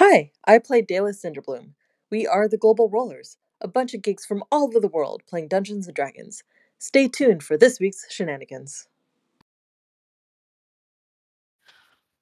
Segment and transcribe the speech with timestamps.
[0.00, 1.70] Hi, I play Dayla Cinderbloom.
[2.08, 5.48] We are the Global Rollers, a bunch of geeks from all over the world playing
[5.48, 6.44] Dungeons and Dragons.
[6.78, 8.86] Stay tuned for this week's shenanigans.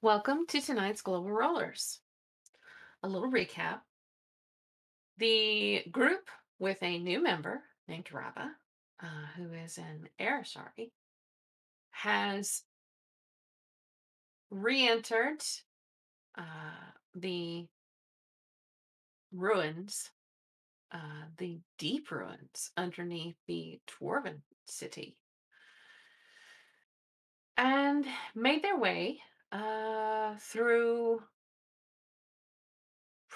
[0.01, 1.99] Welcome to tonight's Global Rollers.
[3.03, 3.81] A little recap.
[5.19, 8.53] The group with a new member named Rava,
[9.03, 10.89] uh, who is an Arisari,
[11.91, 12.63] has
[14.49, 15.43] re entered
[16.35, 16.41] uh,
[17.19, 17.67] the
[19.31, 20.09] ruins,
[20.91, 25.17] uh, the deep ruins underneath the Dwarven city,
[27.57, 29.19] and made their way
[29.51, 31.21] uh, through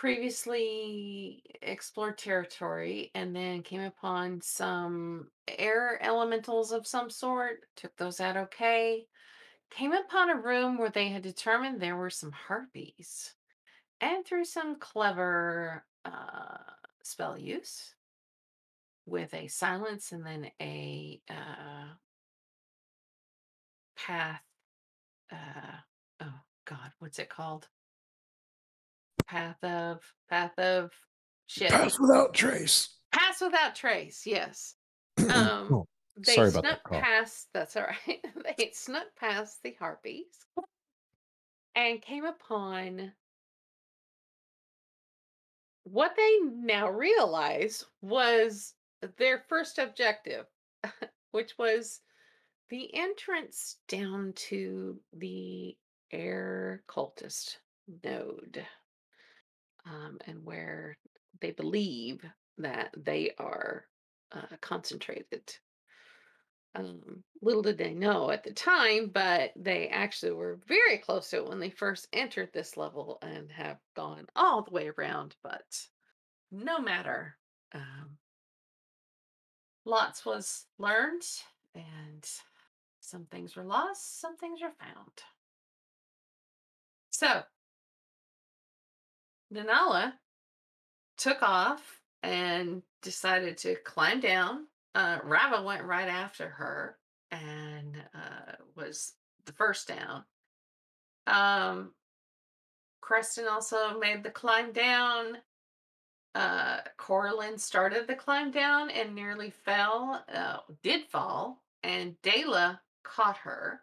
[0.01, 8.19] previously explored territory and then came upon some air elementals of some sort, took those
[8.19, 9.05] out okay.
[9.69, 13.35] Came upon a room where they had determined there were some harpies.
[14.01, 16.57] And through some clever uh,
[17.03, 17.93] spell use
[19.05, 21.93] with a silence and then a uh,
[23.95, 24.41] path.
[25.31, 25.77] Uh,
[26.23, 27.67] oh, God, what's it called?
[29.27, 29.99] Path of,
[30.29, 30.91] path of
[31.47, 31.69] shit.
[31.69, 32.89] Pass without trace.
[33.11, 34.75] Pass without trace, yes.
[35.29, 35.85] Um, Oh,
[36.17, 36.99] they sorry about snuck that call.
[36.99, 38.25] past, that's all right.
[38.57, 40.25] they snuck past the harpies
[41.75, 43.11] and came upon
[45.83, 48.73] what they now realize was
[49.17, 50.45] their first objective,
[51.31, 52.01] which was
[52.69, 55.75] the entrance down to the
[56.11, 57.57] air cultist
[58.03, 58.65] node,
[59.85, 60.97] um, and where
[61.41, 62.23] they believe
[62.57, 63.85] that they are
[64.31, 65.57] uh, concentrated.
[66.73, 71.37] Um, little did they know at the time, but they actually were very close to
[71.37, 75.35] it when they first entered this level and have gone all the way around.
[75.43, 75.87] But
[76.51, 77.35] no matter,
[77.73, 78.17] um,
[79.85, 81.23] lots was learned,
[81.75, 82.25] and
[83.01, 85.11] some things were lost, some things were found.
[87.09, 87.43] So,
[89.53, 90.13] Nanala
[91.17, 94.67] took off and decided to climb down.
[94.93, 96.97] Uh, Rava went right after her
[97.31, 99.13] and uh, was
[99.45, 100.23] the first down.
[101.27, 101.91] Um,
[102.99, 105.37] Creston also made the climb down.
[106.35, 113.37] Uh, Corlin started the climb down and nearly fell, uh, did fall, and Dayla caught
[113.37, 113.81] her.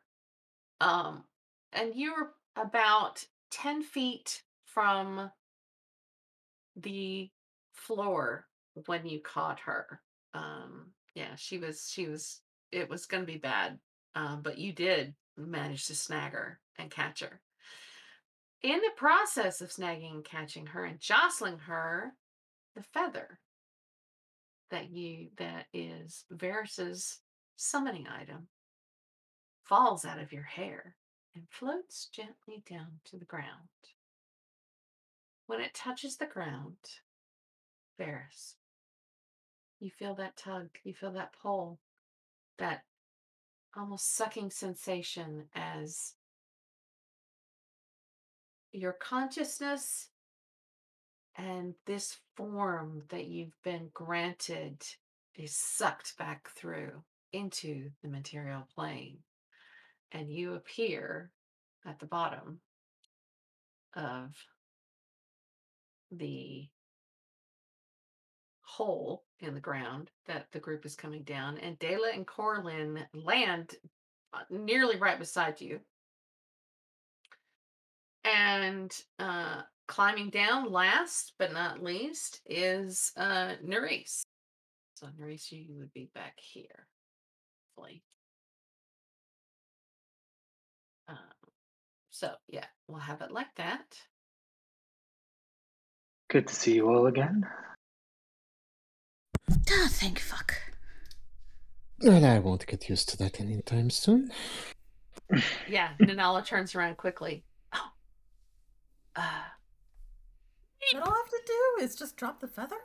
[0.81, 1.25] Um,
[1.73, 5.31] and you were about 10 feet from
[6.77, 7.31] the
[7.73, 8.47] floor
[8.87, 10.01] when you caught her.
[10.35, 12.41] Um, yeah, she was, she was,
[12.71, 13.79] it was going to be bad.
[14.15, 17.41] Um, but you did manage to snag her and catch her.
[18.63, 22.13] In the process of snagging and catching her and jostling her,
[22.77, 23.41] the feather
[24.71, 27.19] that you, that is Varys's
[27.57, 28.47] summoning item,
[29.65, 30.95] falls out of your hair
[31.35, 33.69] and floats gently down to the ground.
[35.47, 36.77] When it touches the ground,
[38.01, 38.55] Varys,
[39.81, 41.79] you feel that tug, you feel that pull,
[42.59, 42.83] that
[43.77, 46.15] almost sucking sensation as
[48.73, 50.09] your consciousness
[51.37, 54.83] and this form that you've been granted
[55.37, 59.19] is sucked back through into the material plane.
[60.11, 61.31] And you appear
[61.87, 62.61] at the bottom
[63.95, 64.35] of
[66.11, 66.69] the
[68.69, 71.57] hole in the ground that the group is coming down.
[71.59, 73.75] And Dayla and Corlin land
[74.35, 75.81] uh, nearly right beside you.
[78.25, 84.21] And uh, climbing down last but not least is uh, Nerys.
[84.97, 86.87] So, Nerys, you would be back here.
[87.75, 88.03] hopefully.
[91.09, 91.17] Um,
[92.11, 93.97] so, yeah, we'll have it like that.
[96.29, 97.47] Good to see you all again.
[99.51, 100.55] Ah, thank fuck.
[102.01, 104.31] And I won't get used to that anytime soon.
[105.69, 107.45] Yeah, Nanala turns around quickly.
[107.75, 107.91] Oh.
[109.17, 109.43] Uh,
[110.93, 112.77] What I'll have to do is just drop the feather.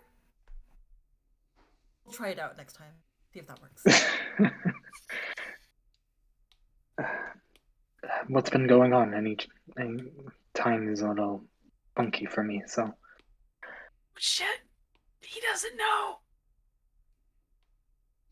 [2.05, 2.91] We'll try it out next time.
[3.33, 3.83] See if that works.
[8.27, 9.13] What's been going on?
[9.13, 9.37] Any,
[9.79, 10.03] any
[10.53, 11.45] time is a little
[11.95, 12.93] funky for me, so
[14.17, 14.47] shit.
[15.21, 16.17] He doesn't know.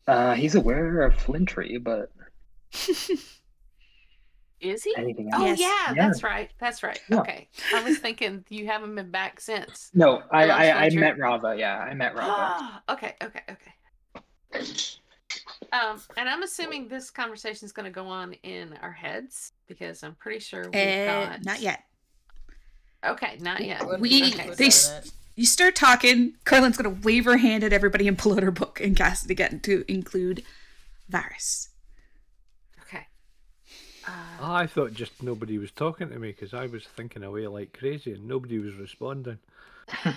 [0.06, 2.10] Uh, he's aware of Flintry, but
[4.60, 4.94] Is he?
[4.96, 5.58] anything Oh else.
[5.58, 5.60] Yes.
[5.60, 6.06] yeah, Yeah.
[6.08, 6.50] that's right.
[6.60, 7.00] That's right.
[7.10, 7.20] Yeah.
[7.20, 7.48] Okay.
[7.74, 9.90] I was thinking you haven't been back since.
[9.92, 10.30] No, I, last I, I, trip.
[10.30, 10.30] I haven't been back since.
[10.32, 11.00] No, No, I, last I, one I trip.
[11.00, 11.54] met Rava.
[11.58, 12.82] Yeah, I met Rava.
[12.90, 14.64] okay, okay, okay.
[15.72, 20.02] Um, and I'm assuming this conversation is going to go on in our heads because
[20.04, 21.44] I'm pretty sure we've Uh, got.
[21.44, 21.82] not yet.
[23.04, 23.82] Okay, not yet.
[23.98, 24.46] We- be Okay.
[24.48, 25.12] good they s- it.
[25.34, 26.34] You start talking.
[26.44, 29.30] Corlin's gonna wave her hand at everybody and pull out her book and cast it
[29.30, 30.42] again to include
[31.10, 31.68] Varys.
[32.82, 33.06] Okay.
[34.06, 37.76] Uh, I thought just nobody was talking to me because I was thinking away like
[37.78, 39.38] crazy and nobody was responding.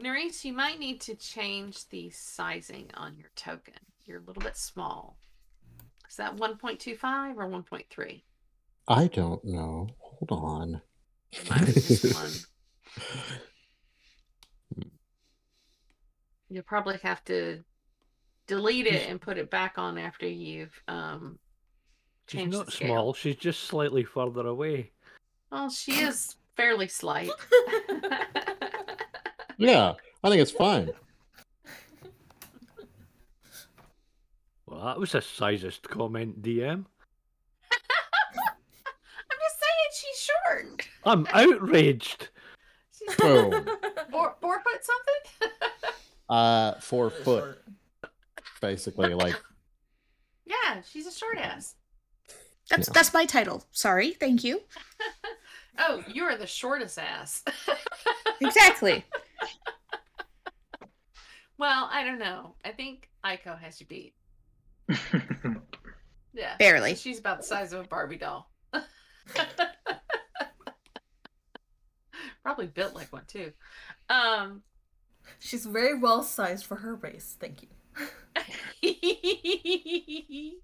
[0.00, 3.74] Nerys, you might need to change the sizing on your token.
[4.04, 5.16] You're a little bit small.
[6.08, 8.22] Is that 1.25 or 1.3?
[8.88, 9.88] I don't know.
[9.98, 10.82] Hold on.
[11.50, 12.30] Mine was just one.
[16.48, 17.64] You'll probably have to
[18.46, 21.38] delete it and put it back on after you've um
[22.28, 22.88] She's changed not the scale.
[22.88, 24.92] small, she's just slightly further away.
[25.50, 27.30] Well, she is fairly slight.
[29.58, 30.90] Yeah, I think it's fine.
[34.66, 36.84] Well, that was a sizest comment, DM.
[36.84, 36.86] I'm
[39.40, 40.88] just saying she's short.
[41.06, 42.28] I'm outraged.
[43.18, 43.52] Boom.
[44.10, 45.50] four, four foot something.
[46.28, 47.64] Uh, four Really foot, short.
[48.60, 49.14] basically.
[49.14, 49.40] Like,
[50.44, 51.76] yeah, she's a short ass.
[52.68, 52.92] That's Yeah.
[52.94, 53.62] that's my title.
[53.70, 54.60] Sorry, thank you.
[55.78, 57.44] Oh, you're the shortest ass.
[58.40, 59.04] Exactly.
[61.58, 62.54] well, I don't know.
[62.64, 64.14] I think Aiko has you beat.
[66.32, 66.56] Yeah.
[66.58, 66.94] Barely.
[66.94, 68.50] She's about the size of a Barbie doll.
[72.46, 73.52] Probably built like one too.
[74.08, 74.62] Um
[75.40, 77.36] She's very well sized for her race.
[77.40, 77.68] Thank you.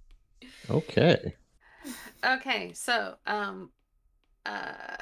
[0.70, 1.34] okay.
[2.24, 3.72] okay, so um
[4.46, 4.94] uh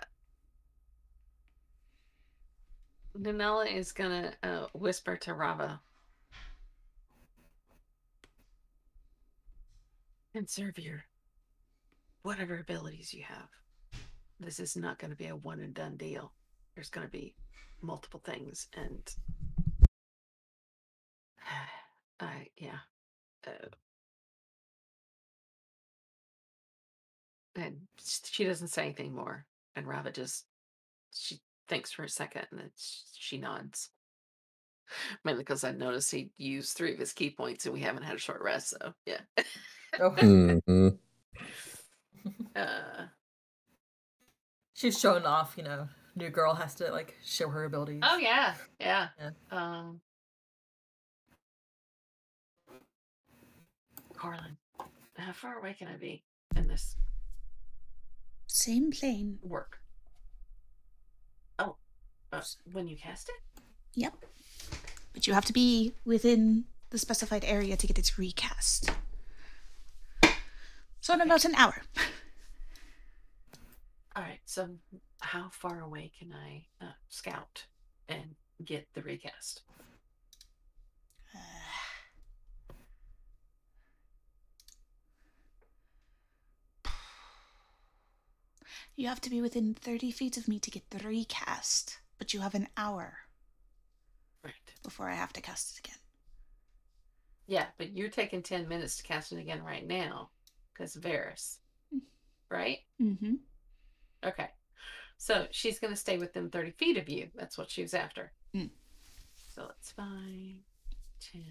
[3.14, 5.82] Nanella is gonna uh, whisper to Rava.
[10.32, 11.04] Conserve your
[12.22, 13.50] whatever abilities you have.
[14.38, 16.32] This is not going to be a one and done deal.
[16.80, 17.34] There's going to be
[17.82, 19.14] multiple things, and
[22.20, 22.78] I yeah.
[23.46, 23.66] Uh,
[27.54, 29.44] and she doesn't say anything more,
[29.76, 30.46] and Rava just
[31.12, 31.38] she
[31.68, 32.70] thinks for a second, and then
[33.14, 33.90] she nods.
[35.22, 38.16] Mainly because I noticed he used three of his ki points, and we haven't had
[38.16, 39.20] a short rest, so yeah.
[40.00, 40.88] Oh, hmm
[42.56, 43.04] uh,
[44.72, 45.56] she's showing off.
[45.58, 45.88] You know,
[46.20, 48.00] new girl has to like show her abilities.
[48.04, 49.08] oh yeah, yeah.
[49.18, 49.30] Yeah.
[49.50, 50.00] Um,
[54.16, 54.56] Corlin,
[55.16, 56.22] how far away can I be
[56.56, 56.96] in this
[58.46, 59.38] Same plane.
[59.42, 59.78] work?
[61.58, 61.76] Oh,
[62.32, 63.62] uh, when you cast it?
[63.94, 64.14] Yep.
[65.14, 68.90] But you have to be within the specified area to get its recast.
[71.00, 71.80] So in about an hour.
[74.14, 74.40] All right.
[74.44, 74.68] So,
[75.20, 77.66] how far away can I uh, scout
[78.08, 78.34] and
[78.64, 79.62] get the recast?
[88.96, 92.40] You have to be within 30 feet of me to get the recast, but you
[92.40, 93.18] have an hour
[94.44, 94.54] Right.
[94.82, 95.98] before I have to cast it again.
[97.46, 100.30] Yeah, but you're taking ten minutes to cast it again right now,
[100.72, 101.58] because Varys,
[101.94, 102.00] Mm.
[102.50, 102.78] right?
[103.00, 103.34] Mm-hmm.
[104.24, 104.50] Okay.
[105.20, 107.28] So she's going to stay within 30 feet of you.
[107.36, 108.32] That's what she was after.
[108.56, 108.70] Mm.
[109.54, 110.06] So it's 5,
[111.20, 111.42] 10,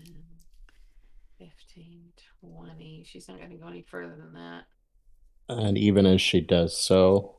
[1.37, 2.01] 15,
[2.41, 3.03] 20.
[3.05, 4.63] She's not going to go any further than that.
[5.49, 7.35] And even as she does so,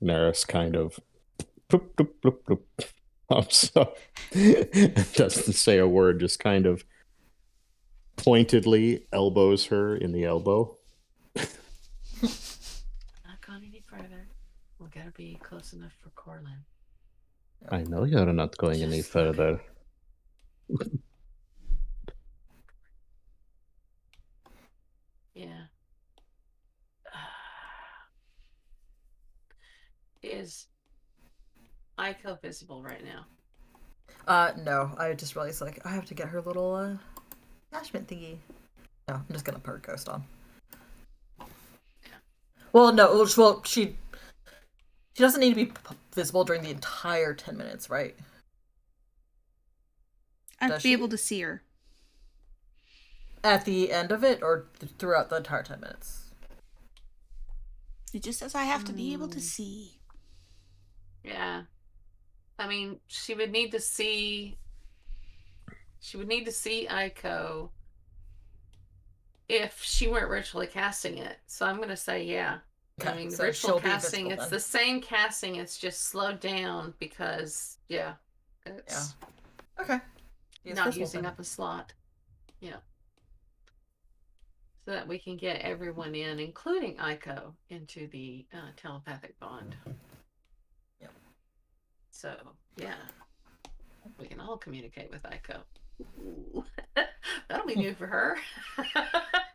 [0.00, 1.00] Neris kind of
[1.68, 2.86] bloop, bloop, bloop, bloop,
[3.28, 3.98] pops up
[5.14, 6.84] doesn't say a word, just kind of
[8.14, 10.76] pointedly elbows her in the elbow.
[11.34, 11.44] Not
[13.44, 14.28] gone any further.
[14.94, 16.64] We got to be close enough for Corlin.
[17.70, 19.60] I know you're not going any further.
[25.34, 25.64] Yeah.
[30.22, 30.66] Is
[31.98, 33.24] Aiko visible right now?
[34.28, 36.96] Uh, no, I just realized like I have to get her little uh
[37.72, 38.36] attachment thingy.
[39.08, 40.24] No, I'm just gonna put her ghost on.
[42.72, 43.96] Well, no, well, she
[45.14, 48.16] she doesn't need to be p- visible during the entire ten minutes, right?
[50.60, 50.92] I have Does to be she?
[50.94, 51.62] able to see her.
[53.44, 56.30] At the end of it, or th- throughout the entire ten minutes?
[58.14, 59.32] It just says I have to be able Mm.
[59.32, 59.98] to see.
[61.24, 61.62] Yeah.
[62.58, 64.58] I mean, she would need to see.
[66.00, 67.70] She would need to see Aiko
[69.48, 71.38] if she weren't ritually casting it.
[71.46, 72.58] So I'm going to say yeah.
[73.00, 74.50] I Okay, mean, so ritual casting, it's then.
[74.50, 78.14] the same casting, it's just slowed down because, yeah,
[78.66, 79.14] it's
[79.80, 79.98] Okay.
[80.64, 81.30] Yes, not using then.
[81.30, 81.92] up a slot.
[82.60, 82.76] Yeah.
[84.84, 89.76] So that we can get everyone in, including Aiko, into the uh, telepathic bond.
[91.00, 91.12] Yep.
[92.10, 92.34] So,
[92.76, 92.94] yeah.
[94.18, 95.24] We can all communicate with.
[96.20, 96.64] Ooh.
[97.48, 98.36] That'll be new for her.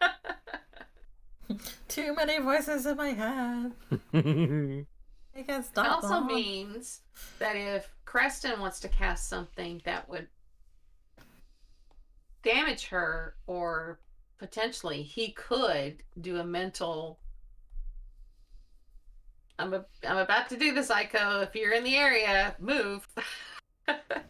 [1.88, 3.72] Too many voices in my head.
[5.36, 5.86] I can't stop.
[5.86, 6.28] It also them.
[6.28, 7.02] means
[7.40, 10.28] that if Creston wants to cast something that would
[12.44, 14.00] damage her, or
[14.40, 17.20] potentially he could do a mental.
[19.60, 21.42] I'm a, I'm about to do the psycho.
[21.42, 23.08] If you're in the area, move.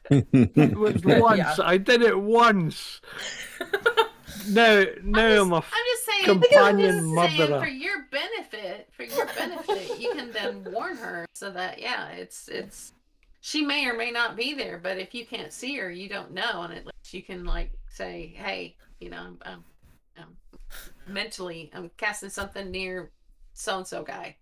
[0.10, 1.38] It was once.
[1.38, 1.56] Yeah.
[1.60, 3.02] I did it once.
[4.50, 7.60] Now, no, I'm, I'm a just, I'm just saying, companion I'm just saying murderer.
[7.60, 12.48] for your benefit, for your benefit, you can then warn her so that yeah, it's
[12.48, 12.94] it's
[13.42, 16.34] she may or may not be there, but if you can't see her, you don't
[16.34, 19.63] know, and at least you can like say, hey, you know, I'm, I'm,
[20.18, 20.38] I'm
[21.08, 23.12] mentally, I'm casting something near
[23.54, 24.36] so and so guy.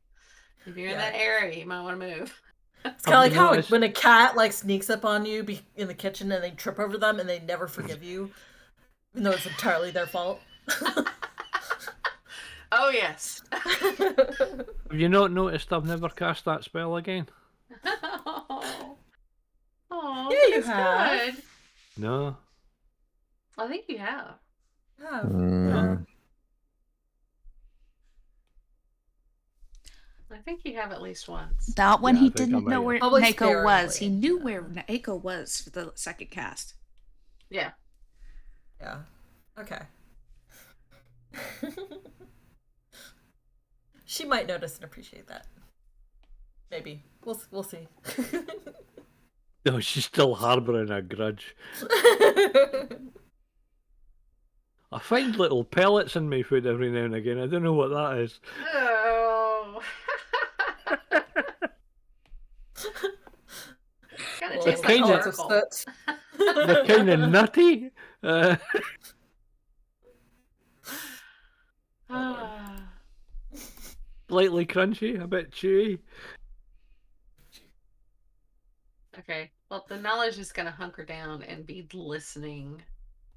[0.65, 2.41] If you're in that area, you might want to move.
[2.85, 5.87] It's kind of like how when a cat like sneaks up on you be- in
[5.87, 8.29] the kitchen and they trip over them and they never forgive you,
[9.15, 10.41] even though it's entirely their fault.
[12.77, 13.41] Oh yes.
[13.51, 17.27] Have you not noticed I've never cast that spell again?
[17.85, 18.97] oh,
[19.91, 21.35] oh, Yeah, you have.
[21.35, 21.43] good.
[21.97, 22.37] No.
[23.57, 24.33] I think you have.
[24.99, 25.21] Yeah.
[25.23, 26.05] Mm,
[30.31, 31.67] I think you have at least once.
[31.75, 33.95] That one Yeah, he I think I didn't know where Probably Naiko was.
[33.95, 34.43] He knew yeah.
[34.43, 36.73] where Naiko was for the second cast.
[37.49, 37.71] Yeah.
[38.79, 38.97] Yeah.
[39.59, 39.81] Okay.
[44.05, 45.47] she might notice and appreciate that.
[46.71, 47.03] Maybe.
[47.23, 47.87] We'll we'll see.
[49.65, 51.55] No, oh, she's still harbouring a grudge.
[54.91, 57.39] I find little pellets in my food every now and again.
[57.39, 58.39] I don't know what that is.
[58.73, 59.81] Oh.
[64.39, 65.61] Kinda Well, tastes like kinda- of charcoal.
[66.37, 67.91] They're kind of nutty.
[68.25, 68.55] Uh,
[72.09, 72.77] Ah.
[74.29, 75.99] slightly crunchy, a bit chewy.
[79.19, 79.51] okay.
[79.69, 82.81] Well, the knowledge is going to hunker down and be listening.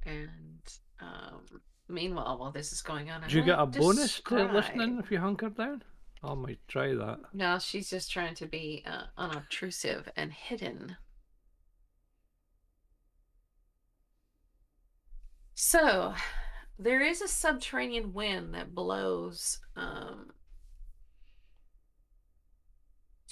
[0.04, 0.60] And
[1.00, 4.52] um, meanwhile, while this is going on, I Do you get a bonus to describe-
[4.52, 5.82] listening if you hunker down?
[6.22, 7.20] I might try that.
[7.32, 10.96] No, she's just trying to be uh, unobtrusive and hidden.
[15.60, 16.14] So,
[16.78, 20.30] there is a subterranean wind that blows um,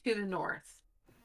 [0.04, 0.80] to the north.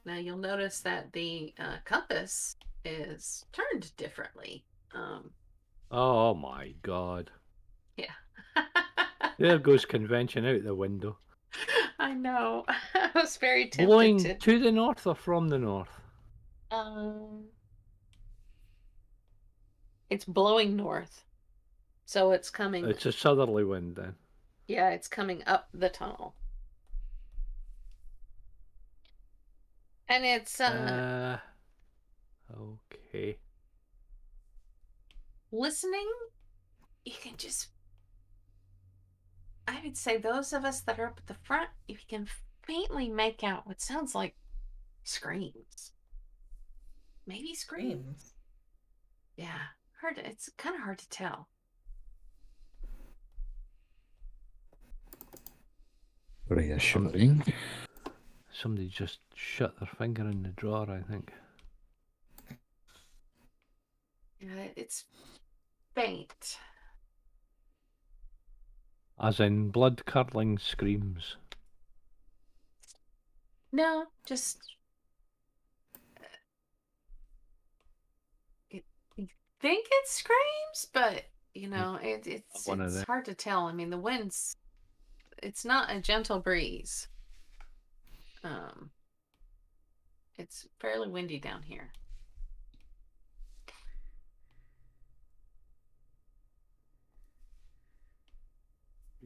[0.06, 2.56] Now, you'll notice that the uh, compass
[2.86, 4.64] is turned differently.
[4.94, 5.32] Um,
[5.90, 7.32] Oh my god.
[7.98, 8.14] yeah.
[9.40, 11.18] There goes convention out the window.
[11.98, 12.64] I know.
[12.94, 14.36] I was very tempted Blowing to.
[14.38, 16.00] to the north or from the north?
[16.70, 17.46] Um,
[20.12, 21.24] it's blowing north,
[22.06, 22.86] so it's coming.
[22.86, 24.16] It's a southerly wind then.
[24.68, 26.36] Yeah, it's coming up the tunnel,
[30.08, 31.40] and it's uh,
[32.54, 33.38] Uh, okay.
[35.52, 36.10] listening.
[37.06, 37.70] You can just.
[39.68, 42.28] I would say those of us that are up at the front, you can
[42.64, 44.36] faintly make out what sounds like
[45.04, 45.92] screams.
[47.26, 47.94] Maybe screams.
[48.04, 48.34] Screams.
[49.38, 49.60] Yeah,
[50.02, 50.16] hard.
[50.18, 51.48] To, it's kind of hard to tell.
[56.52, 57.44] reassuring.
[58.52, 61.32] Somebody just shut their finger in the drawer, I think.
[64.40, 65.06] Yeah, it's
[65.96, 66.58] faint.
[69.20, 71.38] As in blood curdling screams.
[73.72, 74.58] No, just.
[76.20, 76.24] uh,
[78.70, 78.84] It,
[79.16, 79.28] you
[79.62, 83.06] think it screams, but you know, it, it's one of it's them.
[83.08, 83.68] hard to tell.
[83.68, 84.56] I mean, the wind's.
[85.42, 87.08] It's not a gentle breeze.
[88.44, 88.92] Um.
[90.38, 91.92] It's fairly windy down here.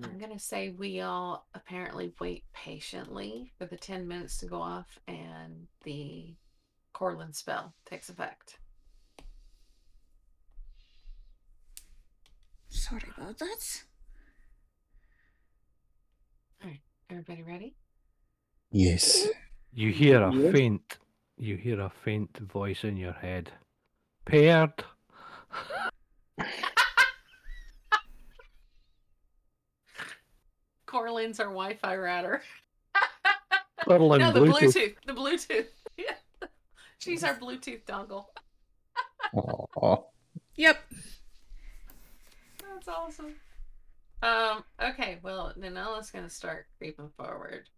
[0.04, 5.00] I'm gonna say we all apparently wait patiently for the ten minutes to go off
[5.08, 6.36] and the
[6.94, 8.58] Corlin spell takes effect.
[12.76, 13.84] Sorry about that.
[16.62, 17.76] Alright, everybody ready?
[18.70, 19.28] Yes.
[19.74, 20.52] You hear a Yes.
[20.54, 20.98] faint.
[21.38, 23.52] You hear a faint voice in your head.
[24.26, 24.84] Paired.
[30.88, 32.42] Corlin's our Wi-Fi router.
[33.82, 34.74] Corlin no, the Bluetooth.
[34.74, 34.96] Bluetooth.
[35.06, 35.66] The Bluetooth.
[35.98, 36.16] Yeah.
[37.00, 38.26] She's our Bluetooth dongle.
[39.34, 39.98] Aw.
[40.56, 40.78] Yep.
[42.86, 43.36] That's awesome.
[44.22, 44.64] Um.
[44.82, 45.20] Okay.
[45.24, 47.70] Well, Nanella's gonna start creeping forward.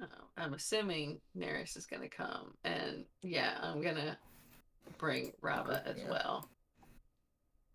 [0.00, 0.06] Uh,
[0.36, 4.18] I'm assuming Neris is gonna come, and yeah, I'm gonna
[4.98, 6.10] bring Rava as Yeah.
[6.10, 6.48] well.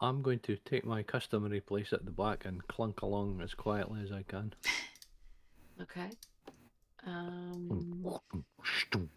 [0.02, 4.02] I'm going to take my customary place at the back and clunk along as quietly
[4.04, 4.54] as I can.
[5.82, 6.10] Okay.
[7.06, 8.02] Um.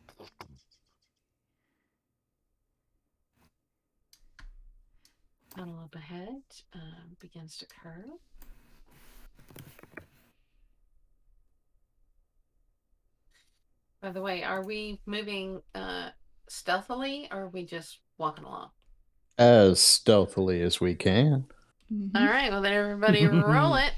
[5.55, 6.43] Tunnel up ahead
[6.75, 8.19] um, begins to curve.
[14.01, 16.11] By the way, are we moving uh,
[16.49, 18.71] stealthily or are we just walking along?
[19.37, 21.47] As stealthily as we can.
[21.93, 22.11] Mhm.
[22.15, 23.93] All right, well, then everybody roll it.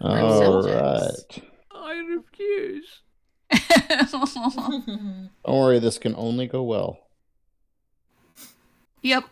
[0.00, 1.42] All right.
[1.72, 3.00] I refuse.
[4.10, 6.98] Don't worry, this can only go well.
[9.02, 9.24] yep.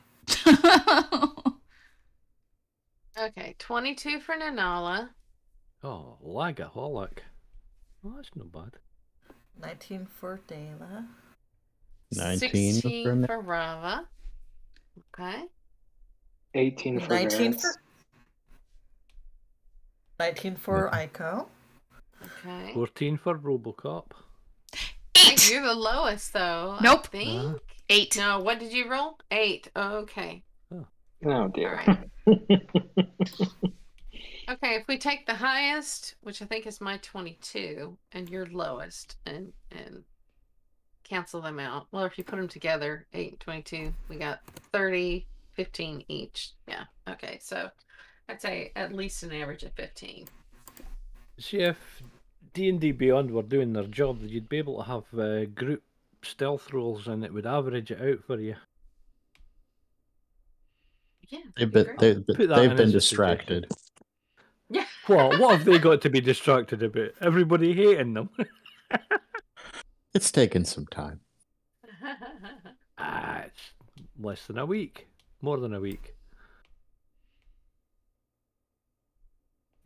[3.18, 5.08] Okay, 22 for Nanala.
[5.82, 7.18] Oh, lagaholic.
[8.02, 8.78] Well, that's not bad.
[9.60, 11.06] 19 for Dayla.
[12.12, 14.06] 19 for 16 Na- for Rava.
[15.18, 15.44] Okay.
[16.54, 17.60] 18 for 19 Varys.
[17.60, 17.74] for
[20.20, 21.46] 19 for Aiko.
[22.24, 22.72] Okay.
[22.74, 24.06] 14 for Robocop.
[25.28, 25.50] Hey, Eight.
[25.52, 26.76] You're the lowest, though.
[26.78, 27.06] I Nope.
[27.08, 27.44] think.
[27.44, 27.58] Uh-huh.
[27.90, 28.16] Eight.
[28.16, 29.18] No, what did you roll?
[29.30, 29.68] Eight.
[29.76, 30.42] Okay.
[31.26, 31.80] Oh dear.
[34.50, 39.16] Okay, if we take the highest, which I think is my 22, and your lowest,
[39.26, 40.04] and and
[41.04, 41.86] cancel them out.
[41.92, 44.40] Well, if you put them together, 8 22, we got
[44.72, 46.52] 30, 15 each.
[46.66, 46.84] Yeah.
[47.06, 47.68] Okay, so
[48.30, 50.26] I'd say at least an average of 15.
[52.58, 55.84] See if D&D Beyond were doing their job, you'd be able to have uh, group
[56.22, 58.56] stealth rolls and it would average it out for you.
[61.28, 61.38] Yeah.
[61.56, 63.68] They've been, they, Put that they've been as a distracted.
[64.70, 64.84] Yeah.
[65.06, 65.38] What?
[65.38, 67.12] What have they got to be distracted about?
[67.20, 68.30] Everybody hating them?
[70.14, 71.20] It's taken some time.
[72.98, 73.72] ah, it's
[74.18, 75.06] less than a week.
[75.42, 76.16] More than a week.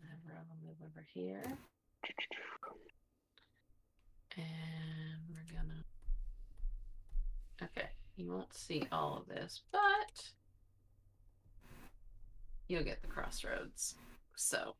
[0.01, 1.59] And I'll move over here.
[4.37, 4.47] And
[5.29, 5.85] we're gonna.
[7.62, 10.31] Okay, you won't see all of this, but
[12.68, 13.95] you'll get the crossroads.
[14.37, 14.75] So.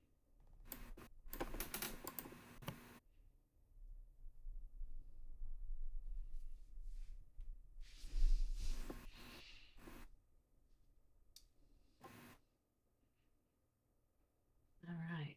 [14.89, 15.37] All right.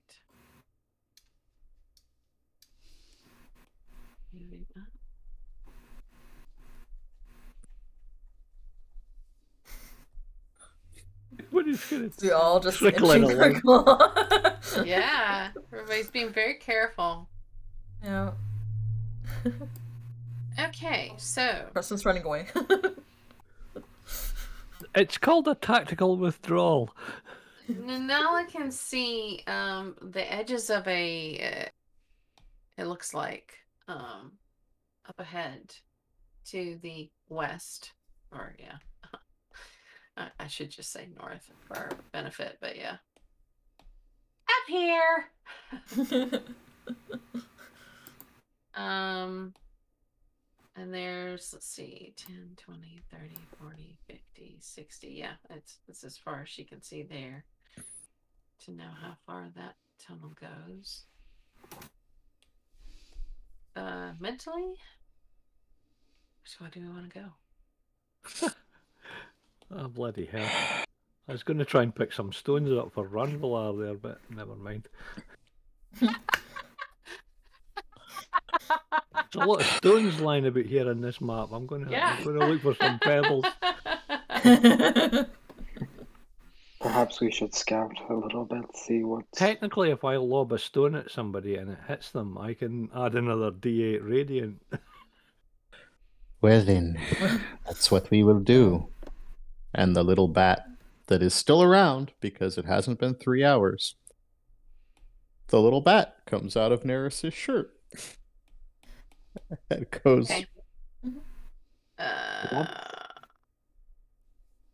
[4.34, 4.84] Moving up.
[11.52, 11.85] What is going
[12.22, 13.88] We all just Trickling inching along.
[13.88, 14.86] along.
[14.86, 17.28] Yeah, everybody's being very careful.
[18.04, 18.32] yeah.
[20.60, 22.48] Okay, so Creston's running away.
[24.94, 26.90] It's called a tactical withdrawal.
[27.70, 31.40] Nanala can see um, the edges of a.
[31.40, 33.54] Uh, it looks like
[33.88, 34.34] um,
[35.08, 35.74] up ahead
[36.46, 37.92] to the west,
[38.32, 38.78] or yeah,
[40.18, 42.98] I, should just say north for our benefit, but yeah,
[44.48, 45.30] up here.
[48.76, 49.54] Um,
[50.76, 55.08] and there's, let's see, 10, 20, 30, 40, 50, 60.
[55.08, 57.46] Yeah, it's, it's as far as she can see there
[58.66, 59.76] to know how far that
[60.06, 61.04] tunnel goes.
[63.76, 64.76] Uh, mentally,
[66.44, 67.20] which way do we want to
[68.42, 68.50] go?
[69.78, 70.50] Oh, bloody hell.
[71.28, 74.56] I was going to try and pick some stones up for Ranvelar there, but never
[74.56, 74.88] mind.
[76.00, 76.14] There's
[79.36, 81.50] a lot of stones lying about here in this map.
[81.52, 82.16] I'm going to, Yeah.
[82.18, 83.46] I'm going to look for some pebbles.
[86.80, 89.26] Perhaps we should scout a little bit, see what.
[89.34, 93.16] Technically, if I lob a stone at somebody and it hits them, I can add
[93.16, 94.62] another D8 radiant.
[96.42, 97.00] Well then,
[97.66, 98.88] that's what we will do.
[99.76, 100.66] And the little bat
[101.08, 103.96] that is still around because it hasn't been three hours.
[105.48, 107.78] The little bat comes out of Neris's shirt.
[109.70, 110.32] it goes.
[110.32, 110.48] Okay.
[112.00, 112.66] Uh,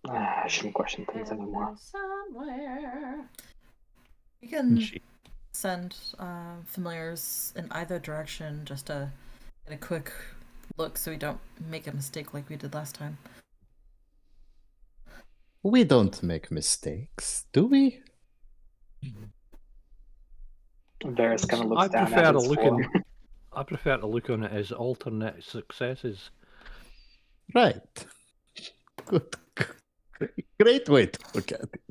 [0.09, 1.75] Ah, I shouldn't question things anymore.
[1.79, 3.25] Somewhere.
[4.41, 5.01] You can She,
[5.53, 9.11] send uh, familiars in either direction just to
[9.67, 10.11] get a quick
[10.77, 13.17] look so we don't make a mistake like we did last time.
[15.63, 18.01] We don't make mistakes, do we?
[21.03, 22.83] Varys kind of looks I down prefer at to look form.
[22.83, 23.03] in,
[23.53, 26.29] I prefer to look on it as alternate successes.
[27.53, 28.05] Right.
[29.05, 29.35] Good.
[30.17, 31.81] Great, great way to look at it.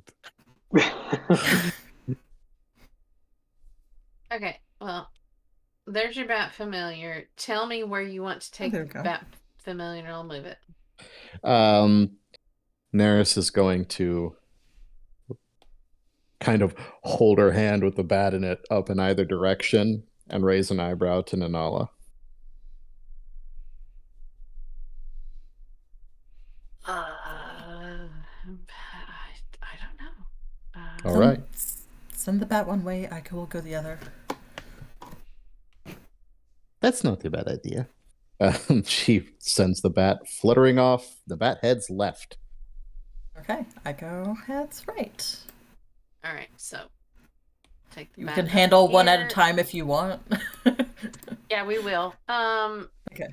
[4.33, 5.11] Okay, well,
[5.87, 7.25] there's your bat familiar.
[7.37, 9.27] Tell me where you want to take there the bat
[9.59, 10.59] familiar and I'll move it.
[11.43, 12.13] Um,
[12.95, 14.37] Neris is going to
[16.41, 20.45] kind of hold her hand with the bat in it up in either direction and
[20.45, 21.89] raise an eyebrow to Nanala.
[26.87, 28.09] Uh, I,
[29.63, 30.25] I don't know.
[30.75, 31.41] Uh, All Send- right.
[32.15, 33.99] Send the bat one way, I will go the other.
[36.81, 37.89] That's not a bad idea.
[38.41, 41.17] Um, she sends the bat fluttering off.
[41.27, 42.37] The bat heads left.
[43.39, 45.37] Okay, I go heads right.
[46.25, 46.79] All right, so
[47.95, 50.21] take the You can up handle one at a time if you want.
[51.51, 52.15] Yeah, we will.
[52.29, 53.27] Um, okay.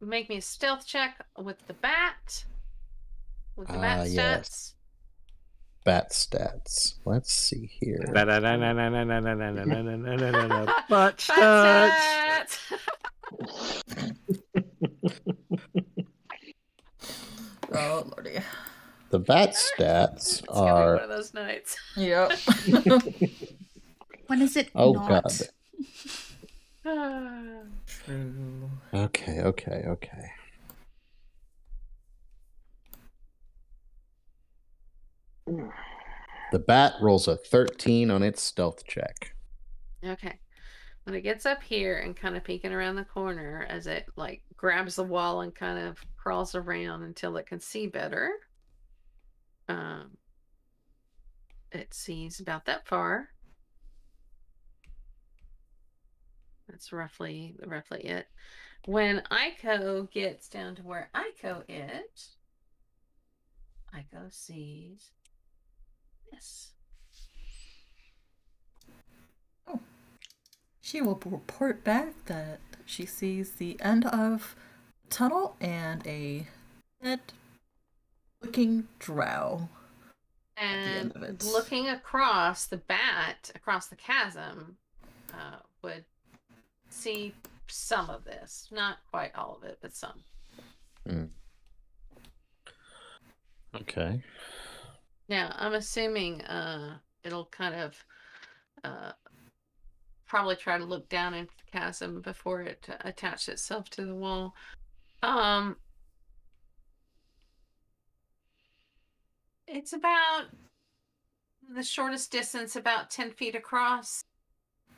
[0.00, 2.44] make me a stealth check with the bat.
[3.54, 4.14] With the Ah, bat stats.
[4.14, 4.74] yes.
[5.84, 6.94] Bat stats.
[7.04, 8.00] Let's see here.
[8.14, 8.28] But
[10.88, 12.48] Bat stats.
[12.48, 12.58] stats!
[17.70, 18.38] Oh lordy.
[19.10, 21.76] The bat stats It's gonna be one of those nights.
[21.96, 22.32] Yep.
[24.28, 25.24] When is it Oh, not?
[26.84, 27.66] God.
[27.86, 28.70] True.
[28.94, 30.30] okay, okay, okay.
[36.52, 39.34] The bat rolls a 13 on its stealth check.
[40.04, 40.38] Okay.
[41.04, 44.42] When it gets up here and kind of peeking around the corner as it like
[44.56, 48.30] grabs the wall and kind of crawls around until it can see better.
[49.68, 50.16] Um
[51.70, 53.28] it sees about that far.
[56.68, 58.26] That's roughly roughly it.
[58.86, 62.36] When Aiko gets down to where Aiko is,
[63.94, 65.10] Aiko sees
[66.32, 66.70] this.
[69.66, 69.80] Oh.
[70.80, 74.56] She will report back that she sees the end of
[75.10, 76.46] tunnel and a
[77.02, 77.20] dead
[78.42, 79.68] looking drow.
[80.56, 81.44] the end And of it.
[81.44, 84.76] looking across the bat, across the chasm,
[85.32, 86.04] uh, would
[86.90, 87.34] see
[87.68, 88.68] some of this.
[88.70, 90.22] Not quite all of it, but some.
[93.74, 94.22] Okay.
[95.28, 98.04] Now, I'm assuming uh, it'll kind of
[98.84, 99.12] uh,
[100.26, 104.14] probably try to look down into the chasm before it uh, attaches itself to the
[104.14, 104.54] wall.
[105.22, 105.76] Um,
[109.68, 110.46] it's about
[111.74, 114.24] the shortest distance, about 10 feet across.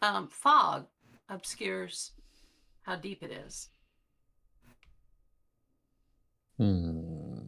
[0.02, 0.86] Um, fog
[1.28, 2.12] obscures
[2.82, 3.68] how deep it is.
[6.56, 7.38] Hmm.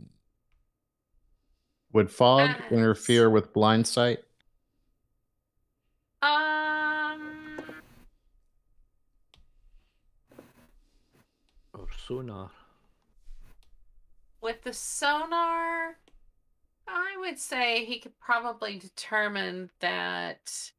[1.93, 2.73] Would fog Bats.
[2.73, 4.21] interfere with blind sight?
[6.23, 7.61] Um,
[11.75, 12.51] Or sonar.
[14.41, 15.97] with the sonar,
[16.89, 20.71] I would say he could probably determine that.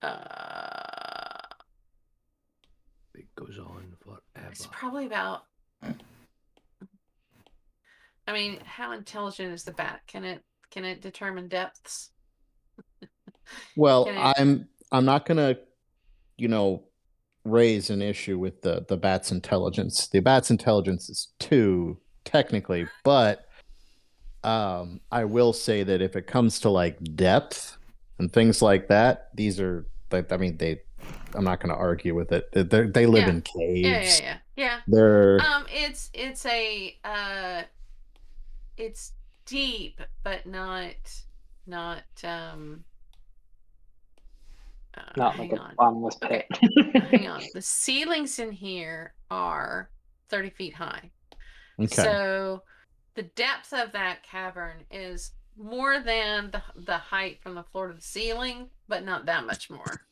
[0.00, 1.38] Uh,
[3.14, 4.48] It goes on forever.
[4.50, 5.44] it's probably about.
[8.26, 10.00] I mean, how intelligent is the bat?
[10.06, 12.10] Can it can it determine depths?
[13.76, 15.56] Well, Can I- I'm I'm not gonna,
[16.38, 16.84] you know,
[17.44, 20.08] raise an issue with the the bat's intelligence.
[20.08, 23.44] The bat's intelligence is two technically, but
[24.44, 27.76] um, I will say that if it comes to like depth
[28.18, 30.80] and things like that, these are I mean they.
[31.34, 32.50] I'm not going to argue with it.
[32.52, 33.30] They they live Yeah.
[33.30, 34.20] in caves.
[34.20, 34.78] Yeah, yeah, yeah, yeah.
[34.86, 37.62] They're Um, it's it's a uh,
[38.76, 39.12] it's
[39.46, 40.94] deep, but not
[41.66, 42.84] not um.
[44.96, 45.74] Uh, Not hang like a on.
[45.76, 46.44] bottomless Okay.
[46.60, 47.02] pit.
[47.10, 47.42] hang on.
[47.54, 49.88] The ceilings in here are
[50.28, 51.10] thirty feet high.
[51.80, 51.94] Okay.
[51.94, 52.62] So
[53.14, 57.94] the depth of that cavern is more than the the height from the floor to
[57.94, 60.02] the ceiling, but not that much more.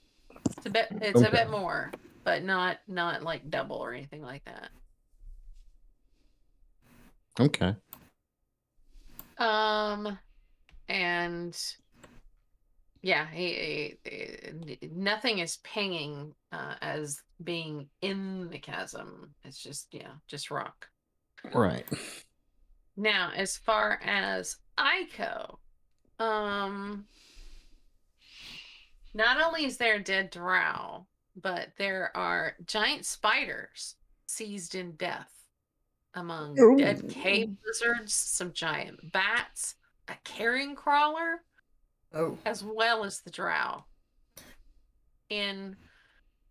[0.56, 1.90] It's a bit it's a bit more,
[2.24, 4.68] but not not like double or anything like that.
[7.38, 7.74] okay.
[9.38, 10.18] Um
[10.88, 11.56] and
[13.02, 19.34] yeah, he, he- he- nothing is pinging uh, as being in the chasm.
[19.44, 20.88] It's just yeah, just rock.
[21.54, 21.86] Right.
[23.00, 25.56] Now, as far as Aiko,
[26.18, 27.06] um,
[29.14, 35.32] not only is there a dead drow, but there are giant spiders seized in death
[36.12, 39.76] among dead cave lizards, some giant bats,
[40.08, 41.42] a carrion crawler,
[42.12, 42.36] Oh.
[42.44, 43.84] as well as the drow
[45.30, 45.74] in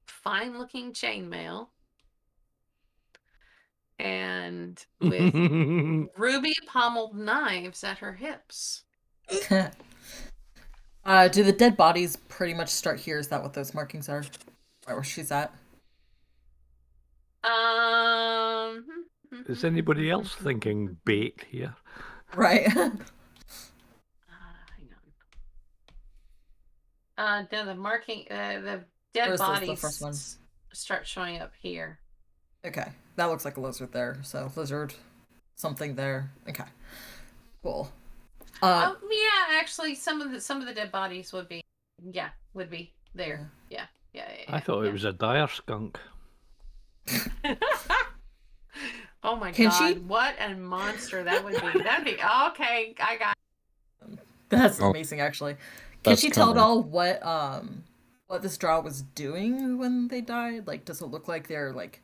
[0.07, 1.67] fine looking chainmail
[3.99, 5.33] and with
[6.17, 8.83] ruby pommeled knives at her hips.
[11.05, 13.19] uh, do the dead bodies pretty much start here?
[13.19, 14.23] Is that what those markings are?
[14.87, 15.53] Right where she's at?
[17.43, 18.85] Um,
[19.47, 21.75] Is anybody else thinking bait here?
[22.35, 22.67] Right.
[24.31, 24.35] Uh,
[24.77, 24.89] hang
[27.17, 27.43] on.
[27.43, 28.83] Uh, no, the marking, uh, the
[29.13, 30.37] dead Where's this, the bodies first
[30.71, 31.99] start showing up here.
[32.65, 32.89] okay.
[33.19, 34.15] That looks like a lizard there.
[34.21, 34.93] So lizard,
[35.57, 36.31] something there.
[36.47, 36.63] Okay.
[37.61, 37.91] Cool.
[38.61, 41.61] Uh, oh, yeah, actually, some of the some of the dead bodies would be,
[42.13, 43.51] yeah, would be there.
[43.69, 44.23] Yeah, yeah.
[44.39, 44.89] yeah, I thought yeah.
[44.91, 45.99] it was a dire skunk.
[49.21, 51.79] oh my Can god, she- what a monster that would be.
[51.83, 52.95] That'd be okay.
[53.01, 53.35] I got.
[54.47, 54.91] That's Oh.
[54.91, 55.55] amazing, actually.
[55.55, 57.83] Can That's she tell at all what um
[58.27, 60.67] what this drow was doing when they died?
[60.67, 62.01] Like, does it look like they're like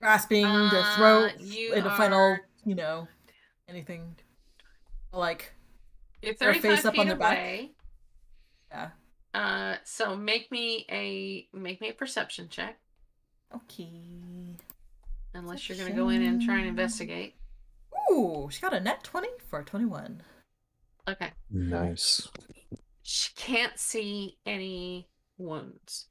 [0.00, 3.08] grasping their Uh, throat you in a final, you know,
[3.68, 4.16] anything
[5.12, 5.52] like
[6.22, 7.68] You're Their face up on their back?
[8.70, 8.90] yeah.
[9.34, 12.78] Uh, so make me a make me a perception check,
[13.54, 14.56] Okay.
[15.34, 17.34] unless you're gonna go in and try and investigate.
[18.10, 20.22] Ooh, she got a net twenty for a twenty-one.
[21.06, 21.32] Okay.
[21.50, 22.28] Nice.
[23.02, 26.08] She can't see any wounds.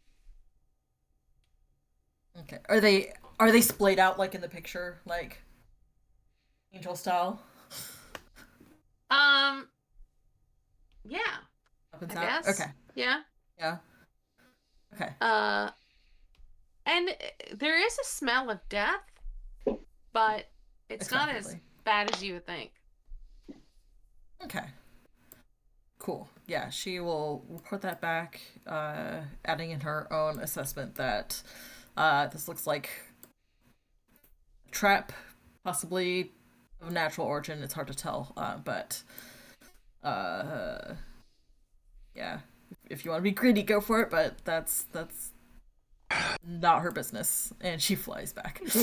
[2.39, 2.59] Okay.
[2.69, 5.41] Are they are they splayed out like in the picture, like
[6.73, 7.41] angel style?
[9.09, 9.67] Um.
[11.05, 11.19] Yeah.
[11.93, 12.49] Up and I guess.
[12.59, 12.71] Okay.
[12.95, 13.21] Yeah.
[13.57, 13.77] Yeah.
[14.95, 15.09] Okay.
[15.21, 15.69] Uh.
[16.85, 17.09] And
[17.53, 19.01] there is a smell of death,
[20.13, 20.47] but
[20.89, 22.71] it's not as bad as you would think.
[24.43, 24.65] Okay.
[25.99, 26.29] Cool.
[26.45, 31.41] Yeah, she will report that back, uh, adding in her own assessment that
[31.97, 32.89] uh, this looks like
[34.71, 35.11] trap,
[35.63, 36.31] possibly
[36.81, 37.63] of natural origin.
[37.63, 39.01] It's hard to tell, uh, but
[40.03, 40.93] uh,
[42.15, 42.39] yeah,
[42.89, 44.09] if you want to be greedy, go for it.
[44.09, 45.31] But that's that's
[46.45, 48.61] not her business, and she flies back.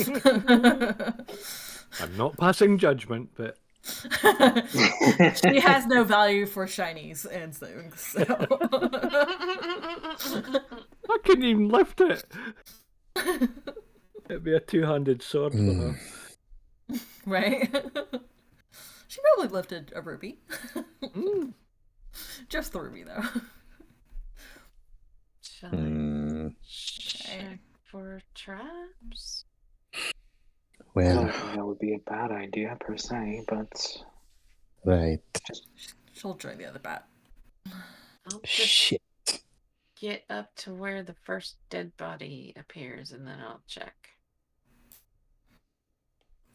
[1.99, 8.01] I'm not passing judgment, but she has no value for shinies and things.
[8.01, 8.23] So.
[11.09, 12.25] I couldn't even lift it.
[14.29, 15.99] It'd be a two-handed sword for her.
[17.25, 17.69] right?
[19.07, 20.39] she probably lifted a ruby.
[21.15, 21.53] Mm.
[22.49, 23.21] Just the ruby, though.
[25.41, 26.47] Shall I Hmm.
[26.67, 29.45] check for traps?
[30.93, 33.71] Well, that would be a bad idea per se, but
[34.83, 35.19] right.
[36.13, 37.07] She'll join the other bat.
[38.43, 39.01] Shit.
[39.99, 44.09] get up to where the first dead body appears and then I'll check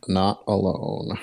[0.09, 1.19] not alone.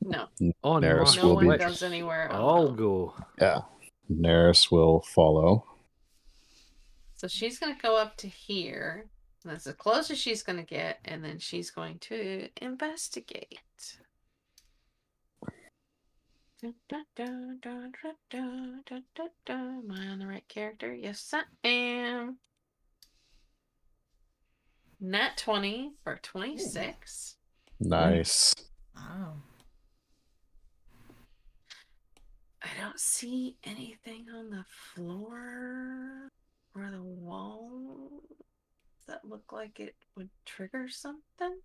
[0.00, 0.26] No.
[0.62, 1.22] Oh, Naris no.
[1.22, 1.64] will no one be...
[1.64, 2.28] goes anywhere.
[2.30, 3.14] I'll go.
[3.40, 3.62] Yeah.
[4.10, 5.64] Naris will follow.
[7.14, 9.06] So she's going to go up to here.
[9.44, 10.98] That's the closest she's going to get.
[11.04, 13.98] And then she's going to investigate.
[16.62, 16.74] Am
[19.90, 20.94] I on the right character?
[20.94, 22.38] Yes, I am.
[25.00, 27.35] Nat 20 or 26.
[27.80, 28.54] Nice.
[28.94, 29.34] Wow.
[32.62, 36.30] I don't see anything on the floor
[36.74, 38.22] or the wall
[39.06, 41.60] that look like it would trigger something.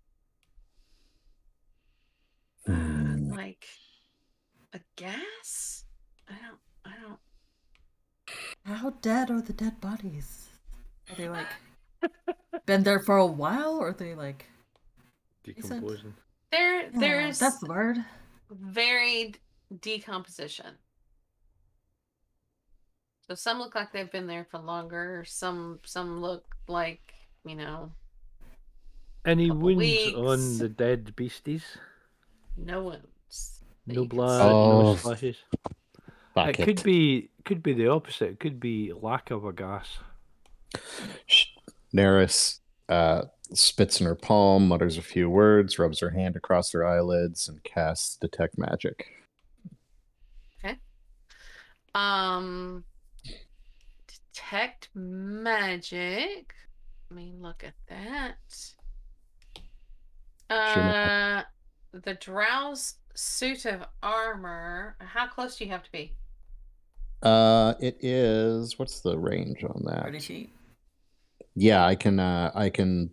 [2.66, 3.32] Hmm.
[3.32, 3.66] Like
[4.72, 5.84] a gas?
[6.28, 6.60] I don't.
[6.84, 7.18] I don't.
[8.64, 10.48] How dead are the dead bodies?
[11.10, 11.48] Are they like
[12.64, 14.46] been there for a while, or are they like?
[15.44, 16.14] Decomposing.
[16.50, 17.96] There, Yeah, there's that's the word.
[18.50, 19.38] varied
[19.80, 20.76] decomposition.
[23.28, 25.24] So some look like they've been there for longer.
[25.26, 27.00] Some some look like
[27.44, 27.92] you know
[29.24, 31.64] Any Couple wounds on the dead beasties?
[32.56, 33.60] no wounds.
[33.86, 34.42] No blood.
[34.42, 34.82] Oh.
[34.82, 35.36] no splashes.
[36.34, 38.30] Fuck it could be could be the opposite.
[38.30, 39.98] It could be lack of a gas.
[41.26, 41.46] Sh-
[41.94, 43.22] Neris uh,
[43.54, 47.62] spits in her palm, mutters a few words, rubs her hand across her eyelids, and
[47.64, 49.06] casts Detect Magic.
[50.64, 50.78] Okay.
[51.94, 52.84] Um,
[54.32, 56.54] detect magic.
[57.10, 58.36] Let me look at that.
[60.50, 60.82] Sure.
[60.82, 61.42] Uh,
[61.92, 64.96] the drow's suit of armor.
[65.00, 66.14] How close do you have to be?
[67.22, 68.78] Uh, it is.
[68.78, 70.04] What's the range on that?
[70.04, 70.52] Thirty feet.
[71.54, 72.18] Yeah, I can.
[72.18, 73.10] Uh, I can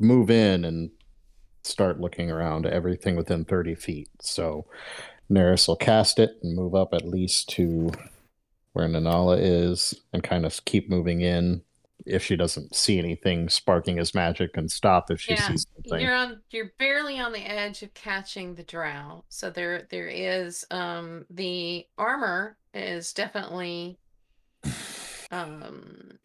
[0.00, 0.90] move in and
[1.62, 4.08] start looking around everything within thirty feet.
[4.20, 4.66] So,
[5.30, 7.92] Neris will cast it and move up at least to
[8.72, 11.62] where Nanala is, and kind of keep moving in.
[12.06, 16.00] If she doesn't see anything sparking as magic, and stop if she Yeah, sees something.
[16.00, 16.40] You're on.
[16.50, 19.24] You're barely on the edge of catching the drow.
[19.28, 20.64] So there, there is.
[20.70, 23.98] Um, the armor is definitely,
[25.30, 26.18] um,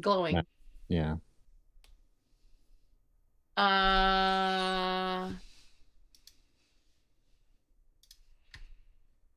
[0.00, 0.40] glowing.
[0.86, 1.16] Yeah.
[3.56, 5.28] Uh,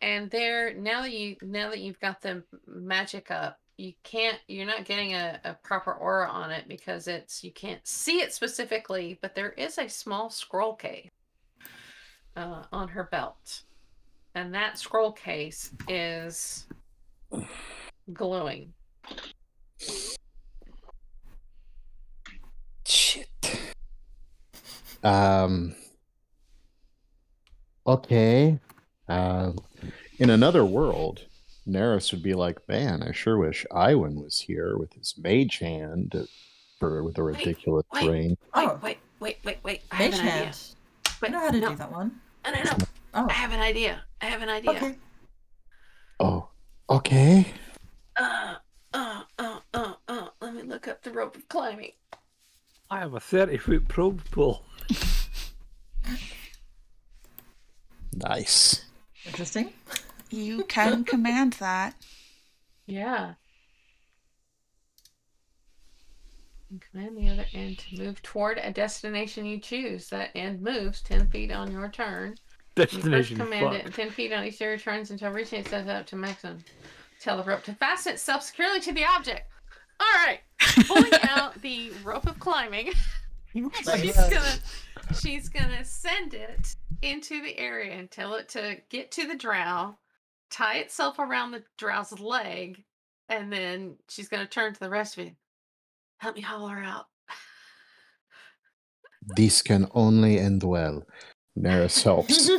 [0.01, 4.65] and there now that you now that you've got the magic up, you can't you're
[4.65, 9.19] not getting a, a proper aura on it because it's you can't see it specifically,
[9.21, 11.09] but there is a small scroll case
[12.37, 13.63] uh, on her belt,
[14.33, 16.67] and that scroll case is
[18.13, 18.71] glowing.
[22.87, 23.27] Shit.
[25.05, 25.75] Um.
[27.87, 28.59] Okay.
[29.07, 29.51] Uh,
[30.17, 31.21] in another world,
[31.67, 36.13] Neris would be like, "Man, I sure wish Iwan was here with his mage hand
[36.15, 36.23] uh,
[36.79, 38.09] for with a ridiculous wait.
[38.09, 38.79] range." Wait, Oh.
[38.81, 39.81] wait, wait, wait, wait!
[39.91, 40.43] I have Mage an idea.
[40.45, 40.57] hand.
[41.21, 42.19] Wait, I know how to no, do that one.
[42.43, 42.71] No, no, no!
[43.13, 44.01] Oh, I have an idea.
[44.21, 44.71] I have an idea.
[44.71, 44.97] okay.
[46.19, 46.49] Oh,
[46.89, 47.45] okay.
[48.17, 48.55] Uh,
[48.93, 50.27] uh, uh, uh, uh.
[50.41, 51.91] Let me look up the rope of climbing.
[52.89, 54.65] I have a thirty foot probe pull.
[58.13, 58.85] Nice.
[59.25, 59.73] Interesting.
[60.29, 61.95] You can command that.
[62.85, 63.33] Yeah.
[66.69, 70.07] And command the other end to move toward a destination you choose.
[70.09, 72.35] That end moves 10 feet on your turn.
[72.77, 73.85] You first Destination command it fuck.
[73.85, 76.59] and 10 feet on each of your turns until reaching it set up to maximum.
[77.21, 79.49] Tell the rope to fasten itself securely to the object.
[79.99, 80.39] All right.
[80.87, 82.91] Pulling out the rope of climbing.
[83.53, 84.59] she's gonna
[85.21, 89.95] she's gonna send it into the area and tell it to get to the drow,
[90.49, 92.83] tie itself around the drow's leg,
[93.29, 95.31] and then she's gonna turn to the rest of you.
[96.17, 97.05] Help me haul her out.
[99.35, 101.03] This can only end well.
[101.57, 102.49] Neris helps.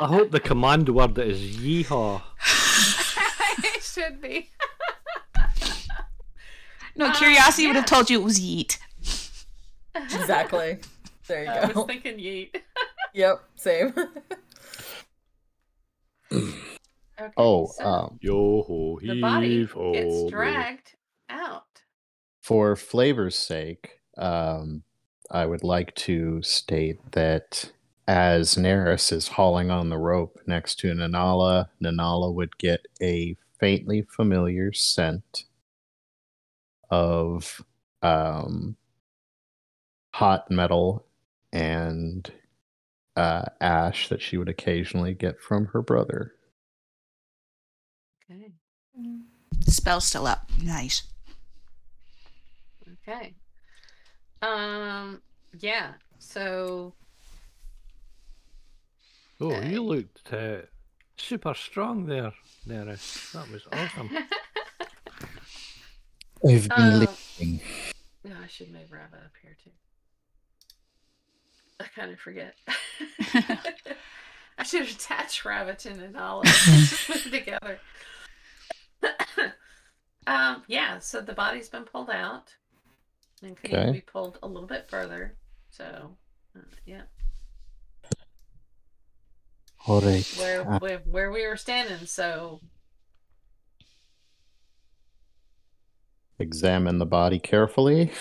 [0.00, 2.22] I hope the command word is yeehaw.
[3.64, 4.50] it should be.
[6.96, 8.78] No, Uh, curiosity would have told you it was yeet.
[9.94, 10.78] exactly.
[11.26, 11.80] There you I go.
[11.80, 12.56] was thinking yeet.
[13.12, 13.40] Yep.
[13.56, 13.92] Same.
[16.32, 20.94] Okay, oh, so um, Yo ho the body heave gets dragged
[21.28, 21.64] out.
[22.40, 24.84] for flavor's sake, um,
[25.30, 27.72] I would like to state that
[28.08, 34.00] as Neris is hauling on the rope next to Nanala, Nanala would get a faintly
[34.02, 35.44] familiar scent
[36.90, 37.64] of
[38.02, 38.76] um,
[40.14, 41.06] hot metal
[41.52, 42.30] and
[43.16, 46.32] uh, ash that she would occasionally get from her brother.
[48.30, 48.52] Okay.
[49.66, 50.48] Spell still up.
[50.62, 51.02] Nice.
[53.06, 53.34] Okay.
[54.42, 55.20] Um.
[55.58, 55.92] Yeah.
[56.18, 56.94] So.
[59.42, 59.70] Oh, Okay.
[59.70, 60.58] you looked uh,
[61.16, 62.32] super strong there,
[62.68, 63.32] Neris.
[63.32, 64.10] That was awesome.
[66.46, 67.60] I've been Uh, listening.
[68.24, 69.70] No, I should move Rava up here too.
[71.80, 72.54] I kind of forget.
[74.58, 75.44] I should attach
[75.90, 76.44] Nanala.
[76.44, 77.78] Just put together.
[80.26, 82.54] um, yeah, so the body's been pulled out
[83.42, 83.92] and even Okay.
[83.92, 85.36] be pulled a little bit further.
[85.70, 86.16] So,
[86.54, 87.02] uh, yeah.
[89.86, 90.26] All right.
[90.38, 92.06] where where, where we were standing.
[92.06, 92.60] So
[96.40, 98.12] examine the body carefully.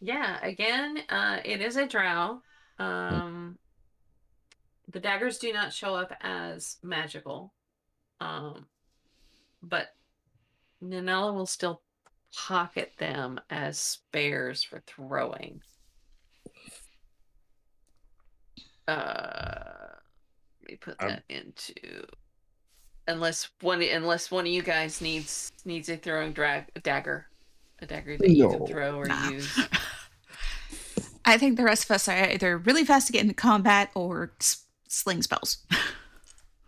[0.00, 2.42] yeah, again, uh, it is a drow.
[2.78, 3.58] Um,
[4.90, 7.52] the daggers do not show up as magical,
[8.20, 8.66] um,
[9.62, 9.88] but
[10.82, 11.82] Nanala will still
[12.36, 15.60] pocket them as spares for throwing.
[18.86, 19.94] Uh,
[20.62, 22.06] let me put Um, that into.
[23.08, 27.26] Unless one, unless one of you guys needs needs a throwing drag a dagger,
[27.80, 29.30] a dagger that you can throw or Nah.
[29.30, 29.58] use.
[31.24, 34.32] I think the rest of us are either really fast to get into combat or
[34.40, 35.58] s- sling spells.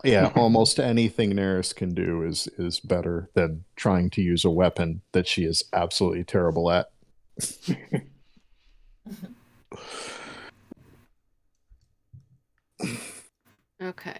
[0.03, 5.01] Yeah, almost anything Neris can do is is better than trying to use a weapon
[5.11, 6.89] that she is absolutely terrible at.
[13.81, 14.17] Okay.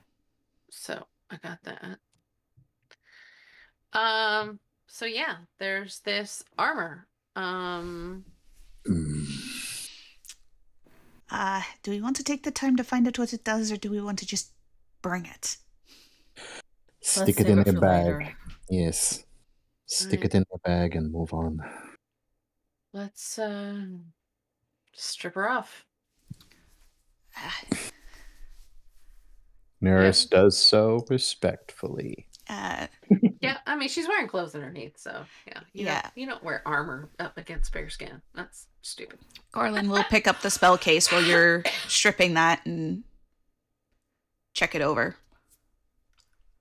[0.69, 1.97] So I got that.
[3.93, 7.07] Um so yeah, there's this armor.
[7.35, 8.25] Um
[11.29, 13.77] Uh, do we want to take the time to find out what it does, or
[13.77, 14.51] do we want to just
[15.01, 15.55] bring it?
[17.01, 18.05] Stick Let's it in save a bag.
[18.05, 18.37] later.
[18.69, 19.23] Yes.
[19.85, 20.25] Stick Alright.
[20.25, 21.61] it in a bag and move on.
[22.93, 23.85] let's uh
[24.93, 25.85] strip her off.
[27.37, 27.75] Uh,
[29.81, 32.27] Neris does so respectfully.
[32.51, 32.87] Uh,
[33.41, 35.61] Yeah, I mean she's wearing clothes underneath, so yeah.
[35.73, 36.01] You Yeah.
[36.01, 38.21] Don't, you don't wear armor up against bare skin.
[38.35, 39.19] That's stupid.
[39.53, 43.03] Corlin will pick up the spell case while you're stripping that and
[44.53, 45.15] check it over.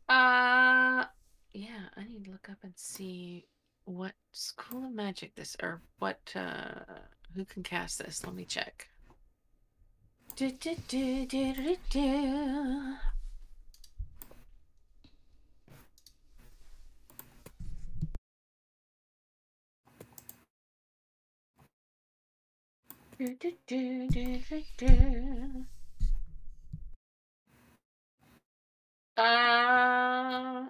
[0.09, 1.05] Uh
[1.53, 3.47] yeah, I need to look up and see
[3.85, 6.85] what school of magic this or what uh
[7.35, 8.25] who can cast this.
[8.25, 8.89] Let me check.
[10.37, 11.27] Du, du, du,
[23.21, 24.43] du, du,
[24.79, 25.67] du.
[29.17, 30.67] Uh,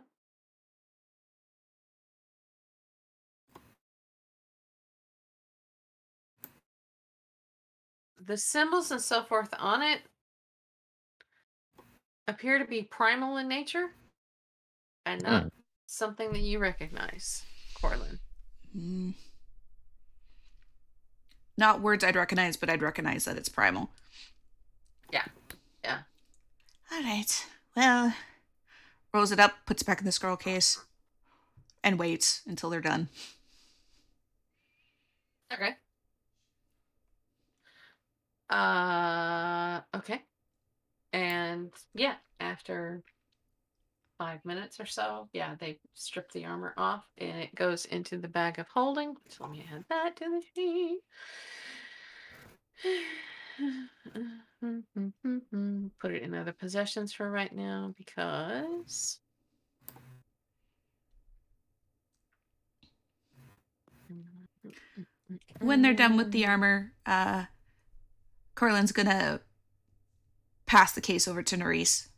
[8.24, 10.00] the symbols and so forth on it
[12.26, 13.90] appear to be primal in nature
[15.06, 15.52] and not
[15.86, 17.44] something that you recognize,
[17.80, 18.18] Corlin.
[18.72, 19.10] Hmm.
[21.60, 23.90] Not words I'd recognize, but I'd recognize that it's primal.
[25.12, 25.26] Yeah,
[25.84, 25.98] yeah.
[26.90, 27.46] All right.
[27.76, 28.14] Well,
[29.12, 30.82] rolls it up, puts it back in the scroll case,
[31.84, 33.10] and waits until they're done.
[35.52, 35.76] Okay.
[38.48, 40.22] Uh, okay.
[41.12, 43.02] And yeah, after
[44.20, 48.28] five minutes or so, yeah, they strip the armor off and it goes into the
[48.28, 49.14] bag of holding.
[49.28, 51.00] So let me add that to the sheet.
[56.00, 59.20] Put it in other possessions for right now because.
[65.60, 67.44] When they're done with the armor, uh,
[68.54, 69.40] Corlin's gonna
[70.66, 72.09] pass the case over to Nerys.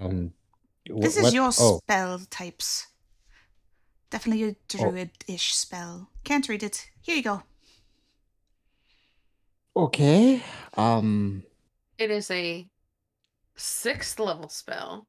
[0.00, 0.32] Um,
[0.88, 2.88] wh- This is what- your oh, spell types.
[4.10, 6.08] Definitely a druid-ish spell.
[6.24, 6.90] Can't read it.
[7.02, 7.42] Here you go.
[9.76, 10.42] okay.
[10.76, 11.44] Um.
[11.98, 12.66] It is a
[13.56, 15.06] sixth level spell.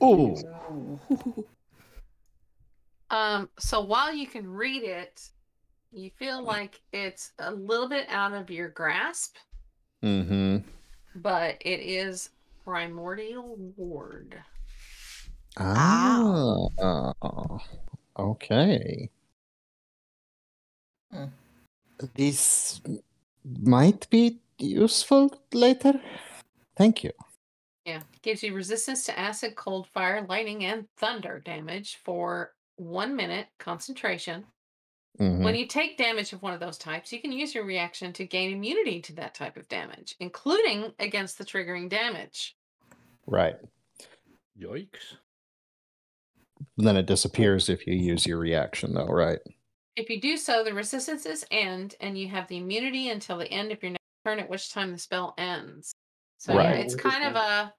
[0.00, 0.98] Oh,
[3.10, 5.30] Um, so while you can read it,
[5.90, 9.36] you feel like it's a little bit out of your grasp,
[10.04, 10.58] mm-hmm.
[11.14, 12.28] but it is
[12.68, 14.36] primordial ward.
[15.56, 16.68] Ah.
[18.18, 19.08] Okay.
[21.10, 21.24] Hmm.
[22.14, 22.82] This
[23.62, 25.98] might be useful later.
[26.76, 27.12] Thank you.
[27.86, 33.46] Yeah, gives you resistance to acid, cold, fire, lightning, and thunder damage for one minute
[33.58, 34.44] concentration.
[35.18, 35.42] Mhm.
[35.42, 38.26] When you take damage of one of those types, you can use your reaction to
[38.26, 42.57] gain immunity to that type of damage, including against the triggering damage.
[43.28, 43.56] Right.
[44.58, 45.16] Yikes.
[46.78, 49.38] Then it disappears if you use your reaction, though, right?
[49.96, 53.70] If you do so, the resistances end, and you have the immunity until the end
[53.70, 55.92] of your next turn, at which time the spell ends.
[56.38, 57.74] So yeah, it's kind of a.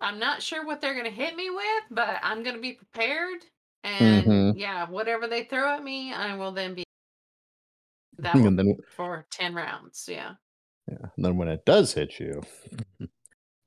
[0.00, 2.74] I'm not sure what they're going to hit me with, but I'm going to be
[2.74, 3.40] prepared.
[3.84, 4.52] And Mhm.
[4.56, 6.84] yeah, whatever they throw at me, I will then be.
[8.18, 10.06] That And then for ten rounds.
[10.08, 10.34] Yeah.
[10.88, 11.08] Yeah.
[11.16, 12.42] And then when it does hit you,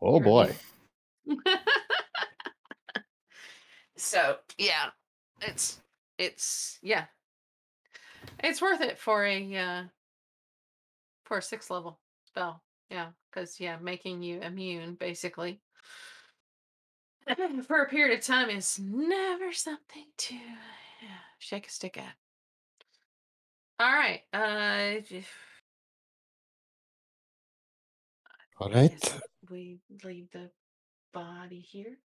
[0.01, 0.55] oh boy.
[4.07, 4.89] So yeah,
[5.41, 5.81] it's
[6.17, 7.05] it's yeah,
[8.43, 9.83] it's worth it for a uh,
[11.25, 12.63] for a six level spell.
[12.89, 15.59] Yeah, because yeah, making you immune basically
[17.67, 22.13] for a period of time is never something to yeah, shake a stick at.
[23.79, 24.21] All right.
[24.33, 25.01] Uh,
[28.59, 28.89] All I
[29.49, 30.49] we leave the
[31.13, 31.97] body here,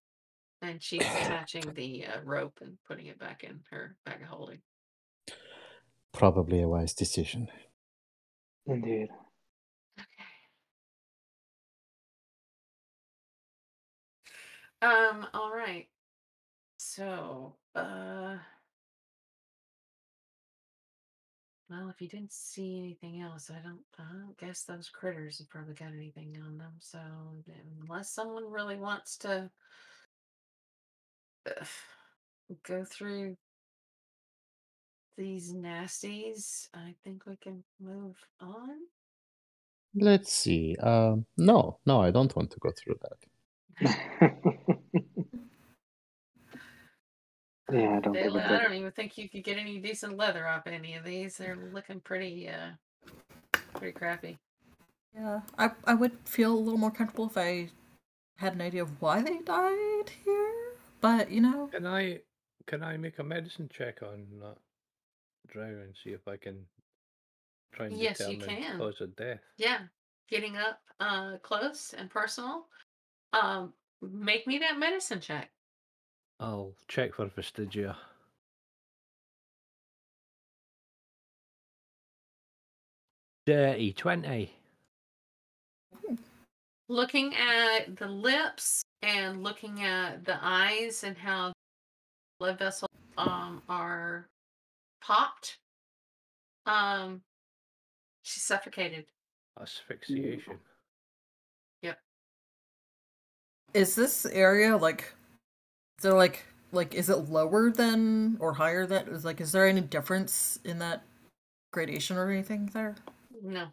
[0.63, 4.59] and she's attaching the uh, rope and putting it back in her bag of holding.
[6.13, 7.49] Probably a wise decision.
[8.65, 9.09] Indeed.
[9.99, 10.07] Okay.
[14.81, 15.27] Um.
[15.33, 15.87] All right.
[16.77, 18.37] So, uh.
[21.69, 23.81] Well, if you didn't see anything else, I don't.
[23.99, 26.73] I don't guess those critters have probably got anything on them.
[26.79, 26.99] So,
[27.81, 29.49] unless someone really wants to
[31.47, 31.65] uh,
[32.67, 33.37] go through
[35.17, 38.69] these nasties, I think we can move on.
[39.95, 40.75] Let's see.
[40.77, 43.19] Um, no, no, I don't want to go through that.
[47.71, 49.57] yeah, I don't They, think le- it's I a- don't even think you could get
[49.57, 51.37] any decent leather off any of these.
[51.37, 52.71] They're looking pretty, uh,
[53.73, 54.37] pretty crappy.
[55.15, 57.69] Yeah, I I would feel a little more comfortable if I
[58.37, 60.62] had an idea of why they died here.
[61.03, 62.21] But you know, Can I
[62.65, 64.55] can I make a medicine check on that
[65.51, 66.65] drow and see if I can
[67.73, 68.77] try and Yes, you determine can.
[68.77, 69.41] cause of death?
[69.57, 69.79] Yeah,
[70.29, 72.67] getting up uh close and personal.
[73.33, 75.51] Um, make me that medicine check.
[76.39, 77.97] I'll check for vestigia.
[83.45, 84.53] Dirty twenty.
[86.87, 91.53] Looking at the lips and looking at the eyes and how
[92.39, 94.27] blood vessels um are
[95.01, 95.57] popped.
[96.65, 97.21] Um,
[98.23, 99.05] she's suffocated.
[99.61, 100.57] Asphyxiation.
[101.83, 101.99] Yep.
[103.73, 105.13] Is this area like?
[105.99, 109.09] Is there like like is it lower than or higher than?
[109.09, 111.03] Is like is there any difference in that
[111.71, 112.95] gradation or anything there?
[113.43, 113.67] No.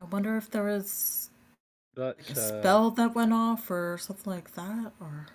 [0.00, 1.30] I wonder if there was
[1.94, 5.26] That's a uh, spell that went off or something like that, or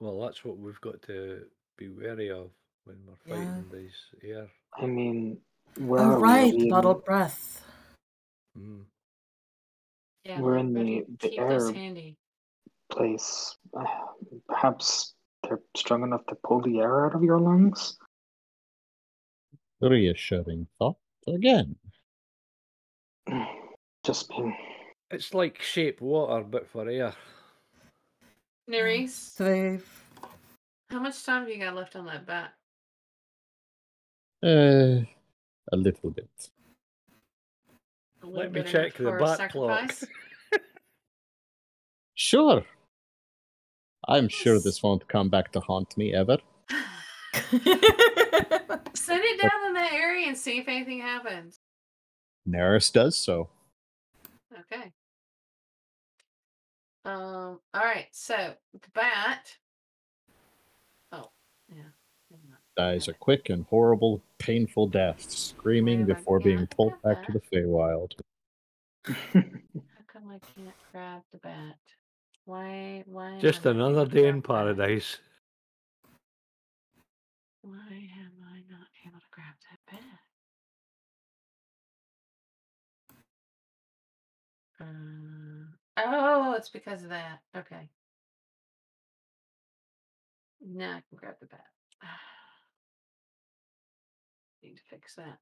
[0.00, 1.42] well, that's what we've got to
[1.78, 2.50] be wary of
[2.84, 3.44] when we're Yeah.
[3.44, 4.48] fighting these air.
[4.76, 5.38] I mean,
[5.78, 6.22] where oh are we?
[6.22, 7.64] right, Are we in- bottled breath.
[8.58, 8.84] Mm.
[10.24, 10.40] Yeah.
[10.40, 11.72] We're in the- the keep air.
[11.72, 12.16] handy.
[12.90, 13.56] place.
[13.76, 13.84] Uh,
[14.48, 17.98] perhaps they're strong enough to pull the air out of your lungs.
[19.80, 21.76] Reassuring thought again.
[24.04, 24.56] Just being.
[25.10, 27.14] It's like shape water, but for air.
[28.68, 29.86] Nerys, So they've
[30.90, 32.52] how much time do you got left on that bat?
[34.42, 35.04] Uh,
[35.72, 36.50] a little bit.
[38.22, 39.92] A little Let me bit check enough the for a bat clock.
[39.92, 40.04] sacrifice?
[42.18, 42.64] Sure.
[44.08, 46.38] I'm sure this won't come back to haunt me ever.
[47.50, 47.62] Send
[49.22, 51.60] it down in that area and see if anything happens.
[52.48, 53.50] Naris does so.
[54.72, 54.92] Okay.
[57.06, 57.60] Um.
[57.72, 58.08] All right.
[58.12, 59.48] So the bat.
[61.12, 61.30] Oh,
[61.68, 61.84] yeah.
[62.76, 67.32] Dies a quick and horrible, painful death, screaming Where before being pulled the back to
[67.32, 68.12] the Feywild.
[69.06, 71.78] How come I can't grab the bat?
[72.44, 73.02] Why?
[73.06, 73.38] Why?
[73.40, 75.18] Just another day in paradise.
[77.62, 80.20] Why am I not able to grab that bat?
[84.80, 85.65] Uh,
[85.96, 87.40] oh, it's because of that.
[87.56, 87.88] Okay.
[90.60, 91.66] Now I can grab the bat.
[94.62, 95.38] Need to fix that.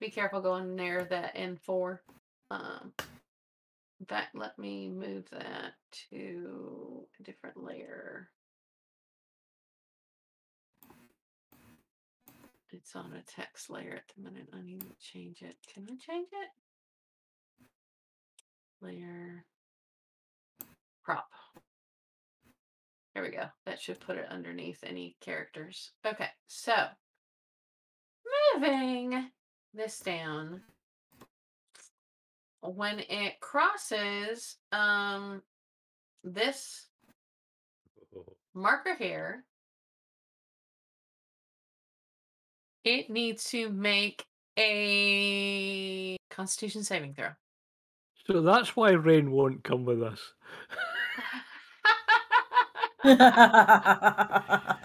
[0.00, 1.98] Be careful going near that N4.
[2.50, 2.92] Um,
[4.00, 5.74] in fact, let me move that
[6.10, 8.30] to a different layer.
[12.72, 14.48] It's on a text layer at the minute.
[14.54, 15.56] I need to change it.
[15.72, 16.48] Can I change it?
[18.82, 19.44] Layer
[21.04, 21.28] crop.
[23.14, 23.46] There we go.
[23.66, 25.90] That should put it underneath any characters.
[26.06, 26.74] Okay, so
[28.54, 29.30] moving
[29.74, 30.62] this down.
[32.62, 35.42] When it crosses um
[36.22, 36.86] this
[38.54, 39.44] marker here,
[42.84, 44.24] it needs to make
[44.58, 47.30] a Constitution saving throw.
[48.30, 50.20] So that's why Rain won't come with us.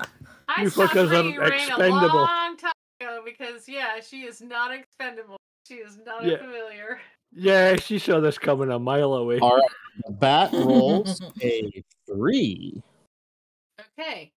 [0.57, 2.07] You fuckers are bringing Rain a expendable.
[2.21, 2.71] long time
[3.01, 5.35] ago because yeah, she is not expendable.
[5.67, 6.35] She is not Yeah.
[6.35, 7.01] a familiar.
[7.33, 9.39] Yeah, she saw this coming a mile away.
[9.39, 9.63] All right.
[10.05, 12.81] The bat rolls a three.
[13.99, 14.31] Okay,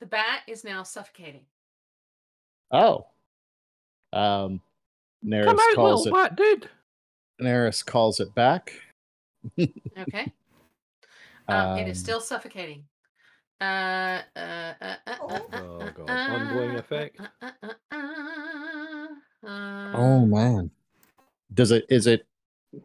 [0.00, 1.44] the bat is now suffocating.
[2.70, 3.06] Oh.
[4.14, 4.62] Um
[5.22, 6.68] Neris Come out, calls little it bat dude.
[7.40, 8.72] Neris calls it back.
[9.58, 10.32] Okay,
[11.48, 12.84] um, it is Um, still suffocating.
[13.60, 15.90] Uh, uh, uh, uh, uh, Oh.
[15.94, 16.10] God.
[16.10, 17.20] Ongoing effect.
[19.44, 20.70] Oh man.
[21.54, 22.26] Does it is it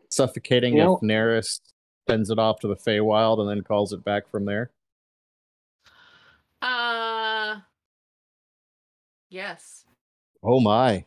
[0.09, 1.61] suffocating You know- if Neris
[2.09, 4.71] sends it off to the Feywild and then calls it back from there?
[6.61, 7.59] Uh,
[9.29, 9.85] yes.
[10.43, 11.05] Oh my.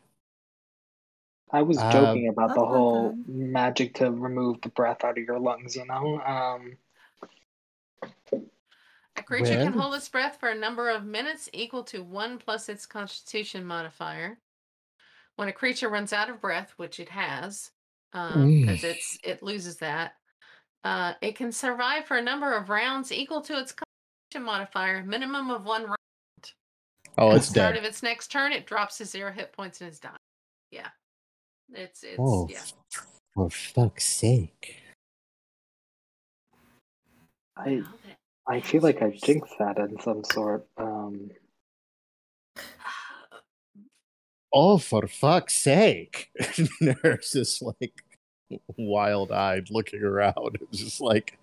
[1.52, 3.28] I was Uh, joking about the whole bad.
[3.28, 6.20] magic to remove the breath out of your lungs, you know?
[6.22, 6.76] Um,
[9.16, 12.68] A creature can hold its breath for a number of minutes equal to one plus
[12.68, 14.38] its constitution modifier.
[15.36, 17.72] When a creature runs out of breath, which it has,
[18.12, 18.84] because Mm.
[18.84, 20.16] it's it loses that,
[20.84, 25.50] uh, it can survive for a number of rounds equal to its constitution modifier, minimum
[25.50, 25.96] of one round.
[27.18, 27.80] Oh, At it's the start dead.
[27.80, 30.16] of its next turn, it drops to zero hit points and is dying.
[31.72, 32.62] Yeah, it's it's Oh, yeah.
[33.34, 34.82] for fuck's sake.
[37.56, 37.82] I
[38.46, 40.66] I feel like I jinxed that in some sort.
[40.76, 41.30] Um,
[44.52, 46.28] Oh, for fuck's sake.
[46.82, 48.02] Neris is like
[48.76, 50.58] wild eyed looking around.
[50.60, 51.38] It's just like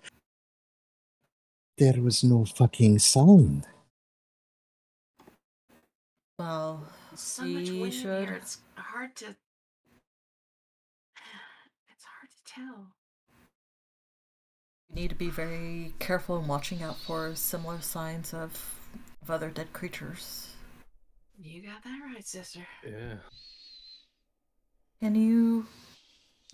[1.78, 3.66] there was no fucking sound.
[6.38, 8.28] well, so much she wind in should.
[8.28, 8.34] here.
[8.34, 9.26] It's hard to.
[11.88, 12.86] It's hard to tell.
[14.88, 18.78] You need to be very careful and watching out for similar signs of,
[19.22, 20.54] of other dead creatures.
[21.40, 22.66] You got that right, sister.
[22.84, 23.16] Yeah.
[25.00, 25.66] Can you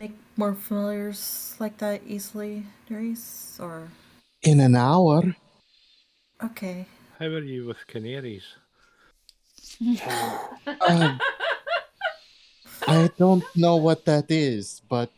[0.01, 3.59] make more familiars like that easily, Nerys?
[3.61, 3.89] Or
[4.43, 5.35] In an hour.
[6.43, 6.87] okay.
[7.19, 8.45] How are you with canaries?
[10.89, 11.21] Um,
[12.87, 15.11] I don't know what that is, but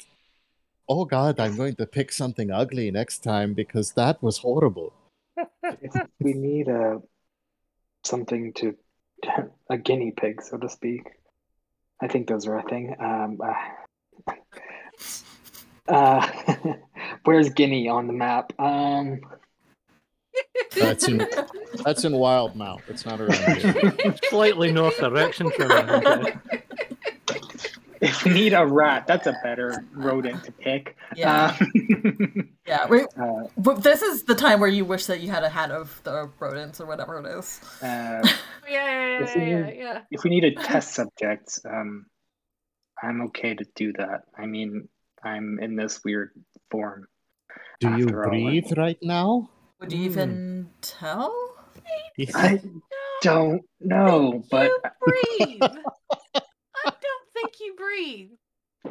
[0.88, 4.92] oh god, I'm going to pick something ugly next time because that was horrible.
[6.20, 7.00] we need a
[8.04, 8.76] something to
[9.70, 11.02] a guinea pig, so to speak.
[12.00, 12.94] I think those are a thing.
[13.00, 13.38] Um,
[14.28, 14.32] uh,
[15.88, 16.30] uh,
[17.24, 18.52] where's Guinea on the map?
[18.58, 19.20] Um,
[20.78, 21.26] That's in
[21.84, 22.82] that's in Wildemount.
[22.88, 24.14] It's not around here.
[24.24, 26.32] Slightly north direction from me.
[28.00, 30.96] If we need a rat, that's a better rodent to pick.
[31.14, 31.56] Yeah.
[31.60, 32.86] Um, Yeah.
[32.88, 35.70] We, uh, but this is the time where you wish that you had a hat
[35.70, 37.60] of the rodents or whatever it is.
[37.80, 37.86] uh,
[38.26, 38.28] yeah,
[38.68, 40.00] yeah, If yeah, we yeah, need- yeah.
[40.10, 42.06] if we need a test subject, um,
[43.00, 44.22] I'm okay to do that.
[44.36, 44.88] I mean,
[45.22, 46.30] I'm in this weird
[46.70, 47.06] form.
[47.78, 49.50] Do you breathe right now?
[49.80, 51.32] Would you even tell?
[52.34, 52.60] I
[53.22, 55.62] don't know, but You breathe.
[55.62, 56.15] I
[57.46, 58.30] don't you breathe.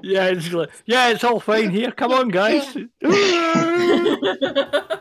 [0.01, 1.91] Yeah, it's like, yeah, it's all fine here.
[1.91, 2.75] Come on, guys.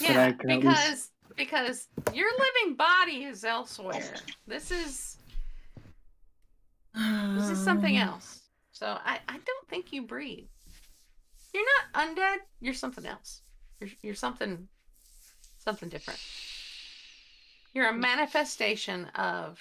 [0.00, 4.14] Yeah, I can at least- because because your living body is elsewhere.
[4.46, 5.16] This is
[6.94, 8.40] this is something Um, else.
[8.72, 10.48] So I I don't think you breathe.
[11.52, 12.36] You're not undead.
[12.60, 13.42] You're something else.
[13.80, 14.68] You're you're something
[15.58, 16.20] something different.
[17.74, 19.60] You're a manifestation of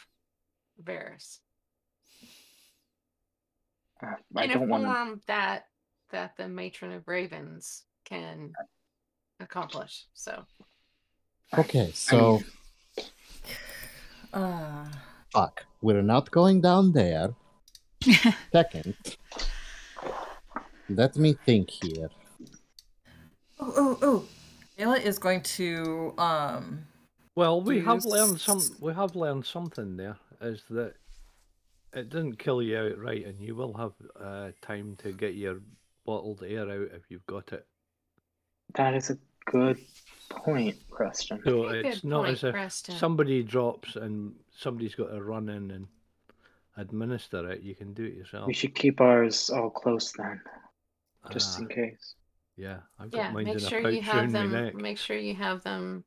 [0.81, 1.39] Varys
[4.03, 4.87] uh, I in a don't want to.
[4.93, 5.65] form that
[6.11, 8.53] that the matron of ravens can
[9.39, 10.05] accomplish.
[10.13, 10.43] So
[11.57, 12.41] Okay, so
[14.33, 14.85] Uh,
[15.31, 15.65] fuck.
[15.81, 17.29] We're not going down there.
[18.51, 18.95] Second.
[20.89, 22.09] Let me think here.
[23.59, 24.25] oh, oh, oh.
[24.77, 26.85] Ayla is going to um
[27.35, 28.61] Well, we Do have learned some.
[28.79, 30.17] We have learned something there.
[30.41, 30.95] Is that
[31.95, 35.61] it didn't kill you outright, and you will have uh, time to get your
[36.05, 37.65] bottled air out if you've got it.
[38.75, 39.79] That is a good
[40.29, 41.41] point, Creston.
[41.45, 42.95] So Very it's good not point, as if Creston.
[42.95, 45.87] somebody drops and somebody's got to run in and
[46.77, 47.61] administer it.
[47.61, 48.47] You can do it yourself.
[48.47, 50.41] We should keep ours all close then,
[51.31, 52.15] just Ah, in case.
[52.57, 54.51] yeah, I've got yeah, mine make in a sure pouch you have around my them.
[54.51, 54.75] neck.
[54.75, 56.03] Make sure you have them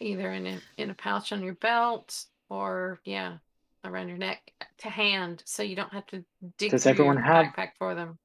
[0.00, 3.38] either in a in a pouch on your belt or yeah,
[3.84, 4.40] around your neck
[4.78, 6.24] to hand, so you don't have to
[6.58, 8.18] dig Does everyone your have- backpack for them.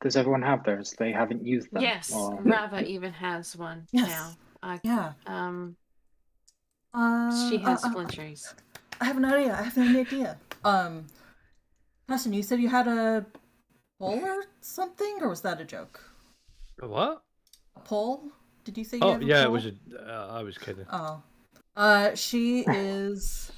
[0.00, 0.94] Does everyone have theirs?
[0.96, 1.82] They haven't used them.
[1.82, 4.08] Yes, or- Rava even has one Yes.
[4.08, 4.30] now.
[4.62, 5.12] I, Yeah.
[5.26, 5.76] um,
[6.94, 8.54] Uh, she has uh, uh.
[9.00, 9.54] I have no idea.
[9.54, 10.38] I have no idea.
[10.64, 11.06] Um,
[12.08, 13.26] Creston, you said you had a
[14.00, 16.00] pole or something, or was that a joke?
[16.82, 17.22] A What?
[17.76, 18.30] A pole?
[18.64, 18.96] Did you say?
[18.96, 19.66] You Oh have a yeah, it was.
[19.66, 20.86] A, uh, I was kidding.
[20.90, 21.22] Oh,
[21.76, 23.52] uh, she is.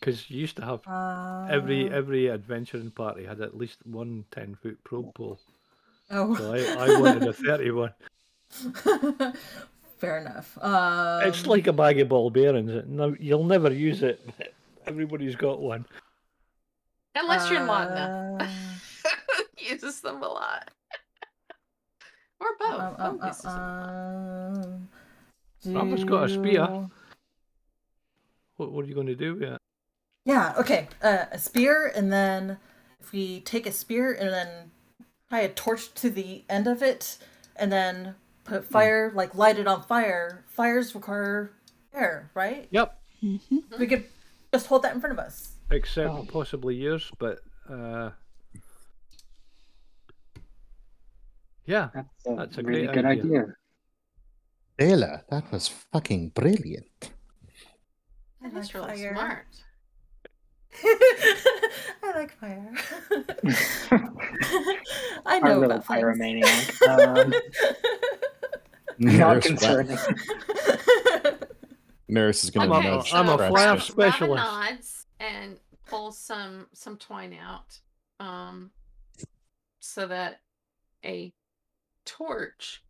[0.00, 4.54] Because you used to have Uh, every every adventuring party had at least one 10
[4.62, 5.38] foot probe pole.
[6.10, 7.92] Oh, So I, I wanted a 31.
[9.98, 10.56] fair enough.
[10.62, 12.70] Um, it's like a bag of ball bearings.
[12.70, 14.20] it- No, you'll never use it.
[14.86, 15.84] Everybody's got one.
[17.14, 18.40] Unless you're Lagna.
[18.40, 18.46] uh,
[19.58, 20.70] uses them a lot.
[22.40, 22.80] or both.
[22.80, 24.64] um, um, Both uses them a lot.
[24.64, 24.88] um,
[25.74, 26.88] Rava's got a spear.
[28.56, 29.60] What, what are you going to do with it?
[30.28, 30.88] Yeah, okay.
[31.00, 32.58] Uh, a spear, and then
[33.00, 34.48] if we take a spear and then
[35.30, 37.16] tie a torch to the end of it,
[37.56, 38.14] and then
[38.44, 41.52] put fire, like light it on fire, fires require
[41.94, 42.68] air, right?
[42.70, 43.00] Yep.
[43.22, 44.04] We could
[44.52, 45.52] just hold that in front of us.
[45.70, 46.26] Except Oh.
[46.30, 47.38] possibly yours, but
[47.70, 48.10] uh,
[51.64, 53.24] yeah, That's a, That's a really great good idea.
[53.24, 53.54] idea.
[54.76, 57.12] Bela, that was fucking brilliant.
[58.44, 59.14] I That's really fire.
[59.14, 59.46] smart.
[62.02, 62.72] I like fire.
[65.26, 66.02] I know little about things.
[66.02, 66.74] pyromaniac.
[66.88, 67.34] Um,
[69.00, 69.98] not Nurse, concerning.
[72.08, 73.02] Nurse is gonna I'm Okay, a- know.
[73.02, 74.44] so I'm a Rava- flare Rava specialist.
[74.44, 75.56] nods and
[75.86, 77.78] pulls some some twine out,
[78.18, 78.70] um,
[79.80, 80.40] so that
[81.04, 81.32] a
[82.04, 82.82] torch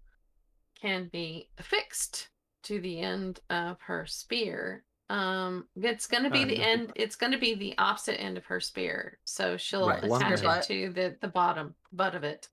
[0.80, 2.28] can be affixed
[2.62, 4.84] to the end of her spear.
[5.10, 6.66] Um, it's going to be the yeah.
[6.66, 6.92] end.
[6.94, 9.18] It's going to be the opposite end of her spear.
[9.24, 10.58] So she'll Right, attach end.
[10.58, 12.48] it to the the bottom butt of it.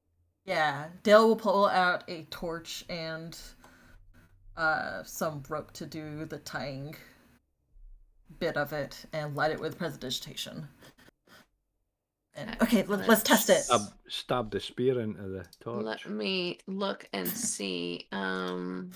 [0.46, 3.38] Yeah, Dale will pull out a torch and
[4.56, 6.96] uh, some rope to do the tying
[8.40, 10.68] bit of it and light it with prestidigitation.
[12.38, 13.64] And, okay, let, let's test it.
[13.64, 15.84] stab, stab the spear into the torch.
[15.86, 18.08] Let me look and see.
[18.12, 18.92] Um,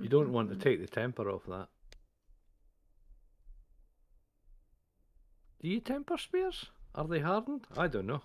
[0.00, 1.66] You don't want to take the temper off that.
[5.62, 6.66] Do you temper spears?
[6.94, 7.66] Are they hardened?
[7.76, 8.22] I don't know.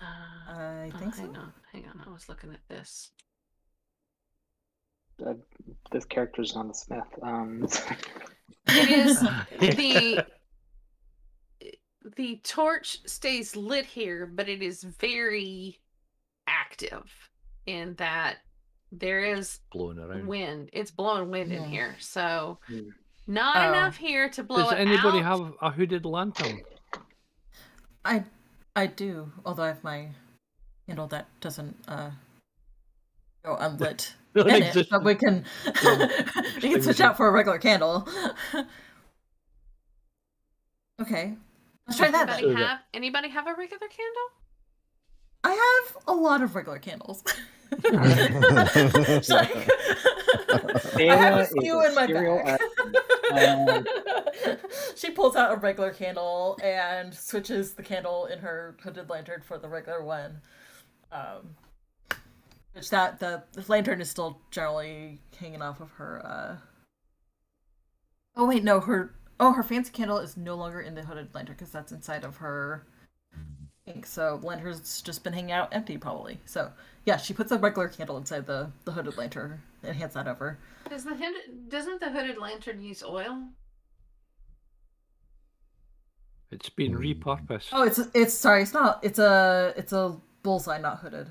[0.00, 0.04] Uh,
[0.48, 1.22] I oh, think so.
[1.22, 2.02] hang on, hang on.
[2.06, 3.10] I was looking at this.
[5.24, 5.34] Uh,
[5.92, 7.06] this character's not a smith.
[7.22, 7.68] Um,
[8.68, 9.20] It is
[9.60, 10.24] the
[12.16, 15.80] the torch stays lit here, but it is very
[16.46, 17.10] active
[17.66, 18.38] in that
[18.92, 20.26] there is Blowing around.
[20.26, 20.70] wind.
[20.72, 22.88] It's blowing wind in here, so Hmm.
[23.26, 23.68] Not Oh.
[23.68, 24.62] enough here to blow it.
[24.64, 25.24] Does it anybody out.
[25.40, 26.60] have a hooded lantern?
[28.04, 28.24] I
[28.76, 30.08] I do, although I have my
[30.86, 32.10] candle that doesn't uh
[33.44, 35.44] go unlit in it, but we can
[36.62, 38.06] we can switch out for a regular candle.
[41.00, 41.34] okay,
[41.86, 42.28] let's try that.
[42.28, 42.56] Anybody Then.
[42.56, 44.28] So the- have anybody have a regular candle?
[45.46, 45.50] I
[45.84, 47.22] have a lot of regular candles.
[47.72, 49.68] It's like-
[50.96, 52.60] I have a is few in my bag.
[54.96, 59.58] She pulls out a regular candle and switches the candle in her hooded lantern for
[59.58, 60.40] the regular one.
[61.12, 61.56] Um,
[62.72, 66.24] which that the, the lantern is still generally hanging off of her.
[66.24, 66.56] Uh...
[68.36, 71.54] Oh wait, no, her oh her fancy candle is no longer in the hooded lantern
[71.56, 72.86] because that's inside of her
[73.86, 74.06] ink.
[74.06, 76.40] So lantern's just been hanging out empty probably.
[76.44, 76.70] So
[77.04, 80.58] yeah, she puts a regular candle inside the the hooded lantern and hands that over.
[80.88, 83.48] Does the hooded, doesn't the hooded lantern use oil?
[86.50, 87.02] It's been hmm.
[87.02, 87.68] repurposed.
[87.72, 89.00] Oh, it's it's sorry, it's not.
[89.02, 91.28] It's a it's a bullseye, not hooded.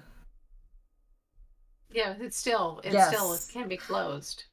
[1.91, 3.51] Yeah, it's still it still Yes.
[3.51, 4.45] can be closed,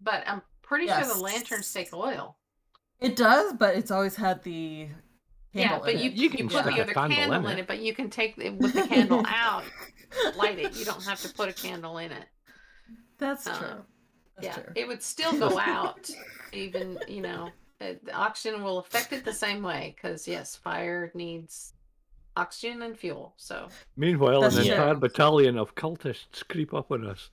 [0.00, 2.36] but I'm pretty sure the lanterns take oil.
[2.98, 4.88] It does, but it's always had the
[5.52, 6.12] Yeah, but in you it.
[6.14, 7.60] you, You can put the other candle candle in in it.
[7.62, 9.64] it, but you can take the, with the candle out,
[10.36, 10.76] light it.
[10.76, 12.26] You don't have to put a candle in it.
[13.18, 13.68] That's Um, true.
[14.36, 14.72] That's yeah, true.
[14.74, 16.10] it would still go out,
[16.52, 17.50] even you know.
[17.80, 21.72] it- The oxygen will affect it the same way because yes, fire needs
[22.36, 23.34] oxygen and fuel.
[23.36, 24.72] So Meanwhile, That's an true.
[24.72, 27.30] entire battalion of cultists creep up on us.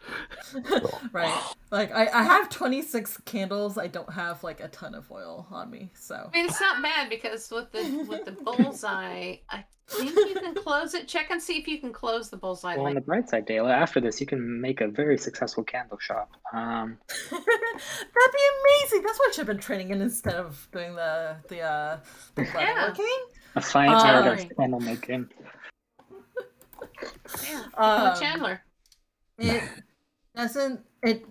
[1.12, 1.44] right.
[1.72, 3.78] Like I, I have 26 candles.
[3.78, 5.92] I don't have like a ton of oil on me.
[5.96, 10.36] So I mean, it's not bad because with the with the bullseye, I think you
[10.36, 11.08] can close it.
[11.08, 12.78] Check and see if you can close the bullseye.
[12.78, 15.98] Well, on the bright side, Dale, after this, you can make a very successful candle
[16.00, 16.32] shop.
[16.54, 16.98] Um,
[17.32, 18.46] that'd be
[18.82, 19.04] amazing.
[19.06, 22.00] That's what I've been training in instead of doing the the uh
[22.36, 22.88] the Yeah.
[22.88, 23.18] working.
[23.56, 24.56] A fine Uh, art of Totally.
[24.56, 25.30] candle making.
[27.50, 28.62] yeah, Um, Chandler.
[29.38, 29.64] It
[30.36, 31.26] doesn't it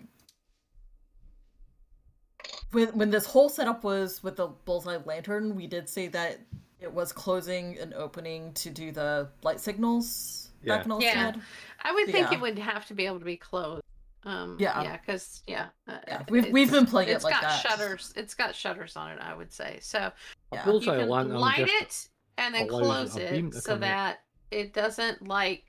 [2.73, 6.41] when when this whole setup was with the bullseye lantern, we did say that
[6.81, 10.77] it was closing and opening to do the light signals Yeah.
[10.79, 11.33] back in Yeah.
[11.33, 11.43] Olstead.
[11.83, 12.35] I would think yeah.
[12.39, 13.83] it would have to be able to be closed.
[14.25, 14.81] Um, Yeah.
[14.83, 17.61] yeah, because yeah, uh, Yeah, we've- we've been playing it it's like got that.
[17.61, 18.13] shutters.
[18.17, 19.19] It's got shutters on it.
[19.21, 20.13] I would say so.
[20.53, 20.69] Yeah.
[20.71, 23.81] You can lantern light just it and then allows close a it so come out.
[23.81, 24.19] that
[24.51, 25.65] it doesn't like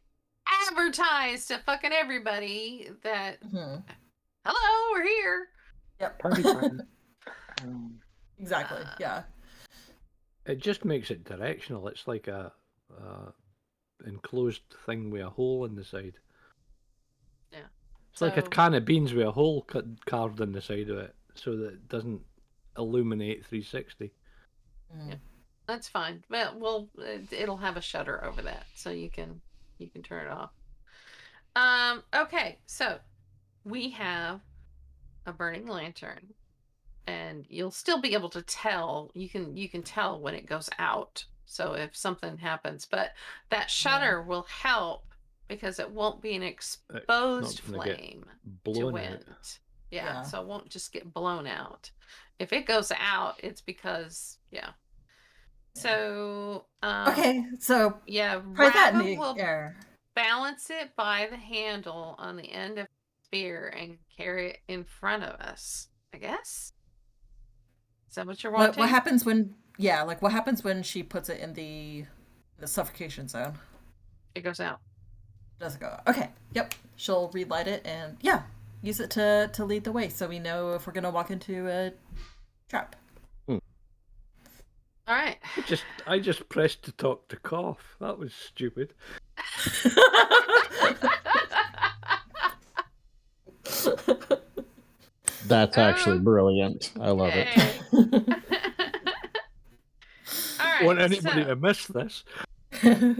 [0.68, 3.84] advertise to fucking everybody that Mhm.
[4.46, 5.48] hello, we're here.
[6.02, 6.20] Yep.
[6.20, 6.82] Party time.
[7.62, 8.00] um,
[8.38, 8.80] exactly.
[8.84, 9.24] Uh, Yeah.
[10.46, 11.88] It just makes it directional.
[11.88, 12.52] It's like a,
[13.02, 13.32] uh
[14.06, 16.16] enclosed thing with a hole in the side.
[17.54, 17.68] Yeah.
[18.12, 20.98] It's like a can of beans with a hole cut, carved in the side of
[20.98, 22.22] it, so that it doesn't
[22.78, 24.12] illuminate 360.
[24.94, 25.20] Mhm.
[25.68, 26.24] That's fine.
[26.30, 29.42] Well, well, it- it'll have a shutter over that, so you can
[29.80, 30.52] you can turn it off.
[31.56, 32.04] Um.
[32.14, 32.58] Okay.
[32.66, 33.00] So
[33.64, 34.42] we have
[35.26, 36.34] a burning lantern,
[37.08, 39.12] and you'll still be able to tell.
[39.14, 41.26] You can you can tell when it goes out.
[41.46, 43.12] So if something happens, but
[43.50, 45.06] that shutter will help
[45.48, 48.26] because it won't be an exposed gonna flame
[48.66, 48.94] to Blown out.
[48.94, 49.26] wind.
[49.92, 50.22] Yeah, Yeah.
[50.24, 51.92] so it won't just get blown out.
[52.40, 54.72] If it goes out, it's because yeah.
[55.76, 59.76] So um, Okay, so yeah, that in will air.
[60.16, 64.84] balance it by the handle on the end of the spear and carry it in
[64.84, 65.88] front of us.
[66.14, 66.74] I guess.
[68.10, 68.70] Is that what you're wanting?
[68.70, 69.56] What, what happens when?
[69.80, 72.06] Yeah, like what happens when she puts it in the
[72.60, 73.54] the suffocation zone?
[74.36, 74.80] It goes out.
[75.60, 76.00] Does it go?
[76.08, 76.30] Okay.
[76.54, 76.76] Yep.
[76.96, 78.44] She'll relight it and yeah,
[78.84, 81.68] use it to to lead the way, so we know if we're gonna walk into
[81.68, 81.92] a
[82.70, 82.96] trap.
[85.56, 85.66] All right.
[85.66, 87.96] I just I just pressed to talk to cough.
[88.00, 88.94] That was stupid.
[95.46, 96.92] That's actually Um, brilliant.
[97.00, 97.48] I love it.
[97.48, 97.80] Hey.
[100.60, 100.84] All right.
[100.86, 102.24] Want anybody so- to miss this?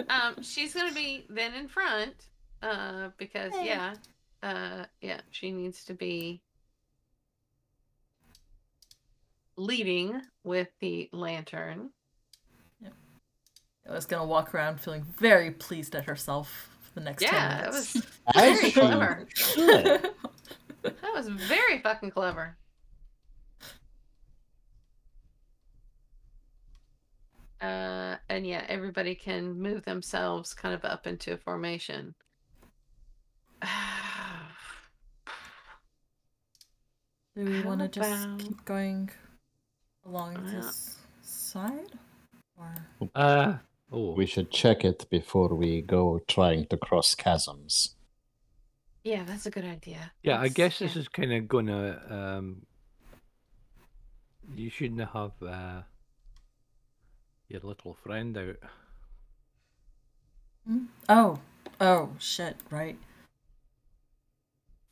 [0.10, 2.16] um she's gonna be then in front
[2.64, 3.68] uh because Hey.
[3.68, 3.94] yeah
[4.42, 6.42] uh yeah she needs to be
[9.56, 11.92] leading with the lantern
[13.88, 17.62] I was gonna walk around feeling very pleased at herself for the next yeah 10
[17.62, 18.06] that was
[18.36, 19.28] very clever
[20.84, 22.58] that was very fucking clever
[27.62, 32.14] uh and yeah everybody can move themselves kind of up into a formation
[37.36, 39.10] Do we want to just keep going
[40.06, 40.52] along Yeah.
[40.62, 41.94] this side?
[42.58, 42.76] Or
[43.16, 43.58] Uh
[43.94, 44.14] oh.
[44.16, 47.96] We should check it before we go trying to cross chasms.
[49.04, 51.02] yeah that's a good idea Yeah, I guess this yeah.
[51.02, 52.02] is kind of gonna.
[52.10, 52.66] Um,
[54.56, 55.82] you shouldn't have uh,
[57.50, 58.56] your little friend out.
[60.68, 60.86] Hmm?
[61.10, 61.40] Oh,
[61.82, 62.56] oh shit!
[62.70, 62.98] Right,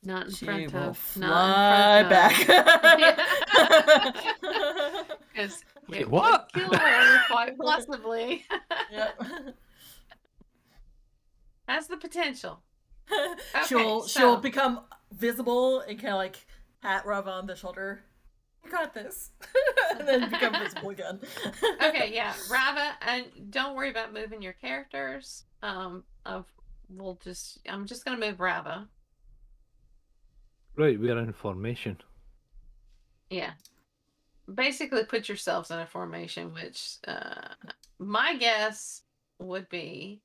[0.02, 0.96] Not in she front will of.
[0.98, 2.36] fly Not in front back.
[5.32, 6.50] Because Wait, it what?
[6.54, 8.44] would kill her quite possibly.
[8.92, 9.22] Yep.
[11.68, 12.62] Has the potential.
[13.66, 14.80] she'll so- she'll become
[15.12, 16.36] visible and kind of like
[16.82, 18.02] pat Rava on the shoulder.
[18.64, 19.30] You got this,
[19.98, 21.20] and then become visible again.
[21.84, 25.44] Okay, yeah, Rava, and don't worry about moving your characters.
[25.62, 26.46] Um, of
[26.88, 27.58] we'll just.
[27.68, 28.88] I'm just gonna move Rava.
[30.76, 31.98] Right, we're in formation.
[33.30, 33.52] Yeah.
[34.54, 37.48] Basically, put yourselves in a formation, which uh,
[37.98, 39.02] my guess
[39.38, 40.20] would be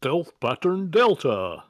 [0.00, 1.64] Stealth pattern Delta.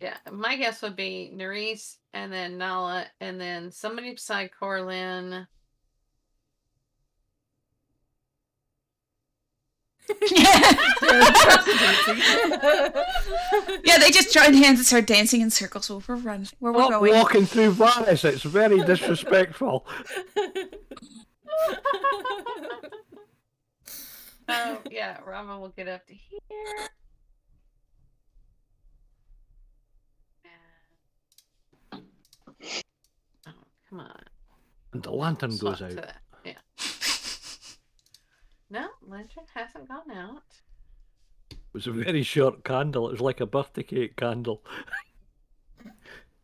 [0.00, 5.46] Yeah, my guess would be Nerys and then Nala and then somebody beside Corlin.
[13.84, 16.86] yeah, they just join hands and start dancing in circles where we're running, where we're
[16.86, 17.14] Stop going.
[17.14, 18.24] walking through Varys.
[18.24, 19.86] It's very disrespectful.
[24.50, 26.40] Oh, yeah, Rama will get up to here.
[31.92, 32.02] And...
[33.46, 33.52] Oh,
[33.90, 34.22] come on.
[34.94, 36.04] And the lantern Swap goes out.
[38.68, 38.80] To that.
[38.80, 38.86] Yeah.
[39.02, 40.42] No, lantern hasn't gone out.
[41.50, 43.08] It was a very short candle.
[43.08, 44.64] It was like a birthday cake candle.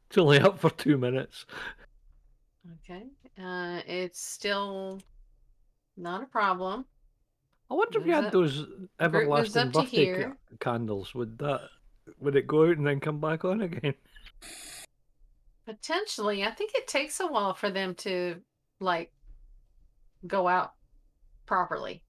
[0.09, 1.47] it's only up for two minutes.
[2.85, 3.05] Okay.
[3.43, 5.01] Uh, it's still
[5.97, 6.85] not a problem.
[7.71, 8.65] I wonder if you had up- those
[9.01, 11.15] everlasting birthday ca- candles.
[11.15, 11.63] Would that
[12.21, 13.95] would it go out and then come back on again?
[15.67, 18.37] Potentially, I think it takes a while for them to
[18.81, 19.13] like
[20.27, 20.75] go out
[21.47, 22.03] properly.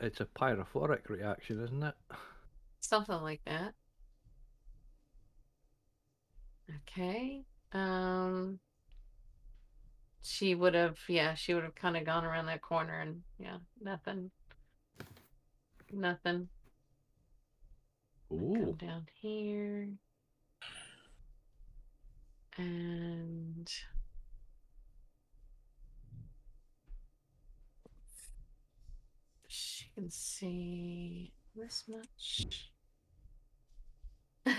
[0.00, 1.94] It's a pyrophoric reaction, isn't it?
[2.80, 3.74] Something like that.
[6.88, 7.44] Okay.
[7.72, 8.58] Um
[10.22, 13.58] she would have yeah, she would have kind of gone around that corner and yeah,
[13.80, 14.30] nothing.
[15.92, 16.48] Nothing.
[18.30, 19.88] Come down here.
[22.56, 23.68] And
[29.48, 32.70] she can see this much.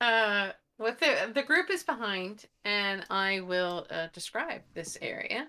[0.00, 5.46] uh what the the group is behind and I will uh, describe this area.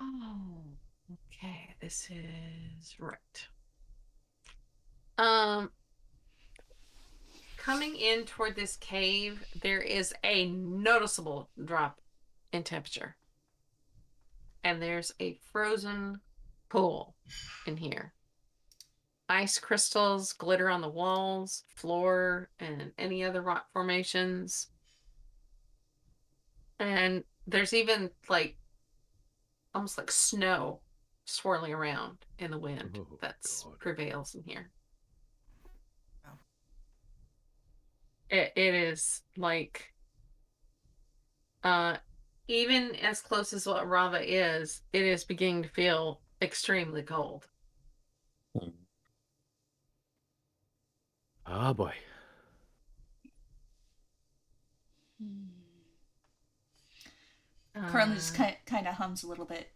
[0.00, 0.62] Oh,
[1.12, 1.74] okay.
[1.80, 3.48] This is right.
[5.16, 5.70] Um,
[7.56, 12.00] coming in toward this cave, there is a noticeable drop
[12.54, 13.16] in temperature.
[14.62, 16.20] And there's a frozen
[16.70, 17.16] pool
[17.66, 18.14] in here.
[19.28, 24.68] Ice crystals glitter on the walls, floor, and any other rock formations.
[26.78, 28.56] And there's even like
[29.74, 30.80] almost like snow
[31.24, 33.78] swirling around in the wind Oh, that's God.
[33.80, 34.70] prevails in here.
[36.24, 36.38] Wow.
[38.30, 39.92] It it is like
[41.62, 41.96] uh
[42.48, 47.46] even as close as what Rava is, it is beginning to feel extremely cold.
[51.46, 51.94] Ah boy.
[57.86, 59.72] Currently just Uh, kind kind of hums a little bit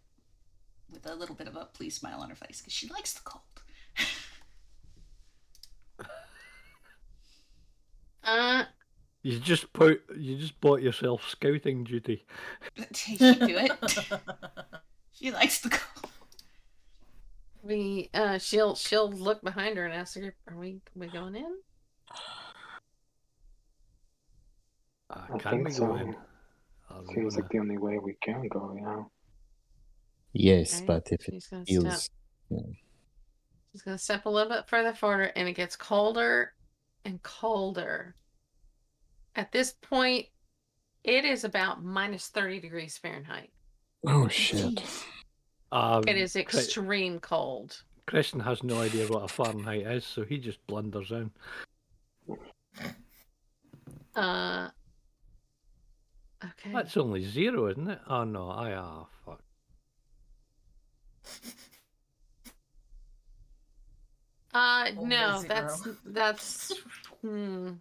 [0.90, 3.20] with a little bit of a pleased smile on her face because she likes the
[3.24, 3.42] cold.
[8.24, 8.64] uh
[9.22, 12.24] You just put you just bought yourself scouting duty.
[12.94, 13.72] she can do it.
[15.12, 16.12] she likes the cold.
[17.62, 21.56] we uh she'll she'll look behind her and ask her, are we we going in?
[25.10, 25.86] Uh, I can think we so.
[25.86, 26.14] go in?
[26.90, 29.02] Are Seems gonna- like the only way we can go, yeah.
[30.32, 31.64] Yes, Okay, but if it She's gonna
[31.96, 32.10] step
[33.72, 36.52] She's gonna step a little bit further forward, and it gets colder
[37.04, 38.14] and colder.
[39.36, 40.26] At this point,
[41.04, 43.50] it is about minus 30 degrees Fahrenheit.
[44.06, 44.82] oh shit.
[45.70, 47.82] Um, It is Cri- extreme cold.
[48.06, 51.30] Christian has no idea what a Fahrenheit is, so he just blunders in.
[54.16, 54.70] Uh,
[56.42, 56.72] okay.
[56.72, 58.00] That's only zero, isn't it?
[58.08, 59.42] Oh no, I ah fuck.
[64.54, 65.48] Uh, Only no, zero.
[65.54, 66.72] that's that's.
[67.20, 67.72] Hmm.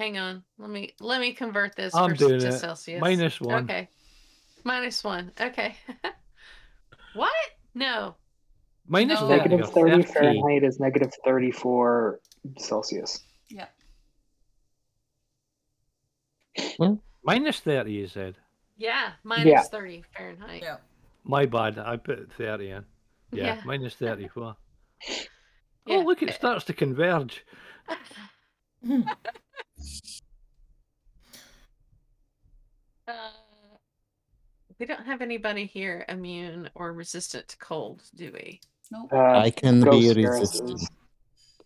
[0.00, 0.42] Hang on.
[0.56, 2.52] Let me let me convert this I'm for, doing to it.
[2.52, 3.02] Celsius.
[3.02, 3.64] Minus one.
[3.64, 3.86] Okay.
[4.64, 5.30] Minus one.
[5.38, 5.76] Okay.
[7.14, 7.30] what?
[7.74, 8.14] No.
[8.88, 9.28] Minus No.
[9.28, 10.12] 30 Negative or 30 30.
[10.14, 12.18] Fahrenheit is negative 34
[12.56, 13.20] Celsius.
[13.50, 13.66] Yeah.
[17.22, 18.36] Minus 30, you said.
[18.78, 20.62] Yeah, minus 30 Fahrenheit.
[20.62, 20.76] Yeah.
[21.24, 22.84] My bad, I put 30 in.
[23.32, 23.60] Yeah, Yeah.
[23.66, 24.56] minus 34.
[25.86, 25.96] Yeah.
[25.96, 27.44] Oh, look, it starts to converge.
[33.08, 33.12] Uh,
[34.78, 38.60] we don't have anybody here immune or resistant to cold, do we?
[38.90, 39.12] Nope.
[39.12, 40.82] Uh, I can be resistant.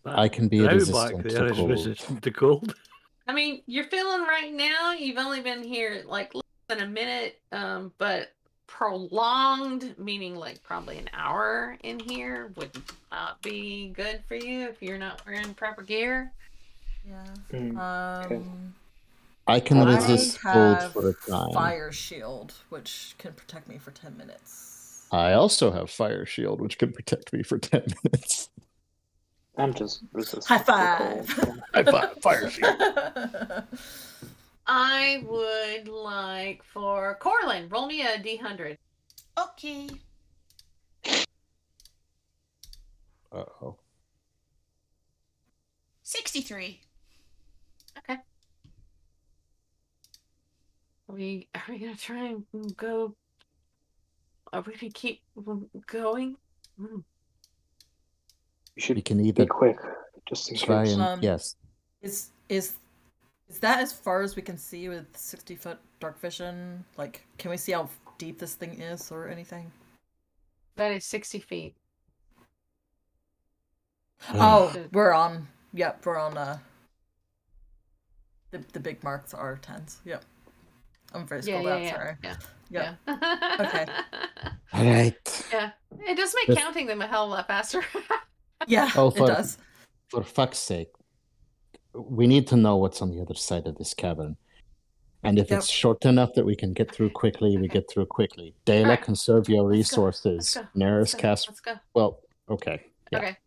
[0.05, 1.69] I can be Now resistant back to cold.
[1.69, 2.75] resistant to cold.
[3.27, 4.93] I mean, you're feeling right now.
[4.93, 8.33] You've only been here like less than a minute, um, but
[8.67, 12.71] prolonged, meaning like probably an hour in here, would
[13.11, 16.31] not be good for you if you're not wearing proper gear.
[17.07, 17.23] Yeah.
[17.51, 17.79] Hmm.
[17.79, 18.73] Um,
[19.47, 21.51] I can I resist cold for a time.
[21.53, 25.07] fire shield, which can protect me for ten minutes.
[25.11, 28.49] I also have fire shield, which can protect me for ten minutes.
[29.57, 30.45] I'm just resistant.
[30.45, 31.27] High five.
[31.37, 32.75] cold, I fi- fire shield.
[34.67, 38.77] I would like for Corlin, roll me a d100.
[39.37, 39.89] Okay.
[43.31, 43.75] Uh oh.
[46.01, 46.81] 63.
[48.07, 48.19] Are
[51.07, 52.43] we are we gonna try and
[52.77, 53.15] go?
[54.53, 55.21] Are we gonna keep
[55.87, 56.37] going?
[56.77, 56.99] Hmm.
[58.75, 59.77] You should We can either be either quick,
[60.27, 60.93] just in try case.
[60.93, 61.55] and Um, yes.
[62.01, 62.75] Is is
[63.47, 66.83] is that as far as we can see with sixty foot dark vision?
[66.97, 69.71] Like, can we see how deep this thing is or anything?
[70.75, 71.75] That is sixty feet.
[74.33, 74.93] Oh, Good.
[74.93, 75.47] we're on.
[75.73, 76.37] Yep, we're on.
[76.37, 76.57] Uh,
[78.51, 80.01] the the big marks are tens.
[80.05, 80.23] Yep.
[81.13, 81.81] I'm very Yeah, scrolled yeah, out.
[81.83, 82.15] yeah, Sorry.
[82.23, 82.35] yeah,
[82.69, 82.95] Yep.
[83.07, 83.55] yeah.
[83.65, 83.85] Okay.
[84.73, 85.45] All right.
[85.51, 85.71] Yeah,
[86.07, 87.81] it does make This- counting them a hell of a lot faster.
[88.67, 89.57] Yeah, Oh, it does.
[90.09, 90.89] For fuck's sake,
[91.93, 94.37] we need to know what's on the other side of this cavern.
[95.23, 95.59] And if Yep.
[95.59, 98.55] it's short enough that we can get through quickly, we get through quickly.
[98.65, 99.01] Dayla, Alright.
[99.01, 100.53] conserve your Let's resources.
[100.55, 101.47] go, Neris, Let's go, cast.
[101.49, 101.73] Let's go.
[101.93, 102.85] Well, okay.
[103.11, 103.17] Yeah.
[103.19, 103.37] Okay.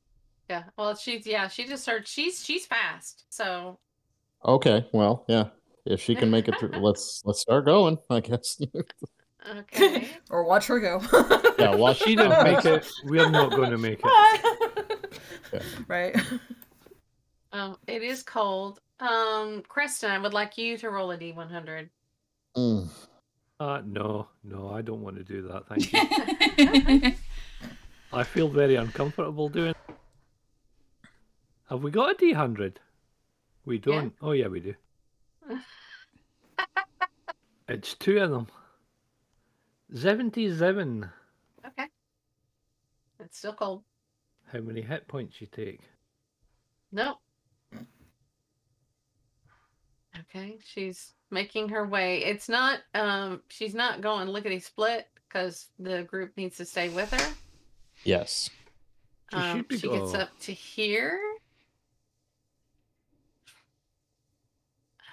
[0.50, 0.62] Yeah.
[0.76, 1.48] Well, she's yeah.
[1.48, 2.06] She just started.
[2.06, 3.24] She's she's fast.
[3.30, 3.78] So
[4.44, 4.86] Okay.
[4.92, 5.48] Well, yeah.
[5.88, 7.96] If she can make it through, let's let's start going.
[8.10, 8.60] I guess.
[9.56, 10.08] okay.
[10.30, 11.00] or watch her go.
[11.58, 11.74] yeah.
[11.74, 11.98] Watch.
[11.98, 12.86] She didn't make it.
[13.04, 14.44] We're not going to make it.
[15.50, 15.60] Yeah.
[15.86, 16.14] Right.
[17.52, 18.80] um, it is cold.
[19.00, 21.88] Um, Creston, I would like you to roll a d100.
[22.54, 22.88] Mm.
[23.58, 25.66] Uh, no, no, I don't want to do that.
[25.68, 25.92] Thank
[27.00, 27.12] you.
[28.12, 29.74] I feel very uncomfortable doing.
[31.70, 32.78] Have we got a D hundred?
[33.64, 34.12] We don't.
[34.20, 34.74] Oh yeah, we do.
[37.68, 38.46] It's two of them.
[39.94, 41.08] Seventy-seven.
[41.66, 41.86] Okay.
[43.20, 43.82] It's still cold.
[44.52, 45.80] How many hit points you take?
[46.92, 47.18] No.
[50.20, 52.24] Okay, she's making her way.
[52.24, 57.10] It's not um she's not going lickety split because the group needs to stay with
[57.12, 57.34] her.
[58.04, 58.50] Yes.
[59.30, 61.20] She Um, should be she gets up to here.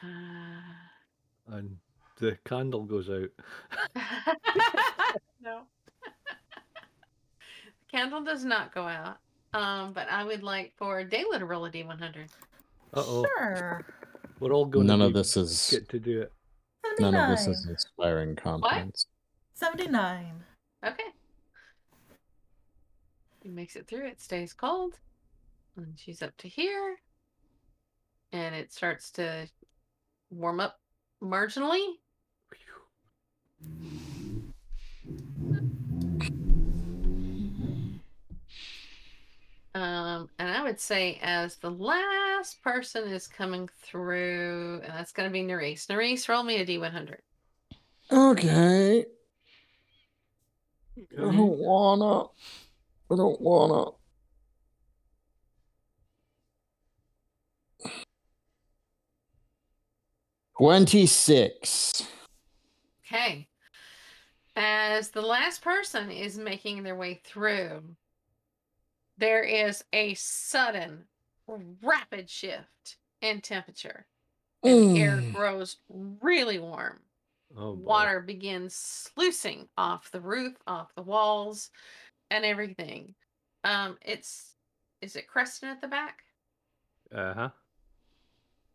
[0.03, 1.78] Uh, And
[2.18, 3.30] the candle goes out.
[5.41, 5.61] no.
[6.03, 9.18] the candle does not go out.
[9.53, 12.28] Um, but I would like for Dayla to roll a D100.
[12.93, 13.86] Uh oh, Sure.
[14.39, 14.88] we're all going.
[14.88, 16.32] None to of this is get to do it.
[16.99, 19.05] none of this is inspiring confidence.
[19.53, 20.43] 79.
[20.86, 21.03] Okay.
[23.43, 24.07] He makes it through.
[24.07, 24.99] It stays cold.
[25.78, 26.97] And she's up to here.
[28.32, 29.47] And it starts to
[30.30, 30.80] warm up
[31.24, 31.86] marginally.
[39.76, 45.28] Um, and I would say as the last person is coming through, and that's going
[45.28, 45.88] to be Nerese.
[45.88, 47.18] Nerese, roll me a D100.
[48.09, 49.05] Okay.
[50.97, 52.28] I don't wanna.
[53.11, 53.91] I don't wanna.
[60.57, 62.07] Twenty-six.
[63.05, 63.47] Okay.
[64.56, 67.95] As the last person is making their way through,
[69.18, 71.06] there is a sudden,
[71.82, 74.08] rapid shift in temperature.
[74.64, 75.34] And the air Mm.
[75.34, 77.03] grows really warm.
[77.56, 77.74] Oh.
[77.74, 81.70] Water begins sluicing off the roof, off the walls,
[82.32, 83.16] and everything.
[83.64, 84.56] Um, it's
[85.01, 86.24] is it Creston at the back?
[87.12, 87.49] Uh huh.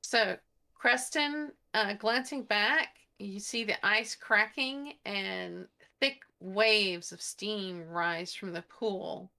[0.02, 0.38] So,
[0.74, 5.66] Creston, uh, glancing back, you see the ice cracking and
[6.00, 9.30] thick waves of steam rise from the pool,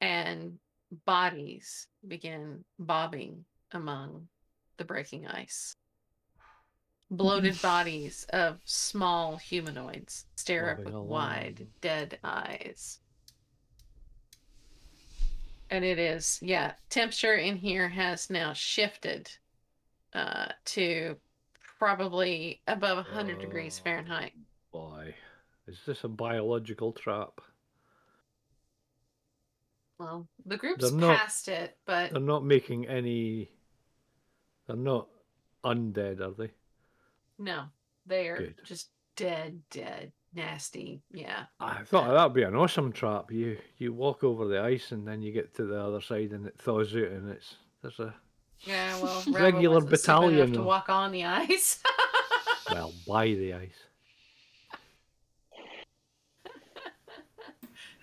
[0.00, 0.58] and
[1.06, 4.28] bodies begin bobbing among
[4.76, 5.74] the breaking ice.
[7.10, 11.08] Bloated bodies of small humanoids stare up with along.
[11.08, 13.00] wide, dead eyes.
[15.70, 19.30] And it is, yeah, temperature in here has now shifted
[20.12, 21.16] uh, to
[21.84, 23.84] probably above 100 degrees Oh.
[23.84, 24.32] Fahrenheit.
[24.72, 25.14] Boy,
[25.66, 27.40] is this a biological trap?
[29.98, 33.50] Well, the group's They're not- past it, but They're not making any.
[34.66, 35.08] They're not
[35.62, 36.52] undead, are they?
[37.38, 37.66] no,
[38.06, 38.60] they are Good.
[38.64, 41.02] just dead, dead, nasty.
[41.10, 41.46] Yeah.
[41.60, 43.30] I thought that'd be an awesome trap.
[43.30, 46.46] You you walk over the ice and then you get to the other side and
[46.46, 48.14] it thaws out and it's there's a
[48.60, 51.82] Yeah, well, Rava Regular wasn't stupid battalion to walk on the ice.
[52.72, 53.70] well by the ice.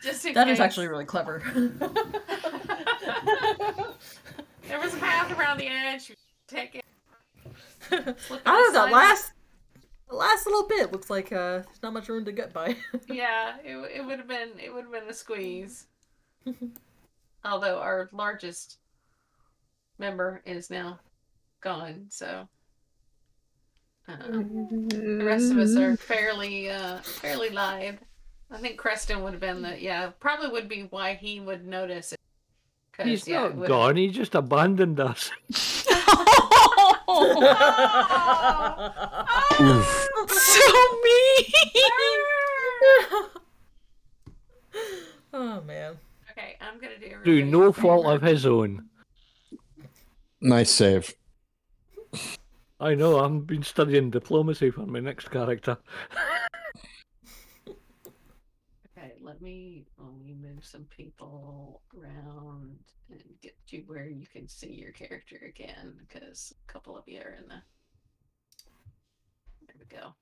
[0.04, 0.66] Just in That is case.
[0.66, 1.44] actually really clever.
[4.68, 6.12] there was a path around the edge.
[6.48, 6.86] Take it.
[7.92, 8.86] I don't know.
[8.86, 9.34] That last,
[10.10, 12.76] the last little bit looks like uh, there's not much room to get by.
[13.08, 15.86] Yeah, it, it would have been it would have been a squeeze.
[17.46, 18.78] Although our largest
[20.02, 21.00] member is now
[21.62, 22.50] gone, so
[24.10, 28.00] uh, the rest of us are fairly uh, fairly live.
[28.50, 32.12] I think Creston would have been the yeah probably would be why he would notice
[32.12, 32.20] it.
[32.92, 33.96] 'Cause, He's yeah, it not would've- gone.
[33.96, 35.32] He just abandoned us.
[40.28, 41.46] so mean.
[45.34, 45.98] oh man.
[46.32, 48.88] Okay, I'm gonna do Through everybody's no fault of his own.
[50.42, 51.14] Nice save.
[52.80, 53.20] I know.
[53.20, 55.78] I've been studying diplomacy for my next character.
[57.68, 62.80] Okay, let me let me move some people around
[63.12, 67.20] and get you where you can see your character again, because a couple of you
[67.20, 67.62] are in the.
[69.68, 70.16] There we go.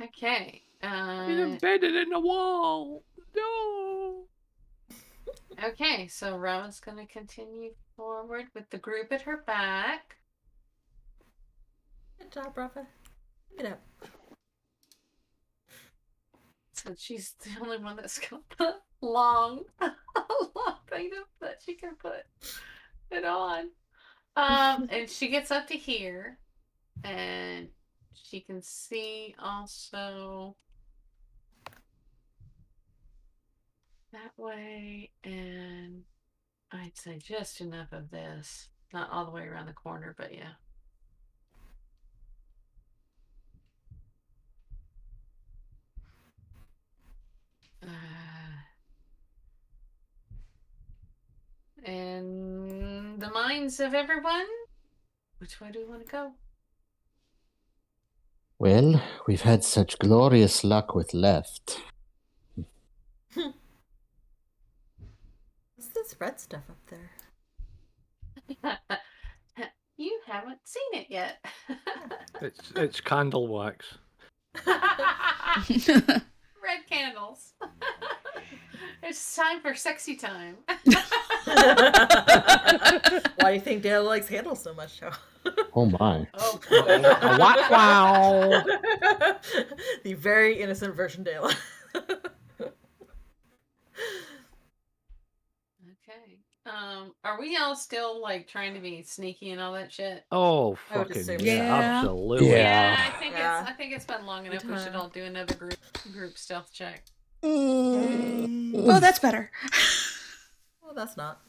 [0.00, 0.62] Okay.
[0.80, 3.02] He's Uh, embedded in the wall.
[3.34, 4.28] No.
[5.62, 10.16] Okay, so Rowan's gonna continue forward with the group at her back.
[12.18, 12.86] Good job, Rafa.
[13.56, 13.80] Get up.
[16.72, 22.24] So she's the only one that's gonna put long, long thing that she can put
[23.10, 23.70] it on.
[24.36, 26.38] Um, and she gets up to here,
[27.04, 27.68] and
[28.12, 30.56] she can see also
[34.12, 36.02] that way, and
[36.72, 40.52] I'd say just enough of this, not all the way around the corner, but yeah.
[47.82, 47.86] Uh,
[51.84, 54.46] and the minds of everyone.
[55.38, 56.32] Which way do we want to go?
[58.58, 61.80] Well, we've had such glorious luck with left.
[66.10, 66.78] What's this red stuff up
[68.64, 68.98] there?
[69.96, 71.44] you haven't seen it yet.
[72.42, 73.98] It's it's candle wax.
[74.66, 74.72] Red
[76.88, 77.52] candles.
[79.02, 80.56] it's time for sexy time.
[83.36, 85.10] Why do you think Dale likes candles so much, Joe?
[85.74, 86.26] Oh my.
[86.32, 86.58] oh
[87.68, 88.62] wow.
[90.02, 91.50] the very innocent version Dale.
[96.10, 96.38] Okay.
[96.70, 100.24] Um, are we all still like trying to be sneaky and all that shit?
[100.30, 102.50] Oh I would fucking assume yeah, absolutely.
[102.50, 102.96] Yeah.
[103.08, 103.60] I think Yeah.
[103.62, 104.64] it's I think it's been long enough.
[104.64, 105.74] We should all do another group
[106.12, 107.02] group stealth check.
[107.42, 109.50] oh, that's better.
[110.82, 111.40] well, that's not.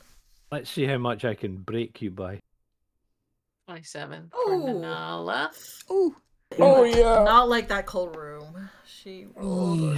[0.51, 2.39] Let's see how much I can break you by.
[3.67, 4.63] Twenty-seven for Ooh.
[4.63, 5.49] Nanala.
[5.91, 6.15] Ooh.
[6.59, 7.23] Oh yeah.
[7.23, 8.69] Not like that cold room.
[8.85, 9.97] She rolled a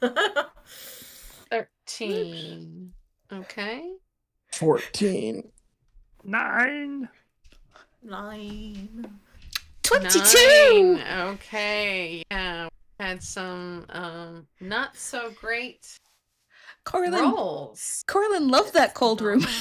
[0.00, 0.12] one.
[1.50, 2.92] Thirteen.
[3.32, 3.92] Okay.
[4.52, 5.50] 14.
[6.24, 7.08] Nine.
[8.02, 9.18] Nine.
[9.82, 10.94] 22.
[10.94, 11.28] Nine.
[11.34, 12.22] Okay.
[12.30, 12.68] Yeah.
[13.00, 15.98] Had some um not so great
[16.84, 17.20] Corlin.
[17.20, 18.04] rolls.
[18.06, 19.40] Corlin loved that cold room.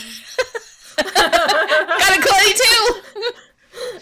[0.98, 3.02] Got a Clay too.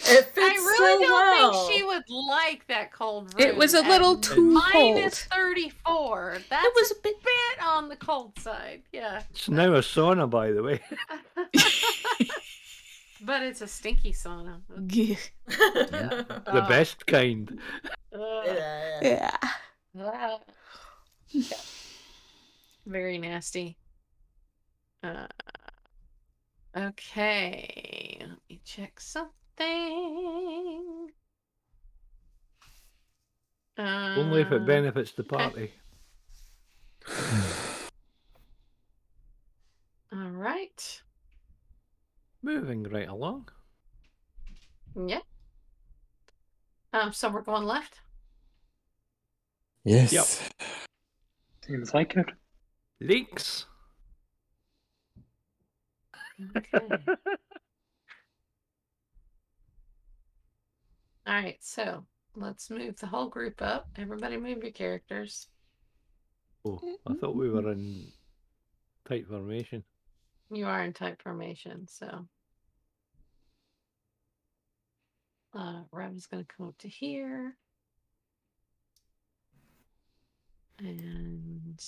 [0.10, 1.66] It fits I really so don't well.
[1.66, 3.48] think she would like that cold room.
[3.48, 5.42] It was a little too minus cold.
[5.56, 6.38] 34.
[6.50, 7.16] That was a bit.
[7.22, 8.84] bit on the cold side.
[8.92, 9.24] Yeah.
[9.32, 10.82] It's now a sauna, by the way.
[13.22, 14.62] but it's a stinky sauna.
[14.88, 15.16] Yeah.
[16.46, 17.60] The best kind.
[18.12, 19.00] Yeah.
[19.02, 19.38] yeah.
[20.00, 20.40] Ah.
[21.30, 21.58] Yeah.
[22.86, 23.78] Very nasty.
[25.04, 25.28] Uh,
[26.76, 29.32] okay, let me check something.
[34.20, 35.30] Only if it Uh, benefits the okay.
[35.36, 35.74] party.
[40.12, 41.02] All right.
[42.42, 43.50] Moving right along.
[44.96, 45.20] Yeah.
[46.94, 47.14] Um.
[47.14, 48.00] So we're going left.
[49.84, 50.12] Yes.
[50.12, 50.26] Yep.
[51.66, 52.26] Seems like it.
[53.00, 53.66] Leaks.
[56.58, 56.98] Okay.
[61.30, 61.58] All right.
[61.62, 62.04] So
[62.36, 63.88] let's move the whole group up.
[64.00, 65.48] Everybody, move your characters.
[66.66, 68.08] Oh, I thought we were in
[69.08, 69.84] tight formation.
[70.52, 72.26] You are in tight formation, so.
[75.54, 77.56] Uh, Raven's gonna come up to here.
[80.80, 81.80] And.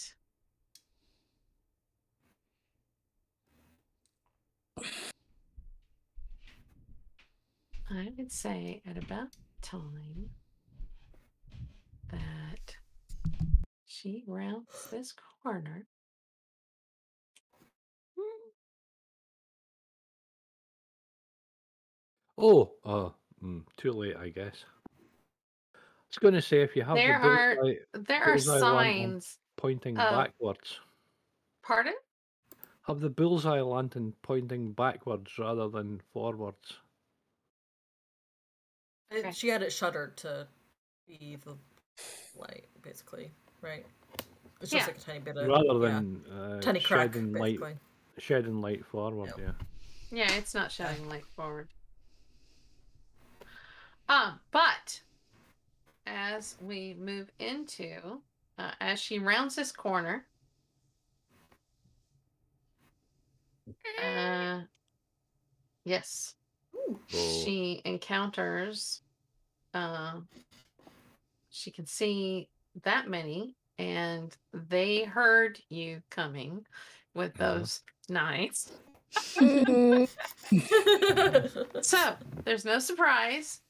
[7.92, 10.30] I would say at about time
[12.10, 12.78] that
[13.86, 15.14] she rounds this
[15.44, 15.88] corner.
[22.38, 23.10] Oh, uh,
[23.44, 24.66] mm, too late, I guess.
[25.76, 27.76] I was going to say if you have There the are bullseye
[28.08, 29.38] there are signs.
[29.58, 30.80] pointing of- backwards,
[31.64, 31.94] Pardon?
[32.88, 36.80] have the bullseye lantern pointing backwards rather than forwards.
[39.12, 39.32] It- Okay.
[39.32, 40.48] She had it shuttered to
[41.06, 41.58] be the
[42.36, 43.32] light, basically,
[43.62, 43.86] right?
[44.62, 44.86] It's just Yeah.
[44.88, 47.60] like a tiny bit of Rather yeah, than uh, tiny crack, shedding light,
[48.18, 49.34] shedding light forward.
[49.38, 49.40] Yep.
[49.40, 49.54] Yeah.
[50.12, 51.68] Yeah, it's not shedding light forward.
[54.08, 55.02] Um, but
[56.06, 58.22] as we move into,
[58.58, 60.26] uh, as she rounds this corner,
[64.02, 64.62] uh,
[65.84, 66.36] yes,
[67.14, 67.42] Oh.
[67.44, 69.02] she encounters.
[69.74, 70.22] Uh,
[71.50, 72.48] she can see
[72.84, 76.66] that many, and they heard you coming
[77.14, 77.58] with Uh-huh.
[77.60, 78.72] those knives.
[81.82, 82.16] So
[82.46, 83.62] there's no surprise.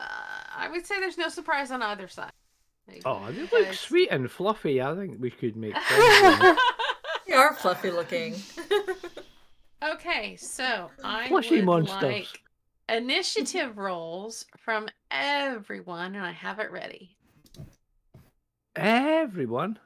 [0.00, 0.04] Uh,
[0.56, 2.30] I would say there's no surprise on either side.
[3.04, 4.80] Oh, they look Because- sweet and fluffy.
[4.80, 6.22] I think we could make friends.
[6.22, 6.56] with them.
[7.26, 8.36] They are fluffy looking.
[9.84, 12.02] okay, so I Plushy would monsters.
[12.02, 12.40] like
[12.88, 17.16] initiative rolls from everyone, and I have it ready.
[18.76, 19.78] Everyone.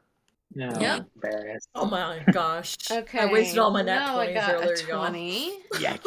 [0.55, 1.07] No, Yep.
[1.21, 1.67] Varys.
[1.75, 2.77] oh my gosh.
[2.91, 5.01] Okay, I wasted all my nat no, I 20s got earlier, a y'all.
[5.01, 5.59] twenty.
[5.81, 5.99] Yes.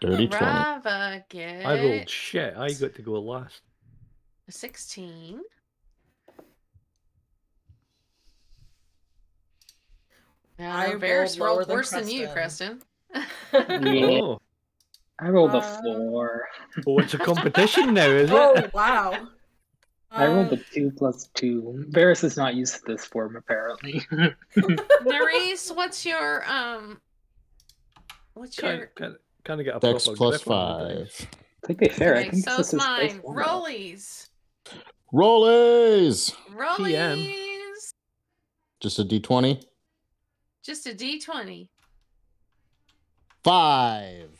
[0.00, 0.44] Dirty 20.
[0.44, 2.54] Rava gets I rolled shit.
[2.56, 3.60] I got to go last.
[4.48, 5.40] a sixteen.
[10.58, 12.80] I Varys rolled rolled worse than you, Creston.
[13.12, 13.86] Creston.
[13.96, 14.20] Yeah.
[14.22, 14.40] Oh.
[15.20, 16.48] I rolled a Uh, four.
[16.86, 18.64] oh, it's a competition now, is oh it?
[18.66, 19.28] Oh wow.
[20.10, 21.84] I rolled a two plus two.
[21.90, 24.00] Varys is not used to this form, apparently.
[24.56, 27.00] Nerys, what's your um?
[28.34, 28.86] What's Kind, your?
[28.96, 31.12] kind, kind of get a Dex proper plus grip on the dice.
[31.20, 31.30] five.
[31.68, 33.22] to be fair, I Okay, think so this it's is his first mine.
[33.22, 33.36] one.
[33.36, 34.28] Rollies.
[35.12, 36.34] Rollies!
[36.54, 37.92] Rollies.
[38.80, 39.62] Just a d20.
[40.62, 41.68] Just a D twenty.
[43.44, 44.30] Five.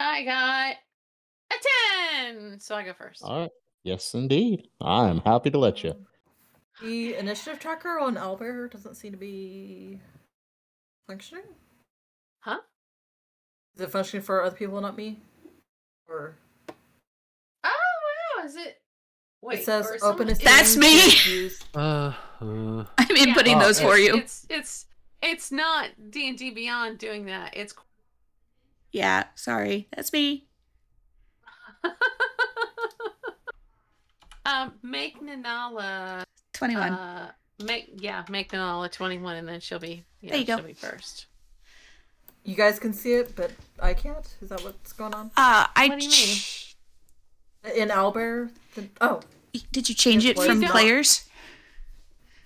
[0.00, 0.76] I got
[1.52, 2.58] a ten.
[2.60, 3.22] So I go first.
[3.22, 3.50] All right.
[3.84, 4.68] Yes, indeed.
[4.80, 5.94] I'm happy to let you.
[6.82, 10.00] The initiative tracker on Albert doesn't seem to be
[11.06, 11.44] functioning.
[12.40, 12.60] Huh?
[13.76, 15.18] Is it functioning for other people, not me?
[16.08, 16.36] Or
[17.64, 17.68] Oh
[18.38, 18.44] wow!
[18.44, 18.78] Is it?
[19.42, 19.58] Wait.
[19.60, 21.50] it says or is open a someone- That's me!
[21.74, 24.16] Uh, uh, I'm Yeah, inputting Oh, those for it's- you.
[24.16, 24.86] It's it's
[25.22, 27.56] it's not D and D Beyond doing that.
[27.56, 27.74] It's
[28.92, 29.88] Yeah, sorry.
[29.94, 30.46] That's me.
[34.44, 36.92] um make Nanala 21.
[36.92, 37.30] uh
[37.64, 40.56] make yeah make Nanala twenty one and then she'll be yeah There you go.
[40.56, 41.26] she'll be first.
[42.44, 43.50] You guys can see it, but
[43.82, 44.26] I can't.
[44.40, 46.36] Is that what's going on uh, I What do you mean?
[46.36, 46.74] ch-
[47.76, 48.50] in Albert?
[48.74, 49.20] The- Oh,
[49.72, 51.28] Did you change it It from was not- players?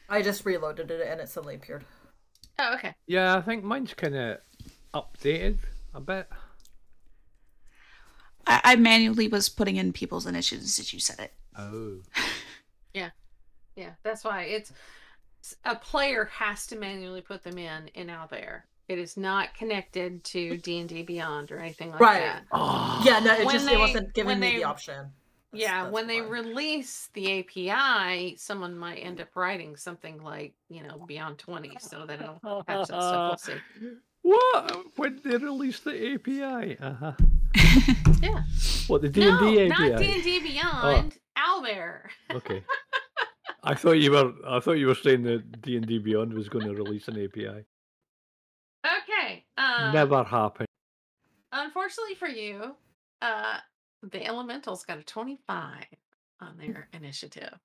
[0.08, 1.84] I just reloaded it and it suddenly appeared.
[2.58, 2.94] Oh okay.
[3.06, 4.38] yeah, I think mine's kind of
[4.92, 5.58] updated
[5.94, 6.28] a bit.
[8.46, 11.32] I, I manually was putting in people's initiatives as you said it.
[11.56, 11.98] Oh.
[12.92, 13.10] Yeah,
[13.74, 13.90] Yeah.
[14.04, 14.72] that's why it's
[15.64, 18.64] a player has to manually put them in in Albert.
[18.86, 22.20] It is not connected to D and D Beyond or anything like Right.
[22.20, 22.44] that.
[22.52, 23.02] Oh.
[23.04, 24.94] Yeah, no, it When just they- it wasn't giving when me they- the option.
[24.94, 25.10] That's-
[25.54, 30.82] yeah, that's when they release the API, someone might end up writing something like, you
[30.84, 33.40] know, Beyond 20 so that it'll have that stuff.
[33.48, 33.96] We'll see.
[34.24, 34.86] What?
[34.96, 36.78] When they released the API?
[36.80, 37.12] Uh huh.
[38.22, 38.42] Yeah.
[38.86, 39.90] What the D and D API?
[39.90, 42.08] not D&D Beyond, Albert.
[42.32, 42.64] Okay.
[43.62, 44.32] I thought you were.
[44.46, 47.22] I thought you were saying that D and D Beyond was going to release an
[47.22, 47.66] API.
[48.86, 49.44] Okay.
[49.58, 50.68] Uh, Never happened.
[51.52, 52.74] Unfortunately for you,
[53.20, 53.58] uh,
[54.10, 55.84] the Elementals got a 25
[56.40, 57.58] on their initiative.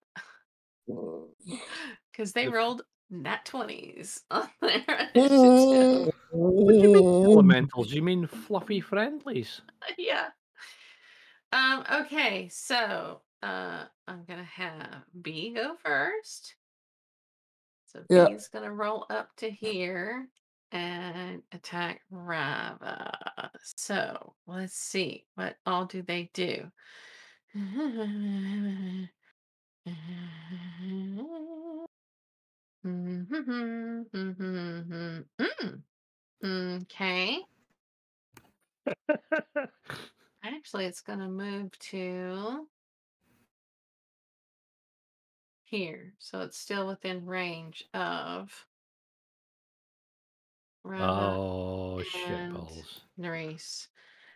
[2.11, 6.13] Because they rolled nat 20s on their initiative.
[6.31, 7.91] What do you mean elementals?
[7.91, 9.61] You mean fluffy friendlies?
[9.97, 10.27] yeah.
[11.51, 16.55] Um, okay, so uh I'm gonna have B go first.
[17.87, 18.27] So Yeah.
[18.29, 20.27] B's gonna roll up to here
[20.71, 23.49] and attack Rava.
[23.63, 26.69] So let's see, what all do they do?
[32.85, 35.75] Mm-hmm, mm-hmm, mm-hmm.
[36.45, 37.39] Mm, Okay.
[40.43, 42.67] Actually, it's going to move to
[45.63, 46.13] here.
[46.19, 48.65] So it's still within range of
[50.83, 53.01] Rava oh, shit and balls.
[53.19, 53.87] Nerys.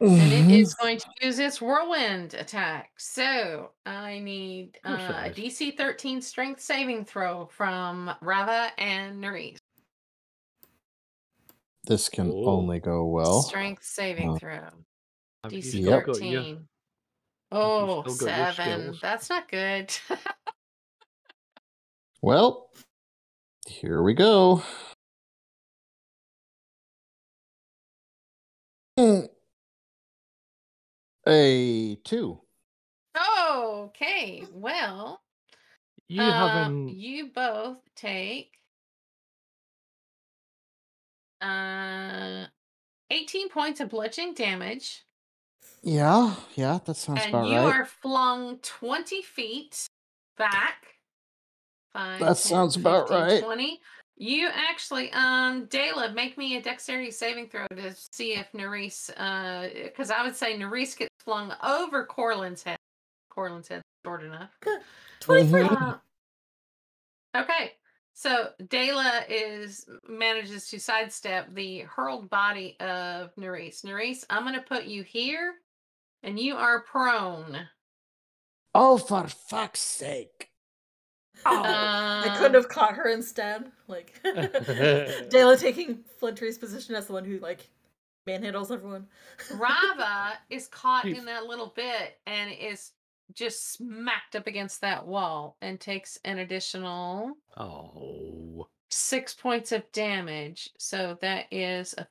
[0.04, 2.92] And it is going to use its whirlwind attack.
[2.98, 5.30] So I need Of course it uh, a.
[5.30, 9.58] DC 13 strength saving throw from Rava and Nerys.
[11.86, 12.46] This can Oh.
[12.48, 13.42] only go well.
[13.44, 14.70] Strength saving uh, throw.
[15.46, 16.06] DC still Yep.
[16.06, 16.68] 13.
[17.52, 18.82] Oh, still got your seven.
[18.82, 19.00] skills?
[19.02, 19.94] That's not good.
[22.22, 22.70] Well,
[23.68, 24.64] here we go.
[28.98, 29.26] Hmm.
[31.28, 32.41] A two.
[33.52, 34.44] okay.
[34.54, 35.22] Well,
[36.08, 36.90] You uh, haven't.
[36.90, 38.52] you both take
[41.41, 42.45] uh
[43.12, 45.06] 18 points of bludgeoning damage.
[45.82, 49.86] Yeah, yeah, that sounds and about you are flung 20 feet
[50.38, 50.84] back.
[51.91, 53.44] Five, That 10, sounds about right.
[53.44, 53.80] 20.
[54.15, 59.69] You actually, um, Dayla, make me a dexterity saving throw to see if Nerys, uh,
[59.84, 62.77] because I would say Nerys gets flung over Corlin's head.
[63.30, 64.52] Corlin's head short enough.
[65.22, 65.64] 23.
[65.64, 65.95] Uh,
[67.35, 67.72] okay,
[68.14, 73.84] so Dayla is manages to sidestep the hurled body of Nerys.
[73.84, 75.56] Nerys, I'm gonna put you here,
[76.22, 77.68] and you are prone.
[78.76, 80.53] Oh, for fuck's sake.
[81.45, 83.72] I couldn't have caught her instead.
[83.88, 87.70] Like Dayla taking Flintree's position as the one who like
[88.28, 89.07] manhandles everyone.
[89.56, 91.18] Rava is caught Jeez.
[91.18, 92.91] in that little bit and is
[93.34, 100.70] just smacked up against that wall and takes an additional oh six points of damage.
[100.78, 102.07] So that is a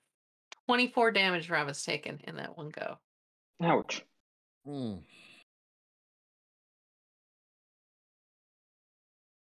[0.66, 2.98] 24 damage Rava's taken in that one go.
[3.62, 4.04] Ouch.
[4.66, 4.96] Hmm.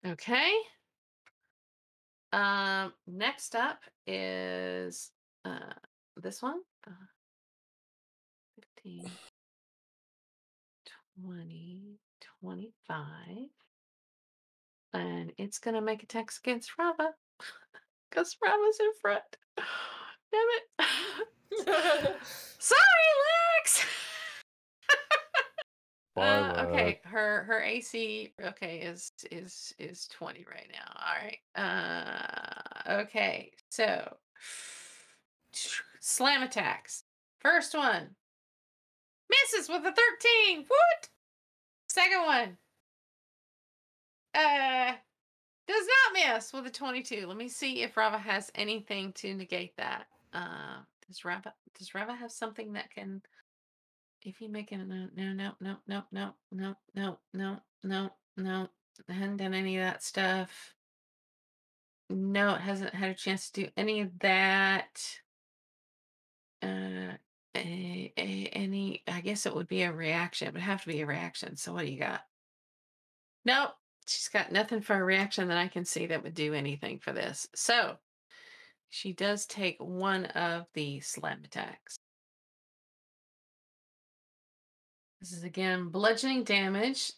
[0.06, 0.52] Okay.
[2.32, 5.10] Um, next up is
[5.44, 5.72] uh
[6.16, 6.60] this one.
[6.86, 6.90] Uh,
[8.84, 9.10] 15,
[11.22, 11.98] 20,
[12.42, 13.10] 25.
[14.94, 17.10] And it's gonna make attacks against Rava.
[18.10, 19.22] Because Rava's in front.
[19.56, 20.86] Damn it.
[22.58, 23.08] Sorry,
[23.58, 23.84] Lex!
[26.20, 30.92] Uh, okay, her her AC okay is is is 20 right now.
[30.96, 31.38] All right.
[32.86, 33.52] Uh okay.
[33.68, 34.16] So
[36.00, 37.04] slam attacks.
[37.40, 38.10] First one
[39.30, 40.64] misses with a 13.
[40.66, 41.08] What?
[41.88, 42.56] Second one
[44.34, 44.92] uh
[45.66, 47.26] does not miss with a 22.
[47.26, 50.06] Let me see if Rava has anything to negate that.
[50.32, 53.22] Uh does Rava does Rava have something that can
[54.28, 58.68] if you make it no no no no no no no no no no no
[59.08, 60.74] I hadn't done any of that stuff.
[62.10, 65.20] No, it hasn't had a chance to do any of that.
[66.62, 67.16] Uh
[67.56, 70.48] a, a, any I guess it would be a reaction.
[70.48, 71.56] It would have to be a reaction.
[71.56, 72.20] So what do you got?
[73.44, 73.70] Nope.
[74.06, 77.12] She's got nothing for a reaction that I can see that would do anything for
[77.12, 77.48] this.
[77.54, 77.96] So
[78.90, 81.98] she does take one of the slam attacks.
[85.20, 87.12] This is again bludgeoning damage.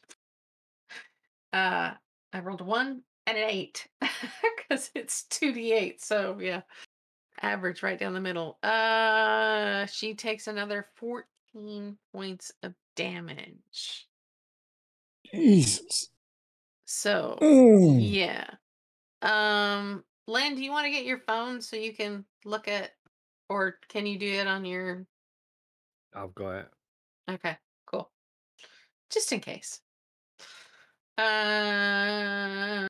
[1.53, 1.93] Uh,
[2.33, 6.03] I rolled a one and an eight because it's two d eight.
[6.03, 6.63] So yeah,
[7.43, 8.59] average right down the middle.
[8.63, 14.07] Uh, she takes another fourteen points of damage.
[15.33, 16.09] Jesus.
[16.87, 17.99] So Mm.
[18.01, 18.47] yeah.
[19.23, 22.93] Um, Len, do you want to get your phone so you can look at,
[23.49, 25.07] or can you do it on your?
[26.15, 26.69] I've got it.
[27.29, 27.70] Okay, cool.
[29.11, 29.81] Just in case.
[31.19, 32.87] Uh,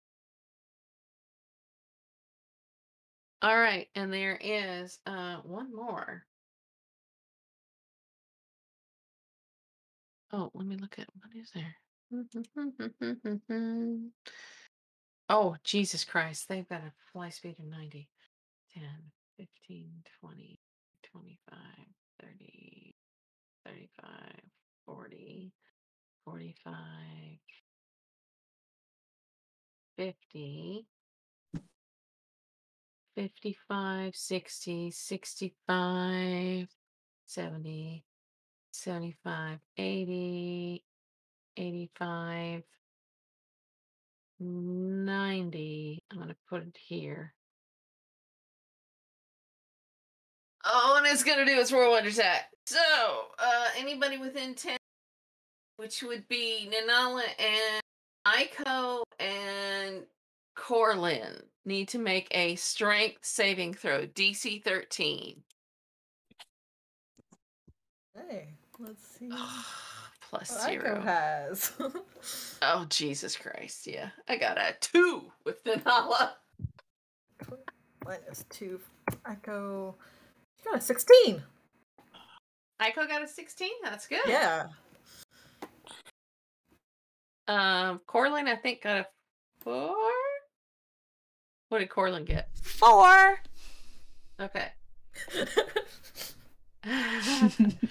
[3.42, 6.24] all right, and there is uh one more.
[10.32, 11.76] Oh, let me look at what is there.
[15.28, 16.48] oh, Jesus Christ.
[16.48, 18.09] They've got a fly speed of 90.
[18.74, 18.82] 10,
[19.36, 19.90] 15,
[20.20, 20.59] 20,
[21.12, 21.59] 25,
[22.20, 22.94] 30,
[23.66, 24.10] 35,
[24.86, 25.52] 40,
[26.24, 26.74] 45,
[29.97, 30.86] 50,
[33.16, 36.68] 55, 60, 65,
[37.26, 38.05] 70,
[38.72, 40.84] 75, 80,
[41.56, 42.62] 85,
[44.40, 46.02] 90.
[46.10, 47.34] I'm going to put it here.
[50.64, 52.51] Oh, and it's gonna do its whirlwind attack.
[52.66, 52.78] So,
[53.38, 54.76] uh, anybody within ten,
[55.81, 57.82] which would be Nanala and
[58.27, 60.02] Aiko and
[60.55, 65.43] Corlin, need to make a strength saving throw, DC thirteen.
[68.15, 68.48] Hey,
[68.78, 69.31] let's see.
[70.28, 71.01] Plus what Aiko zero.
[71.01, 71.73] has.
[72.62, 73.86] Oh Jesus Christ!
[73.86, 76.32] Yeah, I got a two with Nanala.
[78.05, 78.78] Minus two.
[79.27, 79.94] Echo.
[80.59, 81.43] You got a 16.
[82.82, 83.73] Aiko got a sixteen.
[83.82, 84.20] That's good.
[84.27, 84.66] Yeah.
[87.51, 89.06] Um, Corlin, I think got a
[89.60, 89.97] four.
[91.68, 92.48] What did Corlin get?
[92.62, 93.40] Four.
[94.40, 94.68] Okay.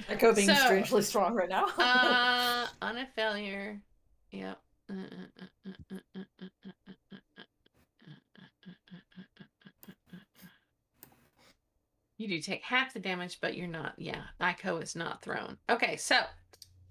[0.09, 1.65] Echo being So, strangely strong right now.
[1.77, 3.81] uh, on a failure.
[4.31, 4.59] Yep.
[12.17, 13.93] You do take half the damage, but you're not.
[13.97, 15.57] Yeah, Aiko is not thrown.
[15.69, 16.17] Okay, so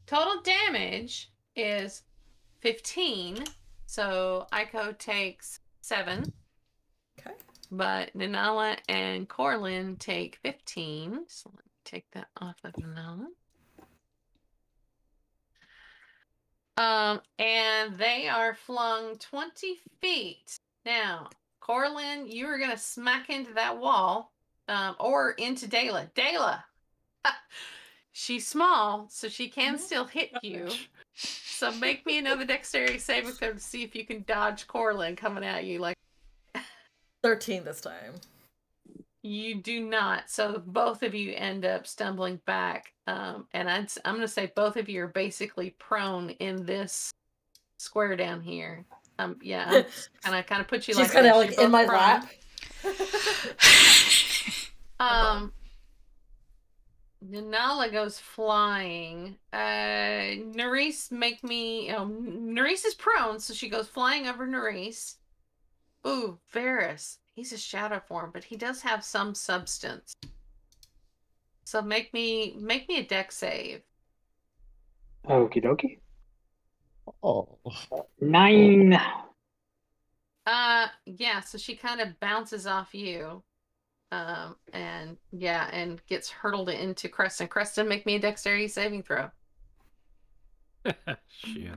[0.07, 2.03] total damage is
[2.61, 3.45] 15.
[3.87, 6.33] So Aiko takes seven,
[7.19, 7.35] okay.
[7.71, 11.25] but Nanala and Corlin take 15.
[11.29, 13.27] So let me take that off of Nanala.
[16.77, 20.59] Um, and they are flung 20 feet.
[20.87, 21.29] Now,
[21.61, 24.33] Corlin, you are going to smack into that wall
[24.69, 26.13] um, or into Dayla.
[26.13, 26.63] Dayla,
[28.19, 30.69] she's small, so she can still hit you.
[31.15, 35.45] So make me another dexterity saving throw to see if you can dodge Corlin coming
[35.45, 35.78] at you.
[35.78, 35.97] Like
[37.23, 38.15] 13 this time.
[39.23, 40.31] you do not.
[40.31, 42.93] So both of you end up stumbling back.
[43.07, 47.12] Um, and I'd, I'm going to say both of you are basically prone in this
[47.78, 48.85] square down here.
[49.20, 49.82] Um, yeah,
[50.24, 51.99] and I kind of put you She's like kind of like in my prone.
[51.99, 52.28] lap.
[55.01, 55.53] Um,
[57.24, 59.36] Nanala goes flying.
[59.53, 61.93] Uh, Nerys, make me.
[61.93, 65.16] Oh, Nerys is prone, so she goes flying over Nerys.
[66.07, 67.19] Ooh, Varys.
[67.35, 70.15] He's a shadow form, but he does have some substance.
[71.65, 73.82] So make me make me a deck save.
[75.27, 75.99] Okie dokie.
[77.23, 77.59] Oh,
[78.20, 78.99] Nine.
[80.47, 81.40] Uh, yeah.
[81.40, 83.43] So she kind of bounces off you,
[84.11, 87.49] um, and yeah, and gets hurtled into Creston.
[87.49, 89.31] Creston, make me a dexterity saving throw.
[91.29, 91.75] Shit.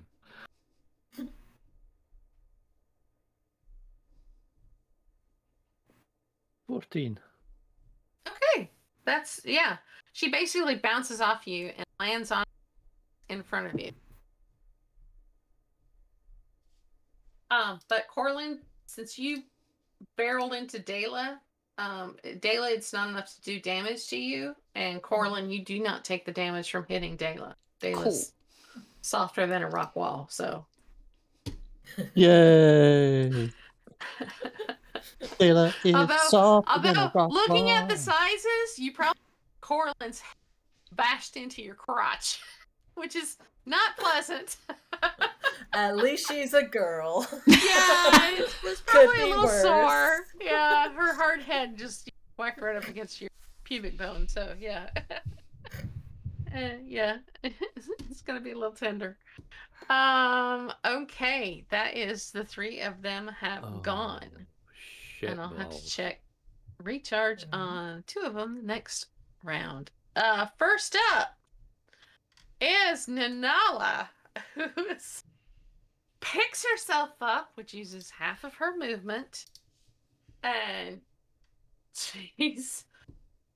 [6.68, 7.20] Fourteen.
[8.28, 8.70] Okay,
[9.06, 9.78] that's yeah.
[10.14, 12.46] She basically bounces off you and lands on
[13.30, 13.92] in front of you.
[17.50, 19.44] Um, but Corlin, since you
[20.16, 21.38] barreled into Dayla,
[21.82, 26.06] um, Dayla, it's not enough to do damage to you, and Corlin, you do not
[26.06, 27.56] take the damage from hitting Dayla.
[27.82, 28.34] Dayla's
[29.02, 30.66] softer than a rock wall, so.
[32.14, 33.50] yay!
[35.40, 39.20] Taylor is Although- soft than a Although rock looking at the sizes, you probably
[39.62, 40.22] Corlin's
[40.96, 42.40] bashed into your crotch,
[42.96, 44.58] which is not pleasant.
[45.74, 47.26] At least she's a girl.
[47.48, 47.58] yeah,
[48.34, 49.62] it was probably a little worse.
[49.62, 50.26] sore.
[50.42, 53.30] Yeah, her hard head just whacked right up against your
[53.64, 54.28] pubic bone.
[54.28, 54.90] So yeah,
[56.56, 59.18] uh, yeah, it's gonna be a little tender.
[59.90, 60.72] Um.
[60.86, 64.26] Okay, that is the three of them have gone.
[64.36, 64.40] Oh,
[65.20, 65.30] Shit.
[65.32, 66.22] and I'll have to check
[66.84, 67.54] recharge Mhm.
[67.58, 69.06] on two of them next
[69.44, 69.92] round.
[70.16, 71.38] Uh, first up
[72.60, 74.08] is Nanala,
[74.56, 75.24] who is,
[76.22, 79.46] picks herself up, which uses half of her movement,
[80.44, 81.02] and
[81.94, 82.86] she's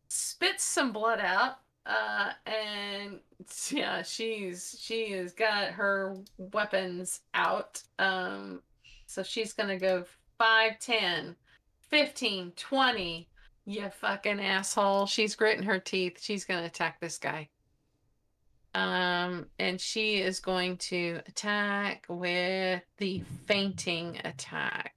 [0.10, 1.60] spits some blood out.
[1.86, 3.20] Uh, and
[3.70, 7.82] yeah, she's she has got her weapons out.
[8.00, 8.62] Um,
[9.06, 10.04] so she's gonna go
[10.38, 11.36] 5, 10,
[11.90, 13.30] 15, 20.
[13.68, 15.08] You fucking asshole.
[15.08, 16.20] She's gritting her teeth.
[16.22, 17.50] She's to attack this guy.
[18.76, 24.94] Um, and she is going to attack with the feinting attack.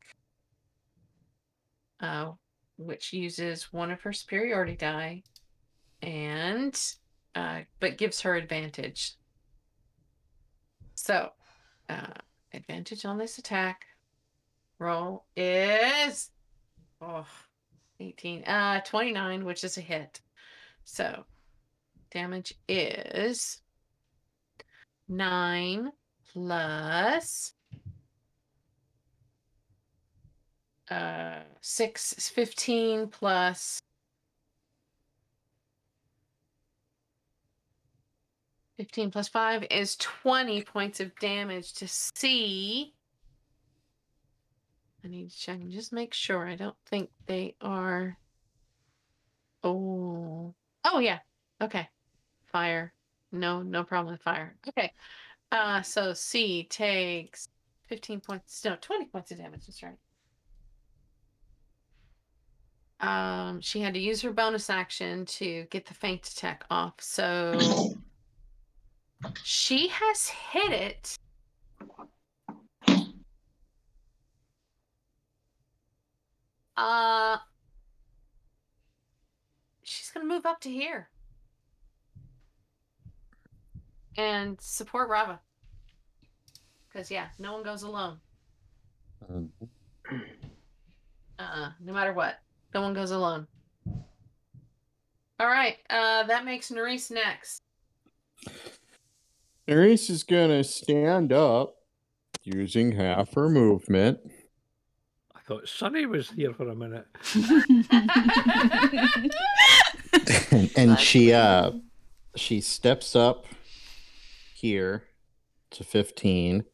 [2.01, 2.33] Uh,
[2.77, 5.23] which uses one of her superiority die
[6.03, 6.81] and
[7.35, 9.15] uh, but gives her advantage.
[10.95, 11.31] So,
[11.89, 12.15] uh,
[12.53, 13.85] advantage on this attack
[14.79, 16.31] roll is
[17.01, 17.27] oh
[18.01, 20.21] 18 uh 29 which is a hit
[20.85, 21.25] so
[22.13, 23.61] damage is
[25.09, 25.93] 9
[26.32, 27.55] plus
[30.90, 33.80] uh, six 15 plus
[38.78, 42.94] 15 plus 5 is 20 points of damage to C.
[45.05, 46.47] I need to check and just make sure.
[46.47, 48.16] I don't think they are.
[49.64, 50.55] Oh.
[50.85, 51.18] Oh, yeah.
[51.60, 51.89] Okay.
[52.47, 52.93] Fire.
[53.33, 54.57] No, no problem with fire.
[54.69, 54.93] Okay.
[55.51, 57.49] Uh, so C takes
[57.87, 58.65] 15 points.
[58.65, 59.67] No, 20 points of damage.
[59.67, 59.99] That's right.
[63.01, 66.95] Um, she had to use her bonus action to get the feint attack off.
[67.01, 67.59] So
[69.45, 71.19] she has hit it.
[76.77, 77.37] Uh,
[79.83, 81.09] she's gonna move up to here
[84.19, 85.40] and support Rava.
[86.93, 88.19] Because yeah, no one goes alone.
[89.31, 89.51] Um,
[91.39, 92.40] Uh, no matter what,
[92.74, 93.47] no one goes alone.
[95.40, 97.62] All right, uh, that makes Nerys next.
[99.69, 101.77] Nerys is gonna stand up
[102.43, 104.19] using half her movement.
[105.36, 107.07] I thought Sunny was here for a minute.
[110.51, 111.70] and, and she uh
[112.35, 113.47] she steps up
[114.60, 115.05] here
[115.70, 116.64] to 15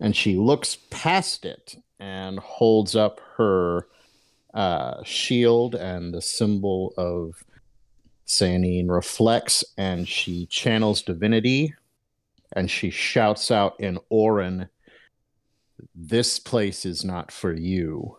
[0.00, 3.88] and she looks past it and holds up her
[4.54, 7.42] uh shield and the symbol of
[8.26, 11.74] Sanine reflects and she channels divinity
[12.54, 14.68] and she shouts out in Auran
[15.94, 18.18] this place is not for you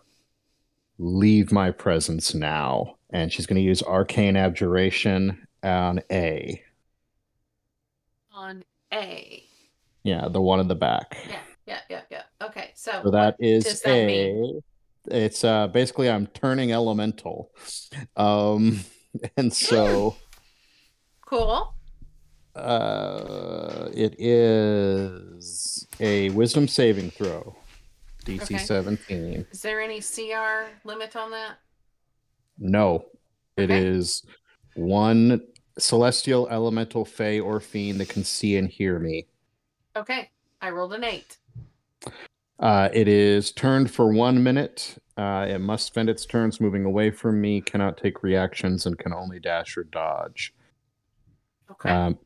[0.98, 2.96] leave my presence now.
[3.10, 6.62] And she's going to use Arcane Abjuration on A.
[8.38, 8.62] On
[8.94, 9.42] A.
[10.04, 11.18] Yeah, the one in the back.
[11.28, 12.22] Yeah, yeah, yeah, yeah.
[12.40, 14.06] Okay, so, So that is that A.
[14.06, 14.60] mean?
[15.10, 17.50] It's uh basically I'm turning elemental.
[18.16, 18.78] Um
[19.36, 20.14] and so
[21.26, 21.74] Cool.
[22.54, 27.56] uh it is a wisdom saving throw.
[28.24, 28.58] DC Okay.
[28.58, 29.46] 17.
[29.50, 31.56] Is there any CR limit on that?
[32.56, 33.04] No,
[33.56, 33.84] it Okay.
[33.84, 34.22] is
[34.74, 35.40] one
[35.78, 39.26] celestial elemental fey or fiend that can see and hear me.
[39.96, 40.30] Okay,
[40.60, 41.38] I rolled an eight.
[42.58, 44.96] Uh, it is turned for one minute.
[45.16, 49.12] Uh, it must spend its turns moving away from me, cannot take reactions, and can
[49.12, 50.54] only dash or dodge.
[51.70, 51.90] Okay.
[51.90, 52.18] Um,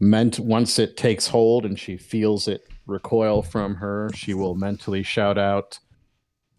[0.00, 5.02] meant once it takes hold and she feels it recoil from her, she will mentally
[5.02, 5.78] shout out,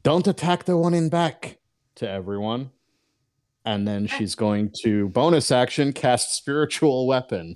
[0.03, 1.57] "Don't attack the one in back!"
[1.95, 2.71] to everyone,
[3.69, 7.55] and then she's going to bonus action cast spiritual weapon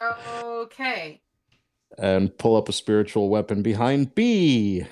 [0.00, 1.20] okay.
[1.98, 4.86] and pull up a spiritual weapon behind B.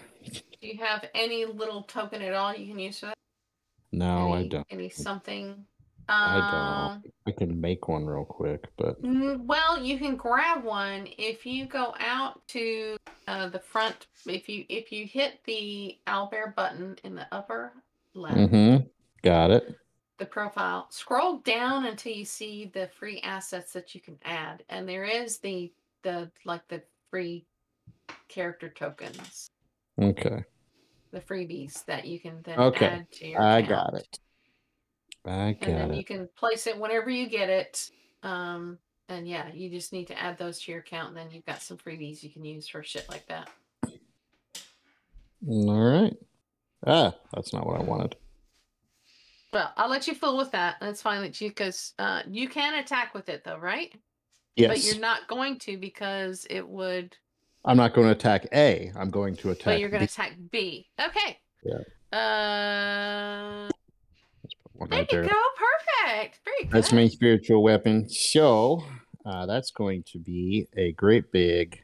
[0.61, 3.15] Do you have any little token at all you can use for that?
[3.93, 4.67] No, I don't.
[4.69, 5.65] Any something?
[6.09, 7.13] I Um, don't.
[7.29, 11.67] I can make one real quick, but Mm, Well, you can grab one if you
[11.67, 12.97] go out to
[13.29, 14.09] uh, the front.
[14.27, 17.73] If you if you hit the owlbear button in the upper
[18.17, 18.85] left, mm-hmm.
[19.23, 19.75] got it.
[20.19, 24.89] the profile, scroll down until you see the free assets that you can add, and
[24.89, 25.73] there is the
[26.03, 27.47] the like the free
[28.29, 29.51] character tokens,
[30.01, 30.45] Okay,
[31.13, 33.41] the freebies that you can then Okay, add to your.
[33.41, 33.69] I account.
[33.69, 34.19] got it.
[35.27, 35.97] I got and then it.
[35.97, 37.91] you can place it whenever you get it.
[38.23, 38.79] Um,
[39.09, 41.63] and yeah, you just need to add those to your account, and then you've got
[41.63, 43.49] some freebies you can use for shit like that.
[45.49, 46.15] All right.
[46.85, 48.17] Ah, that's not what I wanted.
[49.53, 50.77] Well, I'll let you fool with that.
[50.81, 53.95] That's fine with you because uh, you can attack with it though, right?
[54.57, 54.69] Yes.
[54.69, 57.17] But you're not going to because it would.
[57.65, 58.93] I'm not going to attack A.
[58.97, 59.65] I'm going to attack.
[59.65, 60.89] But you're going to attack B.
[61.01, 61.39] Okay.
[61.65, 62.19] Yeah.
[62.19, 63.69] Uh,
[64.43, 65.29] Let's put one there right you there.
[65.31, 65.43] go.
[65.57, 66.41] Perfect.
[66.45, 66.71] Very good.
[66.71, 68.09] That's my spiritual weapon.
[68.09, 68.85] So
[69.25, 71.83] uh, that's going to be a great big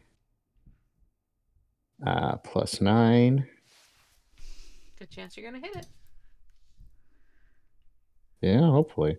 [2.07, 3.47] uh, plus nine.
[5.03, 5.87] Good chance you're to hit it.
[8.41, 9.17] Yeah, hopefully.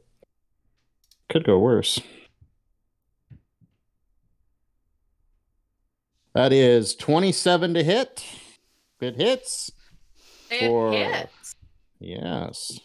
[1.28, 2.00] Could go worse.
[6.34, 8.26] That is 27 to hit.
[9.02, 9.72] It hits.
[10.50, 11.56] It For- hits.
[12.00, 12.80] Yes.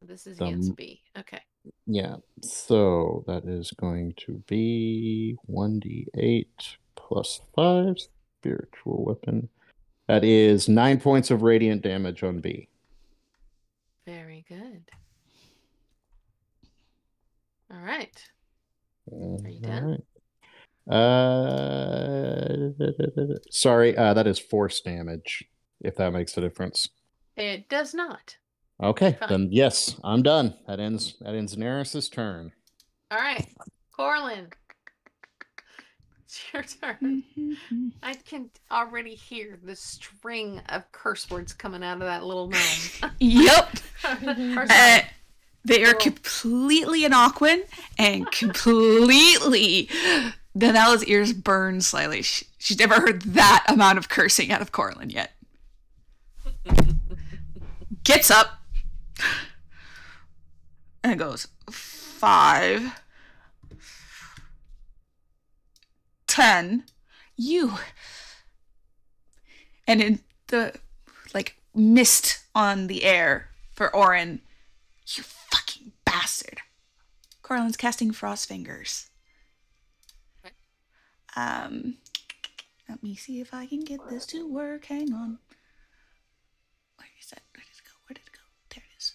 [0.00, 1.00] This is the B.
[1.18, 1.40] Okay.
[1.86, 2.18] Yeah.
[2.40, 6.46] So that is going to be 1d8
[6.94, 7.96] plus 5
[8.38, 9.48] spiritual weapon.
[10.08, 12.68] That is 9 points of radiant damage on B.
[14.06, 14.82] Very good.
[17.72, 18.16] All right.
[19.12, 20.02] Are you done?
[20.88, 22.70] Uh,
[23.50, 25.44] sorry, uh, that is force damage.
[25.80, 26.88] If that makes a difference.
[27.36, 28.36] It does not.
[28.82, 29.28] Okay, Fine.
[29.28, 30.54] then yes, I'm done.
[30.68, 31.16] That ends.
[31.20, 32.52] That ends Neris's turn.
[33.10, 33.46] All right,
[33.98, 34.52] Corlin.
[36.36, 36.52] It's
[36.82, 37.22] your turn.
[38.02, 43.12] I can already hear the string of curse words coming out of that little gnome.
[43.20, 43.76] yep.
[44.04, 45.00] Uh,
[45.64, 47.62] they are completely Inocuan
[47.98, 49.88] and completely.
[50.56, 52.22] Danella's ears burn slightly.
[52.22, 55.32] She, she's never heard that amount of cursing out of Corlin yet.
[58.04, 58.60] Gets up
[61.02, 63.00] and goes five,
[66.36, 66.84] ten,
[67.34, 67.72] you,
[69.88, 70.74] and in the
[71.32, 74.42] like mist on the air for Orin,
[75.06, 76.60] you fucking bastard.
[77.40, 79.08] Corlin's casting frost fingers.
[81.36, 81.96] Um,
[82.86, 84.86] let me see if I can get this to work.
[84.86, 85.38] Hang on.
[86.96, 87.40] Where is that?
[87.54, 87.92] Where did it go?
[88.06, 88.40] Where did it go?
[88.74, 89.12] There it is.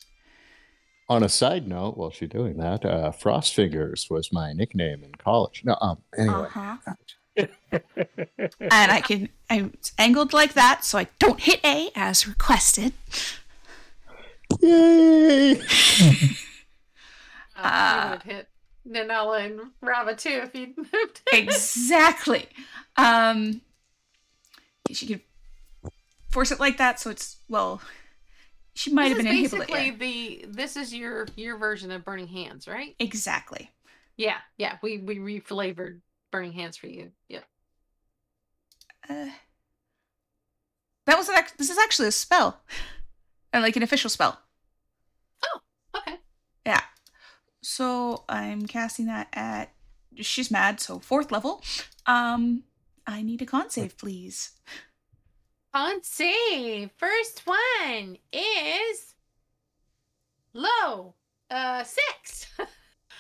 [1.12, 5.14] On a side note, while she's doing that, uh, Frost Fingers was my nickname in
[5.16, 5.62] college.
[5.66, 6.48] No, um, anyway.
[6.56, 6.96] Uh huh.
[7.36, 9.28] and I can.
[9.50, 12.94] I'm angled like that, so I don't hit A as requested.
[14.62, 15.52] Yay!
[17.58, 18.48] uh, you would hit
[18.88, 21.24] Nanala and Rava too if you'd moved.
[21.34, 22.48] exactly.
[22.96, 23.60] Um,
[24.90, 25.22] she could
[26.30, 27.82] force it like that, so it's well.
[28.82, 29.72] She might This have is been able to.
[29.74, 32.96] basically the this is your your version of Burning Hands, right?
[32.98, 33.70] Exactly.
[34.18, 34.78] Yeah, yeah.
[34.82, 36.00] We we reflavored
[36.32, 37.12] Burning Hands for you.
[37.30, 37.42] yeah
[39.08, 39.30] Uh,
[41.06, 41.36] that was an.
[41.60, 42.62] This is actually a spell,
[43.54, 44.42] and like an official spell.
[45.46, 45.60] Oh,
[45.98, 46.18] okay.
[46.66, 46.82] Yeah.
[47.62, 49.74] So I'm casting that at.
[50.16, 51.64] She's mad, so fourth level.
[52.08, 52.64] Um,
[53.06, 54.52] I need a con save, please.
[55.74, 56.92] On save.
[56.98, 59.14] First one is
[60.54, 61.16] low.
[61.50, 62.48] Uh six.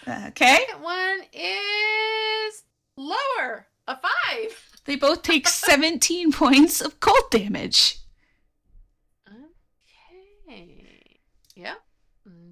[0.08, 0.56] Okay.
[0.68, 2.64] Second one is
[2.98, 3.68] lower.
[3.88, 4.68] A five.
[4.86, 8.00] They both take 17 points of cold damage.
[10.48, 11.20] Okay.
[11.56, 11.78] Yep.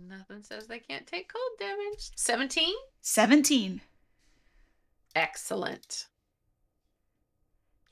[0.08, 2.12] Nothing says they can't take cold damage.
[2.16, 2.72] 17?
[3.02, 3.82] 17.
[5.16, 6.06] Excellent.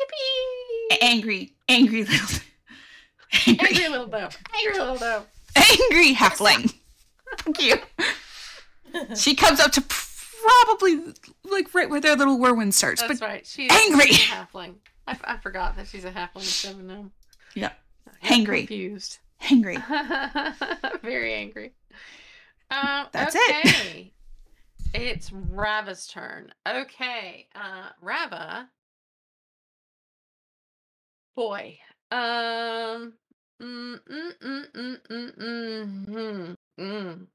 [0.01, 0.97] Yippee!
[1.01, 2.39] Angry, angry little,
[3.47, 4.29] angry, Angry little doe.
[4.57, 5.23] Angry little doe.
[5.55, 6.73] angry halfling.
[7.39, 7.75] Thank you.
[9.15, 11.13] She comes up to probably
[11.43, 13.45] like right where their little whirlwind starts, That's but right.
[13.45, 14.07] She's angry.
[14.07, 14.75] she's halfling.
[15.07, 17.11] I, f- I forgot that she's a halfling seven gnome.
[17.53, 17.71] yeah,
[18.23, 18.59] Hangry.
[18.59, 19.19] Confused.
[19.49, 19.77] angry.
[21.03, 21.73] Very angry.
[22.71, 23.65] Um, That's it.
[23.67, 24.13] okay.
[24.93, 26.53] It's Rava's turn.
[26.67, 28.69] Okay, uh, Rava.
[31.37, 31.79] Boy.
[32.11, 33.13] Um.
[33.61, 37.27] Mm, mm, mm, mm, mm, mm, mm, mm.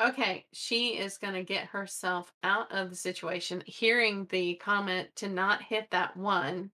[0.00, 5.28] Okay, she is going to get herself out of the situation, hearing the comment to
[5.28, 6.70] not hit that one.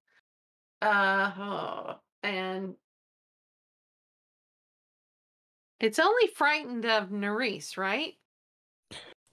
[0.80, 2.74] Uh, oh, and
[5.80, 8.14] it's only frightened of Nerisse, right?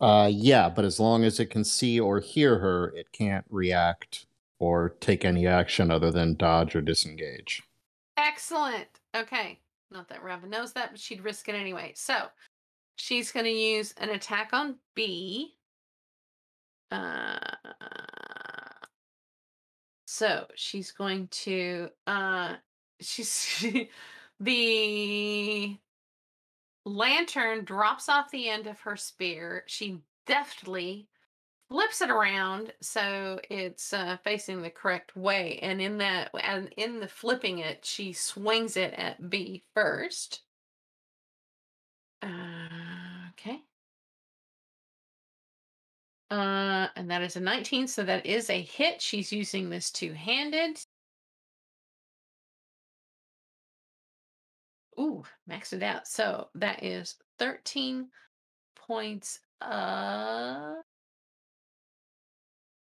[0.01, 4.25] Uh, yeah, but as long as it can see or hear her, it can't react
[4.59, 7.61] or take any action other than dodge or disengage.
[8.17, 8.87] Excellent.
[9.15, 9.59] Okay.
[9.91, 11.93] Not that Rava knows that, but she'd risk it anyway.
[11.95, 12.27] So
[12.95, 15.55] she's going to use an attack on B.
[16.91, 17.37] Uh,
[20.05, 21.89] so she's going to.
[22.07, 22.55] Uh,
[23.01, 23.65] she's
[24.39, 25.77] the
[26.85, 29.63] lantern drops off the end of her spear.
[29.67, 31.07] She deftly
[31.69, 36.99] flips it around so it's uh, facing the correct way and in that and in
[36.99, 40.41] the flipping it she swings it at b first.
[42.21, 42.27] Uh,
[43.31, 43.61] okay.
[46.31, 49.01] Uh and that is a 19 so that is a hit.
[49.01, 50.79] She's using this two-handed.
[54.99, 56.07] Ooh, maxed it out.
[56.07, 58.09] So that is 13
[58.75, 60.84] points of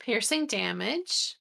[0.02, 1.36] piercing damage.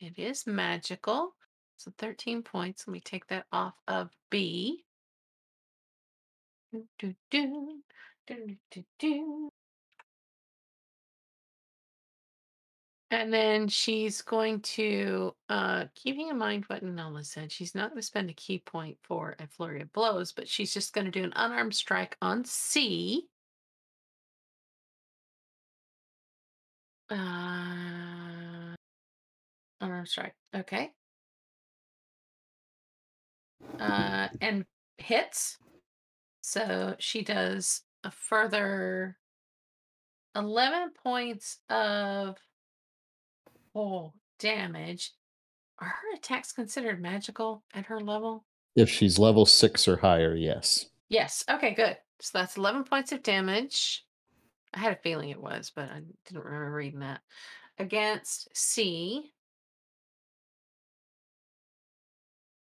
[0.00, 1.34] It is magical.
[1.76, 2.86] So 13 points.
[2.86, 4.84] Let me take that off of B.
[6.72, 7.82] Do, do, do,
[8.26, 9.50] do, do, do.
[13.10, 18.00] And then she's going to, uh, keeping in mind what Nola said, she's not going
[18.00, 21.10] to spend a ki point for a flurry of blows, but she's just going to
[21.10, 23.28] do an unarmed strike on C.
[27.12, 28.74] Uh,
[29.82, 30.34] unarmed strike.
[30.56, 30.90] Okay.
[33.78, 34.64] Uh, and
[34.96, 35.58] hits.
[36.40, 39.18] So she does a further
[40.34, 42.38] 11 points of
[43.74, 45.12] oh damage.
[45.78, 48.44] Are her attacks considered magical at her level?
[48.74, 50.86] If she's level six or higher, yes.
[51.10, 51.44] Yes.
[51.50, 51.98] Okay, good.
[52.20, 54.04] So that's 11 points of damage.
[54.74, 57.20] I had a feeling it was, but I didn't remember reading that.
[57.78, 59.32] Against C.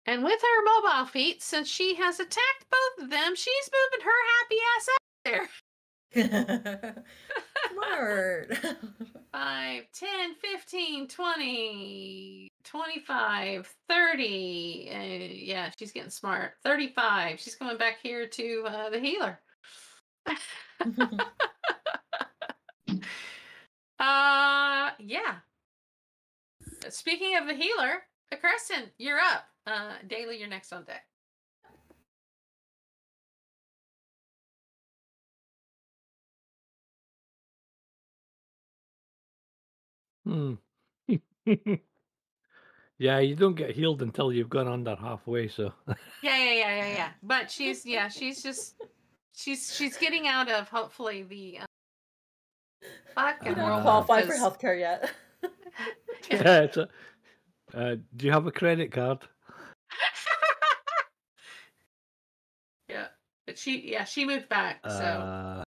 [0.05, 4.11] And with her mobile feat, since she has attacked both of them, she's moving her
[4.37, 5.49] happy ass out there.
[7.73, 8.57] Smart.
[9.33, 14.89] 5, 10, 15, 20, 25, 30.
[14.89, 14.97] Uh,
[15.33, 16.53] yeah, she's getting smart.
[16.63, 17.39] 35.
[17.39, 19.39] She's coming back here to uh, the healer.
[23.99, 25.37] uh, yeah.
[26.89, 29.45] Speaking of the healer, uh, Creston, you're up.
[29.65, 31.03] Uh, Dayla, you're next on deck.
[40.25, 40.53] Hmm.
[42.97, 45.95] yeah, you don't get healed until you've gone under halfway, so Yeah,
[46.37, 47.09] yeah, yeah, yeah, yeah.
[47.21, 48.81] But she's yeah, she's just
[49.33, 51.59] she's she's getting out of hopefully the
[53.17, 55.11] uh, You don't qualify for healthcare yet.
[56.31, 56.61] yeah.
[56.61, 56.87] It's a,
[57.73, 59.19] uh, do you have a credit card?
[62.89, 63.07] yeah,
[63.45, 64.79] but she yeah she moved back.
[64.87, 65.63] So Uh,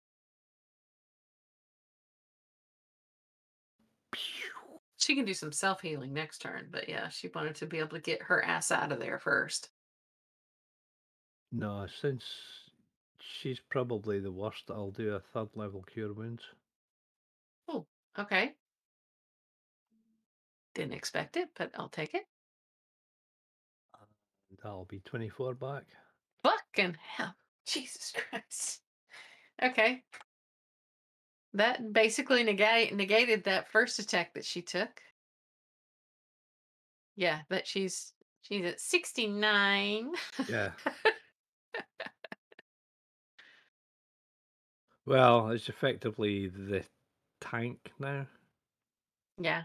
[4.97, 6.69] she can do some self healing next turn.
[6.71, 9.69] But yeah, she wanted to be able to get her ass out of there first.
[11.53, 12.25] no, since
[13.21, 16.43] she's probably the worst, I'll do a third level cure wounds.
[18.19, 18.53] Okay.
[20.75, 22.25] Didn't expect it, but I'll take it.
[24.51, 25.85] and That'll be 24 back.
[26.43, 27.35] Fucking hell.
[27.67, 28.81] Jesus Christ.
[29.63, 30.03] Okay.
[31.55, 35.01] That basically negate, negated that first attack that she took.
[37.17, 38.13] Yeah, that she's
[38.43, 40.11] she's at 69.
[40.49, 40.71] Yeah.
[45.07, 46.83] Well, it's effectively the
[47.51, 48.27] tank now.
[49.41, 49.63] yeah.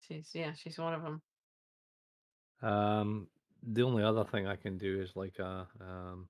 [0.00, 1.22] She's yeah, she's one of them.
[2.62, 3.28] Um,
[3.62, 6.28] the only other thing I can do is like a um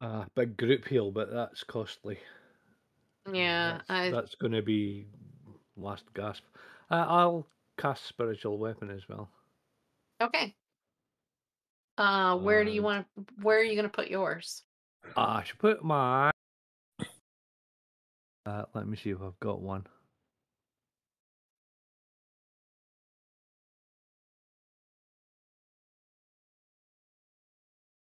[0.00, 2.18] a big group heal, but that's costly.
[3.26, 5.06] Uh, Yeah, that's, I that's going to be
[5.76, 6.44] last gasp.
[6.90, 9.28] Uh, I'll cast spiritual weapon as well.
[10.22, 10.54] okay.
[11.98, 14.62] Uh where do you want to where are you going to put yours?
[15.16, 16.30] I should put my.
[18.48, 19.84] Uh, let me see if I've got one.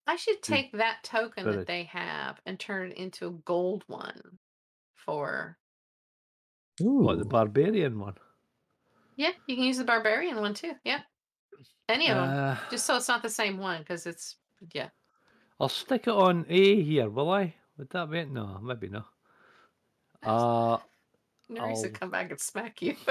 [0.07, 3.31] I should You take that token better- that they have and turn it into a
[3.31, 4.39] gold one
[4.97, 5.59] for
[6.81, 8.19] What the barbarian one?
[9.17, 10.75] Yeah, you can use the barbarian one too.
[10.85, 11.03] Yeah.
[11.89, 12.29] Any of them.
[12.29, 14.37] Uh, Just so it's not the same one because it's
[14.73, 14.91] yeah.
[15.59, 17.55] I'll stick it on A here, will I?
[17.79, 18.31] Would that be it?
[18.31, 19.07] No, maybe not.
[20.23, 20.79] Uh,
[21.51, 22.97] Nerys I'll- come back and smack you.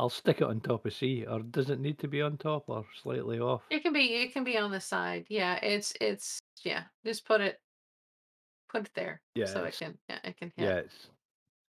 [0.00, 2.64] I'll stick it on top of C, or does it need to be on top
[2.68, 3.62] or slightly off?
[3.68, 5.26] it can be it can be on the side.
[5.28, 6.84] Yeah, it's it's yeah.
[7.04, 7.60] Just put it
[8.68, 9.20] put it there.
[9.34, 10.64] Yeah, So it can yeah, it can hit.
[10.68, 11.08] Yeah, it's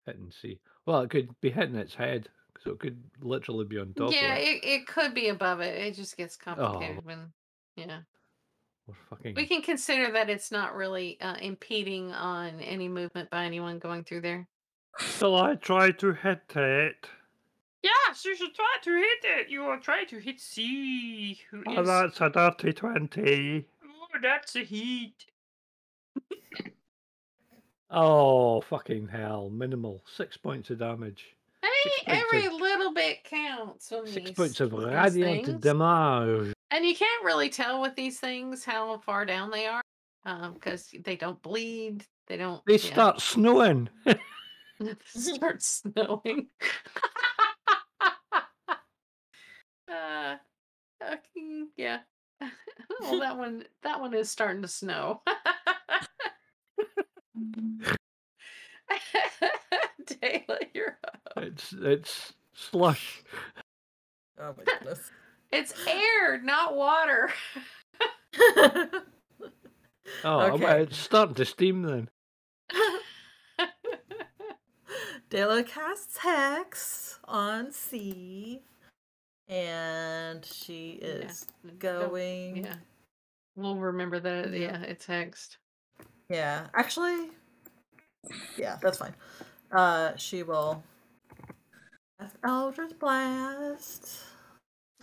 [0.04, 0.60] hitting C.
[0.84, 2.28] Well, it could be hitting its head,
[2.62, 4.42] so it could literally be on top yeah, of it.
[4.42, 5.78] it, it could be above it.
[5.82, 6.54] It just gets Oh.
[6.54, 7.32] complicated when
[7.76, 8.00] yeah.
[8.88, 9.34] Or fucking.
[9.34, 14.02] We can consider that it's not really uh, impeding on any movement by anyone going
[14.04, 14.48] through there.
[14.98, 17.06] Shall I try to hit it?
[17.82, 19.48] Yes, you should try to hit it.
[19.50, 23.64] You are trying to hit C, who Oh, is- that's a dirty 20.
[23.84, 25.26] Oh, that's a heat.
[27.90, 29.48] Oh, fucking hell.
[29.50, 30.02] Minimal.
[30.14, 31.24] Six points of damage.
[31.62, 33.90] Hey, every of- little bit counts.
[33.92, 35.60] On Six these, points of radiant things.
[35.62, 36.52] damage.
[36.70, 39.82] And you can't really tell with these things how far down they are,
[40.52, 42.04] because they don't bleed.
[42.26, 42.64] They don't.
[42.66, 42.92] They yeah.
[42.92, 43.88] start snowing.
[45.04, 46.48] start snowing.
[49.90, 50.36] uh,
[51.00, 52.00] fucking- yeah.
[53.00, 55.22] well, that one, that one is starting to snow.
[60.06, 61.20] Taylor, you're up.
[61.38, 63.22] It's it's slush.
[64.38, 65.10] Oh my goodness.
[65.50, 67.30] It's air, not water.
[70.24, 70.82] Oh, well, Okay.
[70.84, 72.08] it's starting to steam then.
[75.30, 78.62] Dayla casts Hex on C.
[79.48, 81.78] And she is n- don't-
[82.10, 82.56] going.
[82.64, 82.74] Yeah.
[83.54, 84.50] We'll remember that.
[84.52, 84.58] Yeah.
[84.58, 85.56] Yeah, it's hexed.
[86.30, 87.28] Yeah, actually,
[88.56, 89.14] yeah, that's fine.
[89.72, 90.82] Uh, she will.
[92.20, 94.20] cast Eldritch Blast.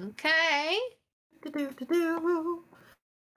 [0.01, 0.77] Okay.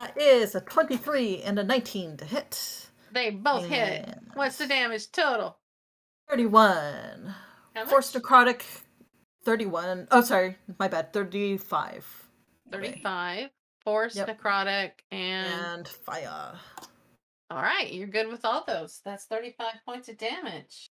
[0.01, 2.89] That is a 23 and a 19 to hit.
[3.13, 4.09] They both hit.
[4.35, 5.59] What's the damage total?
[6.29, 7.35] 31.
[7.75, 7.91] How much?
[7.91, 8.63] Force necrotic.
[9.45, 10.09] 31.
[10.11, 10.57] Oh, sorry.
[10.79, 11.13] My bad.
[11.13, 12.29] 35.
[12.71, 13.51] 35.
[13.85, 14.39] Force, Yep.
[14.39, 15.47] necrotic, and...
[15.49, 16.53] And fire.
[17.51, 19.01] All right, you're good with all those.
[19.05, 20.89] That's 35 points of damage.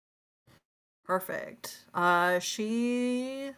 [1.06, 1.84] Perfect.
[1.94, 3.50] Uh, she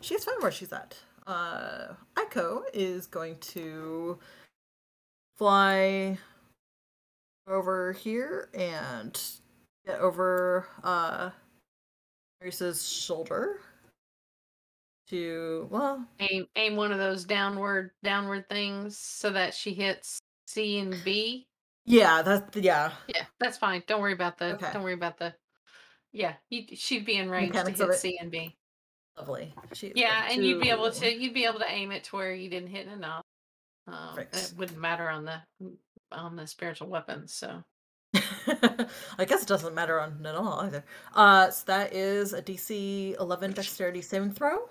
[0.00, 0.96] she's fine where she's at.
[1.26, 4.18] Uh, Aiko is going to
[5.36, 6.18] fly
[7.46, 9.20] over here and
[9.86, 11.30] get over uh
[12.40, 13.58] Maurice's shoulder
[15.08, 20.78] to well Aim aim one of those downward downward things so that she hits C
[20.78, 21.46] and B.
[21.84, 23.82] yeah that yeah Yeah, that's fine.
[23.86, 24.70] Don't worry about the Okay.
[24.72, 25.34] don't worry about the
[26.12, 27.94] Yeah, you, she'd be in range Mechanics to hit.
[27.96, 28.56] C and B.
[29.16, 29.54] lovely.
[29.72, 32.34] She Yeah, and you'd be able to- you'd be able to aim it to where
[32.34, 33.24] you didn't hit enough.
[33.86, 35.42] Um, it wouldn't matter on the
[36.12, 37.34] on the spiritual weapons.
[37.34, 37.64] So
[38.14, 40.84] I guess it doesn't matter on at all either.
[41.14, 44.68] Uh, so that is a DC 11 dexterity saving throw.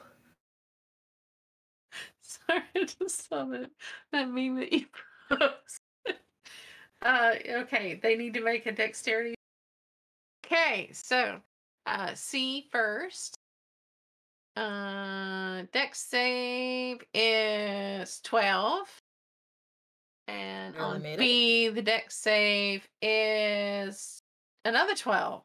[2.22, 3.72] sorry, I just saw that
[4.12, 4.86] that meme that you
[5.30, 5.52] posted.
[7.02, 9.36] uh, okay, they need to make a dexterity.
[10.46, 11.40] Okay, so
[11.86, 13.36] uh, C first.
[14.56, 18.88] Uh, deck save is twelve.
[20.28, 21.20] And Barely on made it.
[21.20, 24.22] B, the deck save is
[24.64, 25.42] another 12.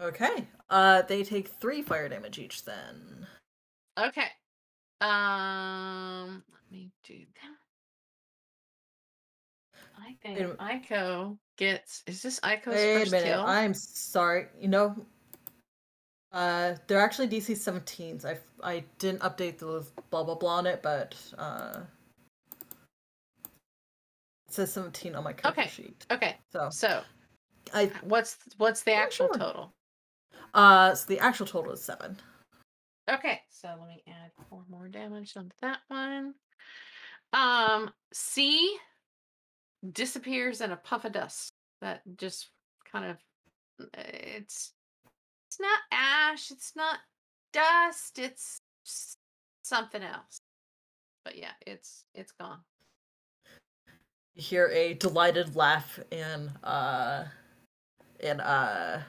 [0.00, 0.48] Okay.
[0.68, 3.26] Uh, they take three fire damage each then.
[3.98, 4.26] Okay.
[5.00, 7.56] Um, let me do that.
[10.02, 10.54] I think a.
[10.54, 12.02] Aiko gets.
[12.06, 13.26] Is this Aiko's Wait a first minute.
[13.26, 13.44] kill?
[13.46, 14.46] I'm sorry.
[14.58, 14.96] You know,
[16.32, 18.24] uh, they're actually DC 17s.
[18.24, 21.80] I I didn't update the blah blah blah on it, but uh,
[24.48, 25.68] it says 17 on my character Okay.
[25.68, 26.06] sheet.
[26.10, 27.02] Okay, So so
[27.74, 29.38] I what's what's the actual sure.
[29.38, 29.74] total?
[30.54, 32.16] uh, so the actual total is seven.
[33.08, 36.34] Okay, so let me add four more damage onto that one.
[37.32, 38.76] Um, C
[39.92, 41.52] disappears in a puff of dust.
[41.80, 42.50] That just
[42.90, 43.16] kind of
[43.94, 44.72] it's
[45.60, 46.98] not ash, it's not
[47.52, 48.60] dust, it's
[49.62, 50.40] something else.
[51.24, 52.60] But yeah, it's it's gone.
[54.34, 57.26] You hear a delighted laugh in uh,
[58.20, 59.02] in uh,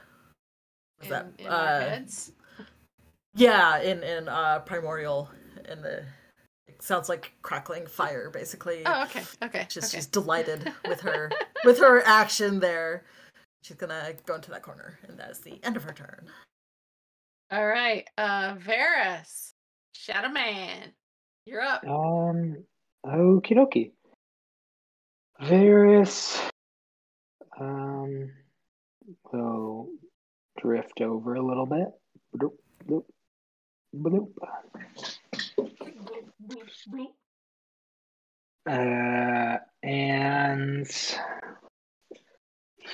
[0.97, 1.27] what's that?
[1.37, 1.99] In, in uh.
[3.33, 5.29] Yeah, in in uh primordial
[5.69, 6.03] in the
[6.67, 8.81] it sounds like crackling fire basically.
[8.85, 9.67] Oh, okay, okay.
[9.69, 9.97] She's okay.
[9.97, 11.31] she's delighted with her
[11.63, 13.05] with her action there.
[13.63, 16.27] She's gonna go into that corner, and that is the end of her turn.
[17.51, 19.53] All right, uh Varus,
[19.93, 20.93] Shadow Man,
[21.45, 21.83] you're up.
[21.85, 22.63] Um,
[23.05, 23.91] okie dokie.
[25.41, 26.39] Varys,
[27.59, 28.31] um,
[29.31, 29.89] will
[30.59, 31.87] drift over a little bit.
[32.37, 32.53] Bloop,
[32.87, 33.05] bloop,
[33.95, 34.31] bloop.
[38.69, 41.17] Uh, and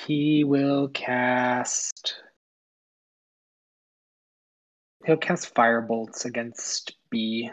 [0.06, 2.15] he will cast.
[5.06, 7.49] He'll cast fire bolts against B.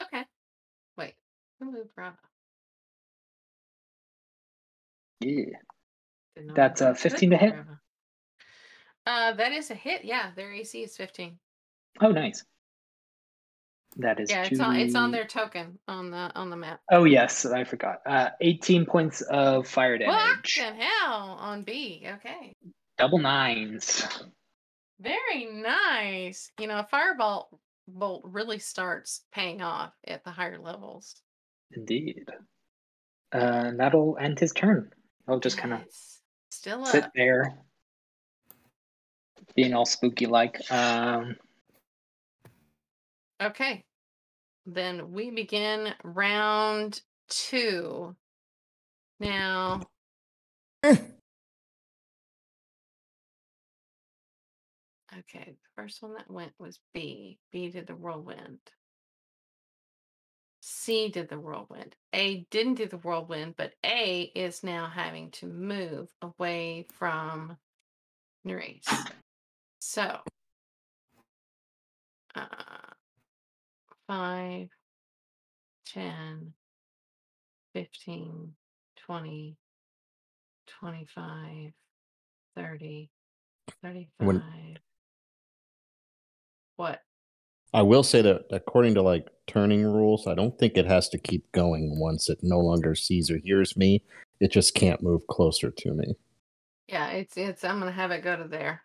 [0.00, 0.24] Okay.
[0.96, 1.14] Wait,
[1.58, 2.16] who moved Bravo?
[5.20, 5.44] Yeah.
[6.54, 7.54] That's, could 15 to hit?
[7.54, 7.78] Bravo.
[9.06, 10.04] Uh, that is a hit.
[10.04, 11.38] Yeah, their AC is 15.
[12.00, 12.44] Oh, nice.
[13.96, 16.80] That is Yeah, it's on it's on their token on the on the map.
[16.90, 18.00] Oh yes, I forgot.
[18.06, 20.54] Uh, 18 points of fire damage.
[20.56, 22.06] Fucking hell on B.
[22.16, 22.54] Okay.
[22.96, 24.06] Double nines.
[25.00, 26.50] Very nice.
[26.58, 31.14] You know, a fireball bolt really starts paying off at the higher levels.
[31.72, 32.24] Indeed.
[33.34, 34.90] Uh, and that'll end his turn.
[35.26, 35.80] I'll just kind of
[36.50, 37.12] still sit up.
[37.14, 37.54] there,
[39.54, 40.60] being all spooky like.
[40.70, 41.36] Um,
[43.42, 43.84] Okay.
[44.66, 48.14] Then we begin round two.
[49.20, 49.82] Now.
[55.18, 57.38] Okay, the first one that went was B.
[57.52, 58.58] B did the whirlwind.
[60.62, 61.96] C did the whirlwind.
[62.14, 67.58] A didn't do the whirlwind, but A is now having to move away from
[68.46, 68.88] Nerys.
[69.80, 70.20] So,
[72.34, 72.46] uh,
[74.08, 74.68] 5,
[75.86, 76.52] 10,
[77.74, 78.54] 15,
[78.96, 79.56] 20,
[80.66, 81.72] 25,
[82.56, 83.10] 30,
[83.82, 84.26] 35.
[84.26, 84.42] When-
[86.76, 87.02] What?
[87.74, 91.18] I will say that according to like turning rules, I don't think it has to
[91.18, 94.04] keep going once it no longer sees or hears me.
[94.40, 96.14] It just can't move closer to me.
[96.88, 98.82] Yeah, it's it's I'm gonna have it go to there.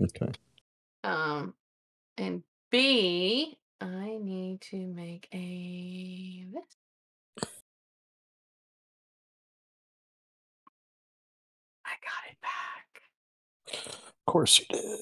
[0.00, 0.32] Okay.
[1.04, 1.54] Um
[2.16, 6.64] and B I need to make a this.
[11.84, 13.02] I got it back.
[13.94, 15.00] Of course you did.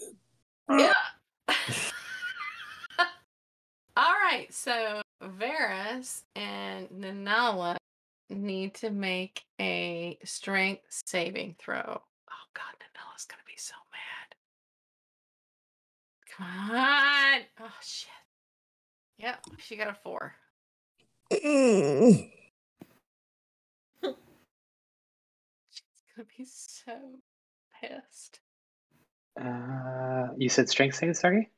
[0.69, 0.93] Yeah.
[3.97, 7.77] All right, so Varus and Nanala
[8.29, 11.83] need to make a strength saving throw.
[11.87, 14.35] Oh god, Nanala's gonna be so mad.
[16.37, 16.47] Come
[16.77, 17.41] on.
[17.61, 18.24] Oh shit.
[19.19, 20.35] Yep, she got a four.
[21.33, 21.43] She's
[26.17, 26.93] gonna be so
[27.81, 28.41] pissed.
[29.41, 31.51] Uh, you said strength save, sorry?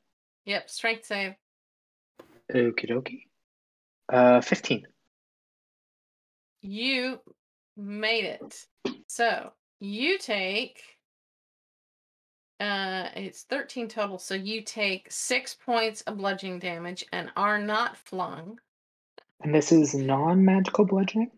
[0.45, 1.33] Yep, strength save.
[2.53, 3.23] Okie dokie.
[4.11, 4.87] Uh, 15.
[6.61, 7.19] You
[7.75, 8.65] made it.
[9.07, 10.81] So you take
[12.59, 17.97] uh it's 13 total, so you take six points of bludgeoning damage and are not
[17.97, 18.59] flung.
[19.41, 21.31] And this is non magical bludgeoning?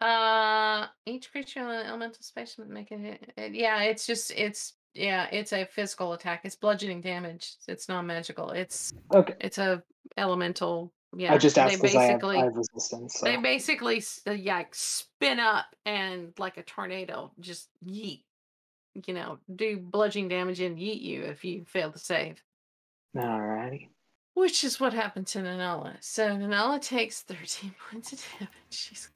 [0.00, 4.74] Uh each creature in the elemental space would make it it- Yeah, it's just it's
[4.94, 6.42] yeah, it's a physical attack.
[6.44, 7.54] It's bludgeoning damage.
[7.66, 8.50] It's non magical.
[8.50, 9.34] It's Okay.
[9.40, 9.82] it's a
[10.16, 11.32] elemental yeah.
[11.32, 13.14] I just they asked because I have, basically I have resistance.
[13.14, 13.26] So.
[13.26, 18.24] They basically uh, yeah spin up and like a tornado just yeet,
[19.06, 22.42] you know, do bludgeoning damage and yeet you if you fail to save.
[23.16, 23.88] Alrighty.
[24.34, 25.96] Which is what happened to Nanala.
[26.00, 28.50] So Nanala takes 13 points of damage.
[28.70, 29.10] She's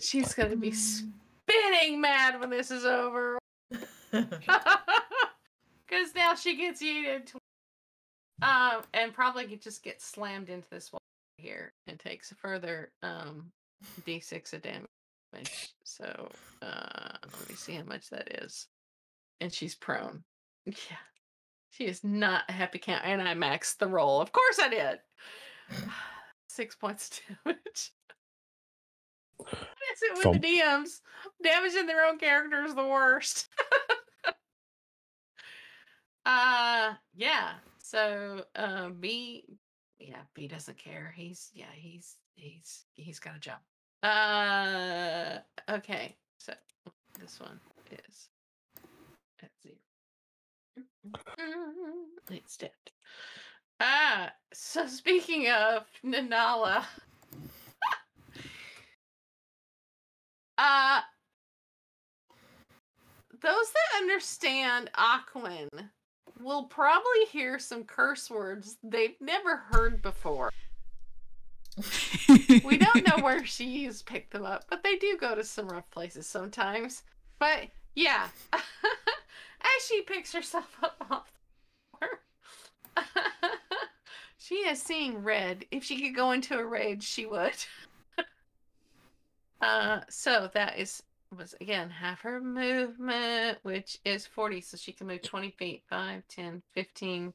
[0.00, 3.38] she's gonna be spinning mad when this is over.
[5.88, 7.26] Because now she gets yeeted.
[7.26, 7.38] To,
[8.46, 11.00] um, and probably could just get slammed into this wall
[11.38, 13.50] here and takes a further um
[14.06, 14.86] d6 of damage.
[15.84, 16.30] So
[16.62, 18.66] uh let me see how much that is.
[19.40, 20.24] And she's prone.
[20.66, 20.98] Yeah.
[21.70, 23.04] She is not a happy count.
[23.04, 24.20] And I maxed the roll.
[24.20, 24.98] Of course I did.
[26.48, 27.92] Six points damage.
[29.38, 31.00] That's it with the DMs.
[31.42, 33.48] Damaging their own character is the worst.
[36.26, 37.52] uh yeah.
[37.78, 39.44] So uh B
[39.98, 41.12] yeah, B doesn't care.
[41.16, 43.58] He's yeah, he's he's he's got a job.
[44.02, 45.38] Uh
[45.68, 46.16] okay.
[46.38, 46.52] So
[47.18, 47.60] this one
[47.90, 48.28] is
[49.42, 49.76] at zero.
[52.30, 52.70] It's dead.
[53.80, 56.84] Ah, so speaking of Nanala,
[60.58, 61.00] uh,
[63.40, 63.42] those
[63.72, 65.68] that understand Aquan
[66.40, 70.50] will probably hear some curse words they've never heard before.
[72.64, 75.90] We don't know where she's picked them up, but they do go to some rough
[75.90, 77.02] places sometimes.
[77.38, 81.32] But yeah, as she picks herself up off
[81.94, 83.20] the floor,
[84.38, 85.64] she is seeing red.
[85.70, 87.56] If she could go into a rage, she would.
[89.60, 91.02] uh, so that is
[91.36, 96.22] was again half her movement, which is 40, so she can move 20 feet 5,
[96.28, 97.34] 10, 15,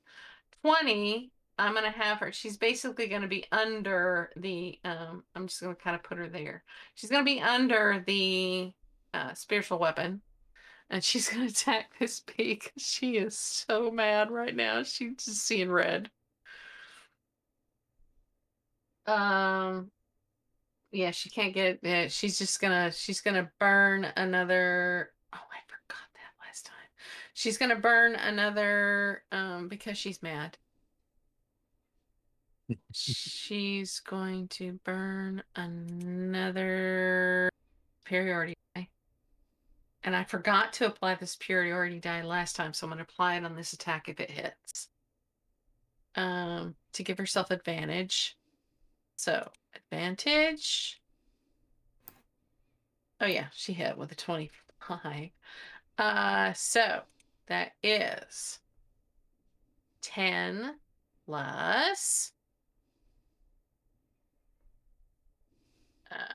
[0.61, 1.31] 20.
[1.57, 2.31] I'm gonna have her.
[2.31, 4.79] She's basically gonna be under the.
[4.83, 6.63] Um, I'm just gonna kind of put her there.
[6.95, 8.73] She's gonna be under the
[9.13, 10.21] uh, spiritual weapon,
[10.89, 14.83] and she's gonna attack this bee 'cause she is so mad right now.
[14.83, 16.11] She's just seeing red.
[19.05, 19.91] Um,
[20.91, 21.79] yeah, she can't get.
[21.83, 22.91] Yeah, she's just gonna.
[22.91, 25.11] She's gonna burn another.
[25.33, 26.75] Oh, I forgot that last time.
[27.33, 29.23] She's gonna burn another.
[29.31, 30.57] Um, because she's mad.
[32.91, 37.49] She's going to burn another
[38.03, 38.89] superiority die.
[40.03, 43.35] And I forgot to apply the superiority die last time, so I'm going to apply
[43.35, 44.89] it on this attack if it hits.
[46.15, 48.37] Um, to give herself advantage.
[49.15, 51.01] So, advantage.
[53.19, 55.29] Oh yeah, she hit with a 25.
[55.97, 57.01] Uh, so
[57.47, 58.59] that is
[60.01, 60.75] 10
[61.25, 62.33] plus
[66.11, 66.33] uh,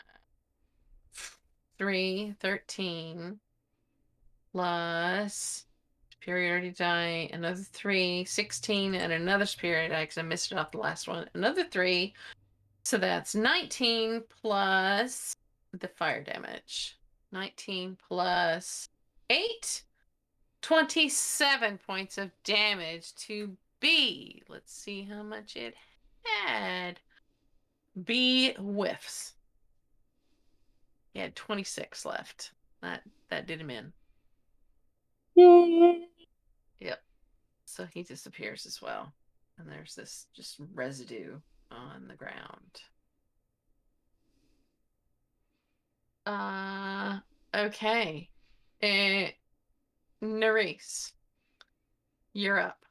[1.79, 3.39] 3, 13
[4.53, 5.65] plus
[6.13, 10.79] superiority die, another 3, 16, and another superiority die because I missed it off the
[10.79, 11.29] last one.
[11.35, 12.13] Another 3.
[12.83, 15.35] So that's 19 plus
[15.73, 16.99] the fire damage.
[17.33, 18.89] 19 plus
[19.31, 19.83] 8.
[20.63, 24.43] 27 points of damage to B.
[24.49, 25.75] Let's see how much it
[26.25, 26.99] had.
[28.05, 29.35] B whiffs.
[31.19, 32.53] He had 26 left.
[32.81, 33.93] That that did him in.
[36.79, 37.03] Yep.
[37.65, 39.13] So he disappears as well.
[39.59, 41.41] And there's this just residue
[41.73, 42.83] on the ground.
[46.25, 47.19] Uh
[47.53, 48.29] okay.
[48.81, 49.33] Uh
[50.23, 51.11] Nerys.
[52.33, 52.85] You're up.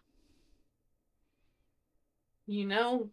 [2.45, 3.09] You know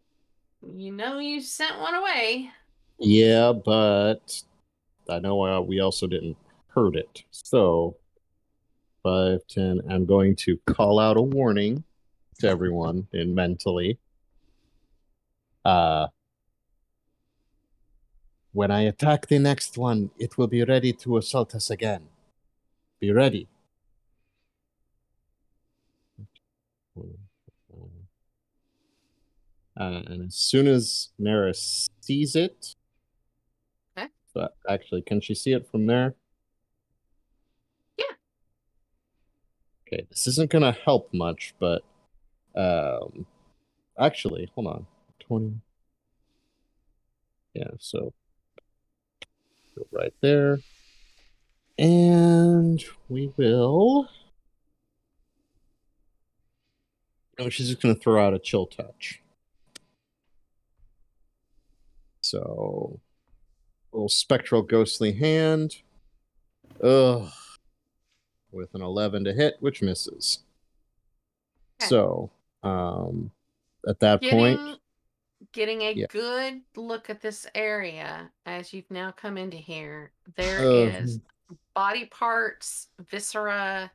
[0.61, 2.51] you know you sent one away.
[2.99, 4.43] Yeah, but
[5.09, 6.37] I know uh, we also didn't
[6.69, 7.25] hurt it.
[7.31, 7.97] So,
[9.03, 11.85] 5, 10, I'm going to call out a warning
[12.41, 13.99] to everyone in mentally.
[15.65, 16.09] Uh,
[18.53, 22.09] when I attack the next one, it will be ready to assault us again.
[23.01, 23.49] Be ready.
[29.77, 32.77] Uh, and as soon as Neris sees it.
[34.35, 36.15] But actually, can she see it from there?
[37.97, 38.05] Yeah.
[39.87, 41.83] Okay, this isn't gonna help much, but
[42.55, 43.27] um,
[43.99, 44.87] actually, hold on,
[45.21, 45.61] twenty.
[47.55, 48.13] Yeah, so
[49.77, 50.59] go right there,
[51.79, 54.09] and we will.
[57.39, 59.21] Oh, she's just gonna throw out a chill touch.
[62.23, 63.01] So,
[63.95, 65.77] little spectral ghostly hand.
[66.83, 67.31] Ugh.
[68.51, 70.41] With an 11 to hit, which misses.
[71.81, 71.89] Okay.
[71.89, 72.31] So,
[72.63, 73.31] um,
[73.89, 74.79] at that point, Getting
[75.53, 76.07] getting a Yeah.
[76.09, 80.13] good look at this area as you've now come into here.
[80.37, 81.21] There is
[81.75, 83.93] body parts, viscera.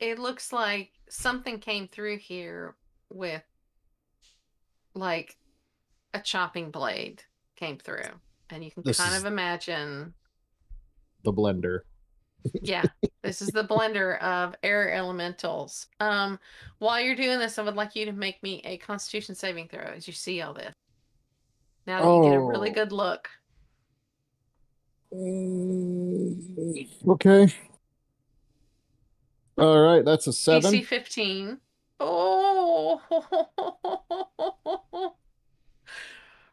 [0.00, 2.76] It looks like something came through here
[3.08, 3.44] with
[4.94, 5.38] like
[6.12, 7.22] a chopping blade
[7.58, 8.08] came through.
[8.50, 10.14] And you can This kind of imagine
[11.24, 11.80] the blender.
[12.62, 12.84] yeah
[13.24, 16.38] this is the blender of air elementals um
[16.78, 19.80] while you're doing this i would like you to make me a constitution saving throw
[19.82, 20.72] as you see all this
[21.84, 22.74] now that you get a really Oh.
[22.74, 23.28] good look
[27.08, 27.52] Okay.
[29.58, 30.72] All right, that's a seven.
[30.72, 31.58] dc 15
[31.98, 33.02] oh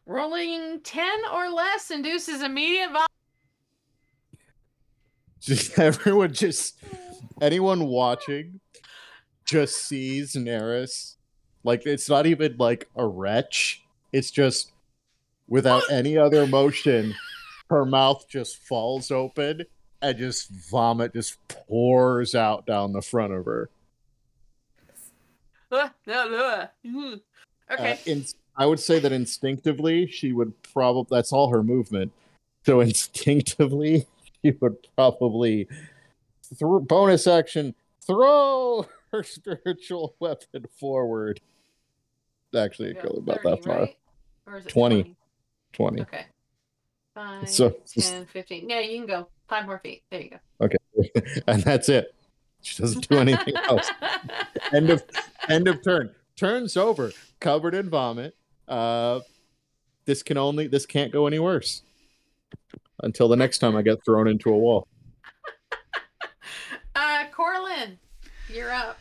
[0.05, 3.05] rolling 10 or less induces immediate vol-
[5.39, 6.79] Just everyone, just
[7.41, 8.59] anyone watching,
[9.45, 11.15] just sees Neris.
[11.63, 13.83] Like it's not even like a wretch.
[14.11, 14.71] It's just
[15.47, 17.15] without any other emotion,
[17.69, 19.65] her mouth just falls open
[20.01, 23.69] and just vomit just pours out down the front of her.
[26.85, 27.19] Ooh.
[27.71, 28.25] okay Uh, in,
[28.57, 32.11] I would say that instinctively she would probably that's all her movement.
[32.65, 34.07] So instinctively
[34.43, 35.67] she would probably
[36.57, 37.75] throw bonus action
[38.05, 41.41] throw her spiritual weapon forward.
[42.55, 43.79] Actually, it goes about 30, that far.
[43.79, 43.97] right?
[44.47, 45.15] Or is it 20.
[45.73, 46.01] 20.
[46.03, 46.25] Okay.
[47.13, 48.69] Five, So, 10, 15.
[48.69, 49.27] Yeah, you can go.
[49.49, 50.03] Five more feet.
[50.09, 50.37] There you go.
[50.61, 51.41] Okay.
[51.47, 52.13] and that's it.
[52.61, 53.89] She doesn't do anything else.
[54.73, 55.03] End of
[55.49, 56.09] end of turn.
[56.35, 58.35] Turns over, covered in vomit.
[58.67, 59.19] Uh
[60.05, 61.81] this can only this can't go any worse.
[63.01, 64.87] Until the next time I get thrown into a wall.
[66.95, 67.97] uh, Corlin,
[68.47, 68.97] you're up.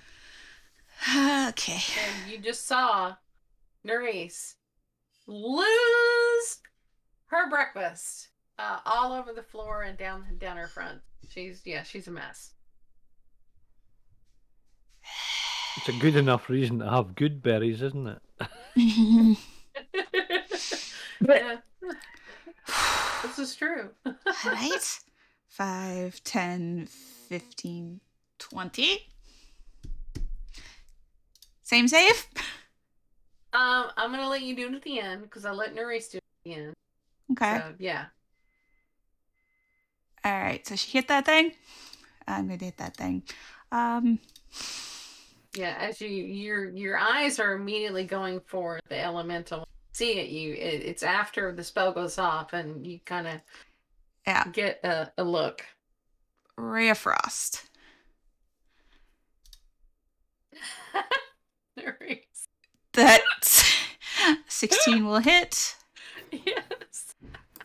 [1.49, 1.79] Okay.
[2.03, 3.15] And you just saw
[3.87, 4.55] Nerys
[5.27, 6.59] lose
[7.27, 8.29] her breakfast
[8.59, 11.01] uh, all over the floor and down down her front.
[11.29, 12.53] She's yeah, she's a mess.
[15.77, 19.39] It's a good enough reason to have good berries, isn't it?
[21.29, 21.57] yeah.
[23.23, 23.91] This is true.
[24.45, 24.99] right?
[25.49, 28.01] 5, 10, 15,
[28.39, 28.99] 20.
[31.63, 32.27] Same save?
[33.53, 36.19] Um, I'm gonna let you do it at the end because I let Nerys do
[36.19, 36.75] it at the end.
[37.33, 37.59] Okay.
[37.59, 38.07] So yeah.
[40.25, 40.67] All right.
[40.67, 41.53] So she hit that thing.
[42.27, 43.23] I'm going to hit that thing.
[43.71, 44.19] Um,
[45.55, 49.69] Yeah, as you your your eyes are immediately going for the elemental.
[49.95, 53.41] See it, you it, it's after the spell goes off, and you kind of
[54.27, 54.45] yeah.
[54.53, 55.65] get a, a look.
[56.57, 57.71] Ray of Frost.
[62.95, 63.23] That
[64.49, 65.75] 16 will hit.
[66.31, 67.15] yes.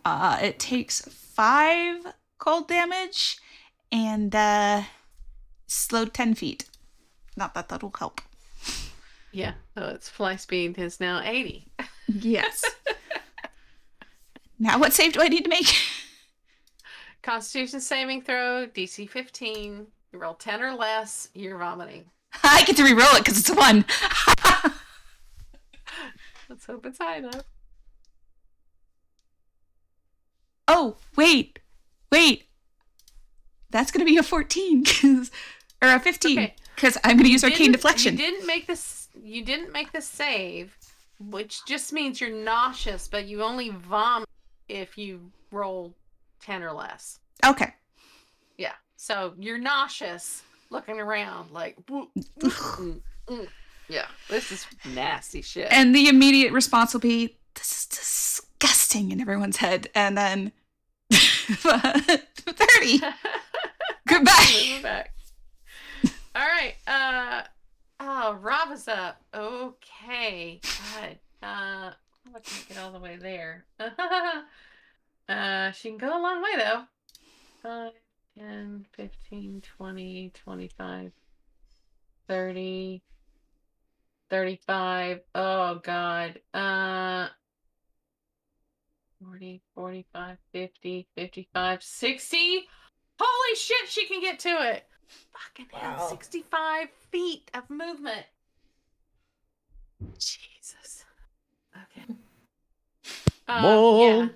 [0.04, 1.98] Uh, it takes five
[2.40, 3.38] cold damage
[3.92, 4.84] and uh,
[5.68, 6.66] slowed 10 feet.
[7.38, 8.22] Not that that'll help.
[9.32, 11.69] Yeah, so its fly speed is now 80.
[12.22, 12.64] Yes.
[14.58, 15.68] now, what save do I need to make?
[17.22, 19.88] Constitution saving throw, DC 15.
[20.12, 22.06] You roll 10 or less, you're vomiting.
[22.44, 23.86] I get to re-roll it because it's a one.
[26.50, 27.44] Let's hope it's high enough.
[30.68, 31.60] oh, wait.
[32.12, 32.46] Wait.
[33.70, 35.32] That's going to be a 14 'cause-
[35.82, 36.56] or a 15 Okay.
[36.76, 38.14] because I'm going to use arcane deflection.
[38.18, 39.08] You didn't make this.
[39.22, 40.76] You didn't make the save,
[41.20, 44.28] which just means you're nauseous, but you only vomit
[44.68, 45.94] if you roll
[46.42, 47.20] 10 or less.
[47.46, 47.74] Okay.
[48.58, 48.74] Yeah.
[48.96, 51.78] So you're nauseous, looking around like.
[51.90, 53.48] "Woo, woo, mm, mm."
[53.88, 55.68] Yeah, this is nasty shit.
[55.72, 60.52] And the immediate response will be, "This is disgusting" in everyone's head, and then
[61.12, 63.00] thirty.
[64.08, 65.06] Goodbye.
[66.36, 66.76] All right.
[66.86, 67.44] Uh
[68.00, 69.22] oh, Rob is up.
[69.34, 70.60] Okay.
[70.64, 71.20] God.
[71.42, 71.92] Uh
[72.26, 73.66] I'm not gonna get all the way there.
[75.30, 76.84] uh she can go a long way though.
[77.64, 77.92] 5,
[78.38, 81.12] 10, 15, 20, 25,
[82.28, 83.02] 30,
[84.30, 85.20] 35.
[85.36, 86.40] Oh god.
[86.54, 87.28] Uh
[89.24, 92.68] 40, 45, 50, 55, 60.
[93.20, 94.89] Holy shit, she can get to it.
[95.34, 98.26] Fucking hell, 65 feet of movement.
[100.18, 101.06] Jesus.
[101.76, 102.06] Okay.
[103.48, 104.28] Um, yeah.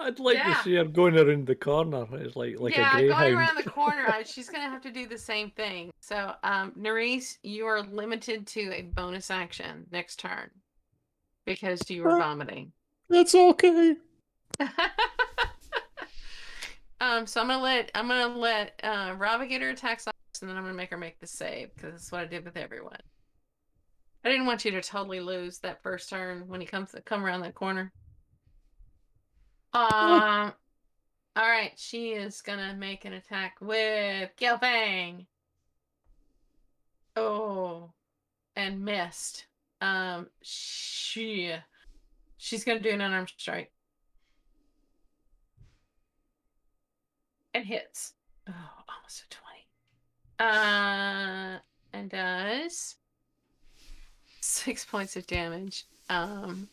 [0.00, 0.54] I'd like Yeah.
[0.54, 2.06] to see her going around the corner.
[2.12, 3.20] It's like like yeah, a greyhound.
[3.20, 5.90] going around the corner, I- she's gonna have to do the same thing.
[6.00, 10.50] So, um, Nerys, you are limited to a bonus action next turn
[11.46, 12.18] because you were Huh?
[12.18, 12.72] vomiting.
[13.10, 13.96] That's okay.
[17.00, 20.50] um, so I'm gonna let I'm gonna let uh Rava get her attacks off, and
[20.50, 23.00] then I'm gonna make her make the save because that's what I did with everyone.
[24.24, 27.24] I didn't want you to totally lose that first turn when he comes to come
[27.24, 27.92] around that corner.
[29.72, 30.52] Um.
[31.36, 35.26] All right, she is gonna make an attack with Gilfang.
[37.14, 37.92] Oh,
[38.56, 39.46] and missed.
[39.80, 41.54] Um, she
[42.38, 43.70] she's gonna do an unarmed strike.
[47.54, 48.14] And hits.
[48.48, 50.50] Oh, almost a 20.
[50.50, 51.58] Uh,
[51.92, 52.96] and does
[54.40, 55.84] six points of damage.
[56.08, 56.68] Um,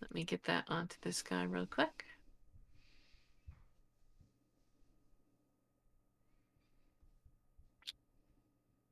[0.00, 2.04] let me get that onto this guy real quick.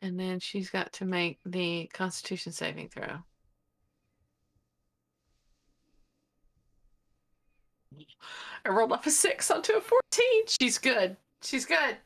[0.03, 3.19] And then she's got to make the Constitution saving throw.
[8.65, 10.03] I rolled off a six onto a 14.
[10.61, 11.17] She's good.
[11.43, 11.97] She's good.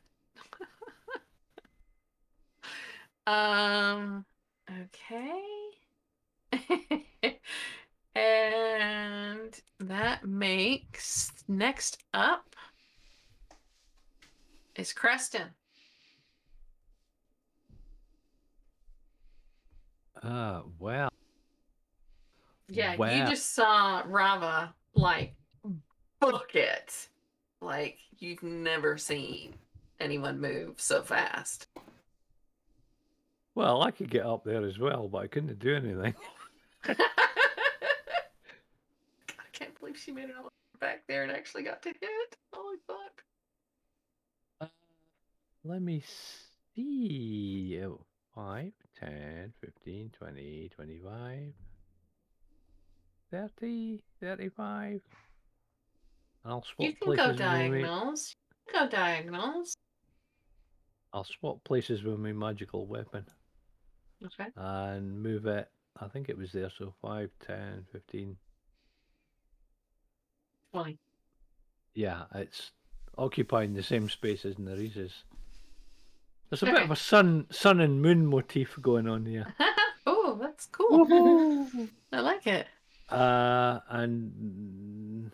[3.26, 4.24] um,
[4.70, 5.42] okay.
[8.14, 12.54] and that makes next up
[14.76, 15.48] is Creston.
[20.22, 21.08] Ah, well.
[22.68, 23.10] Yeah, Wow.
[23.10, 25.34] you just saw Rava like
[26.30, 27.08] book it.
[27.60, 29.54] Like you've never seen
[30.00, 31.66] anyone move so fast.
[33.54, 36.14] Well, I could get up there as well, but I couldn't do anything.
[36.82, 36.96] God,
[39.38, 41.88] I can't believe she made it all the way back there and actually got to
[41.88, 42.36] hit.
[42.52, 43.22] Holy fuck.
[44.60, 44.66] Uh,
[45.64, 46.02] let me
[46.74, 47.80] see.
[47.84, 51.52] Oh, 5, 10, 15, 20, 25,
[53.30, 55.00] 30, 35.
[56.44, 58.36] And I'll swap You can places go with diagonals.
[58.66, 59.76] You go diagonals.
[61.12, 63.24] I'll swap places with my magical weapon
[64.24, 64.50] Okay.
[64.56, 65.68] and move it.
[66.00, 68.36] I think it was there, so 5, 10, 15.
[70.72, 70.98] 20.
[71.94, 72.72] Yeah, it's
[73.16, 75.12] occupying the same space as Nerys's.
[76.50, 79.46] There's a bit of a sun, sun and moon motif going on here.
[80.06, 81.06] oh, that's cool.
[82.12, 82.66] I like it.
[83.08, 85.30] Uh, and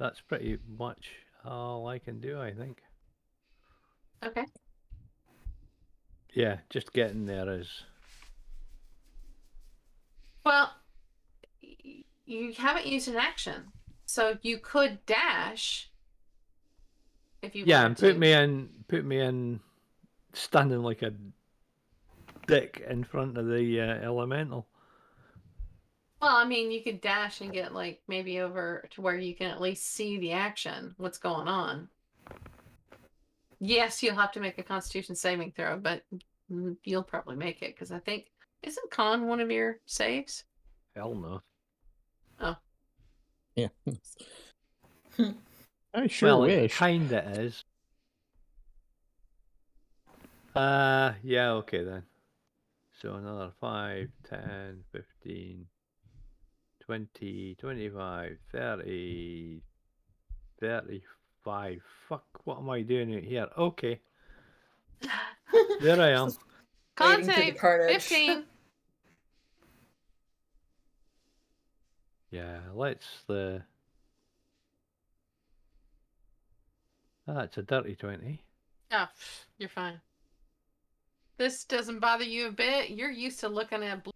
[0.00, 1.10] that's pretty much
[1.44, 2.78] all I can do, I think.
[4.24, 4.44] Okay.
[6.34, 7.68] Yeah, just getting there is.
[10.44, 10.72] Well,
[12.24, 13.72] you haven't used an action,
[14.06, 15.90] so you could dash
[17.42, 18.18] if you Yeah, and put to.
[18.18, 19.60] me in, put me in,
[20.32, 21.12] standing like a
[22.46, 24.66] dick in front of the uh, elemental.
[26.20, 29.50] Well, I mean, you could dash and get like maybe over to where you can
[29.50, 31.88] at least see the action, what's going on.
[33.58, 36.02] Yes, you'll have to make a Constitution saving throw, but
[36.52, 38.26] mm, you'll probably make it because I think
[38.62, 40.44] isn't con one of your saves?
[40.94, 41.40] Hell no.
[42.40, 42.56] Oh.
[43.56, 43.68] Yeah.
[45.94, 46.78] I sure well, it wish.
[46.78, 47.64] kinda is.
[50.54, 52.02] Uh, yeah, okay then.
[53.00, 55.66] So another 5, 10, 15,
[56.90, 59.62] 20, 25, 30,
[60.58, 61.80] 35.
[62.08, 63.46] Fuck, what am I doing out here?
[63.56, 64.00] Okay,
[65.80, 66.32] there I am.
[66.96, 68.42] Con Wading through the save fifteen.
[72.32, 73.62] Yeah, let's the.
[77.28, 78.42] That's a dirty 20.
[78.90, 79.06] Oh,
[79.58, 80.00] you're fine.
[81.38, 82.90] This doesn't bother you a bit.
[82.90, 84.10] You're used to looking at bl-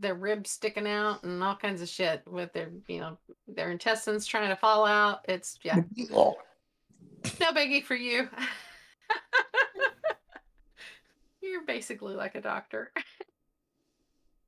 [0.00, 4.26] their ribs sticking out and all kinds of shit with their, you know, their intestines
[4.26, 5.20] trying to fall out.
[5.28, 6.36] It's yeah, no
[7.52, 8.28] biggie for you.
[11.42, 12.92] you're basically like a doctor.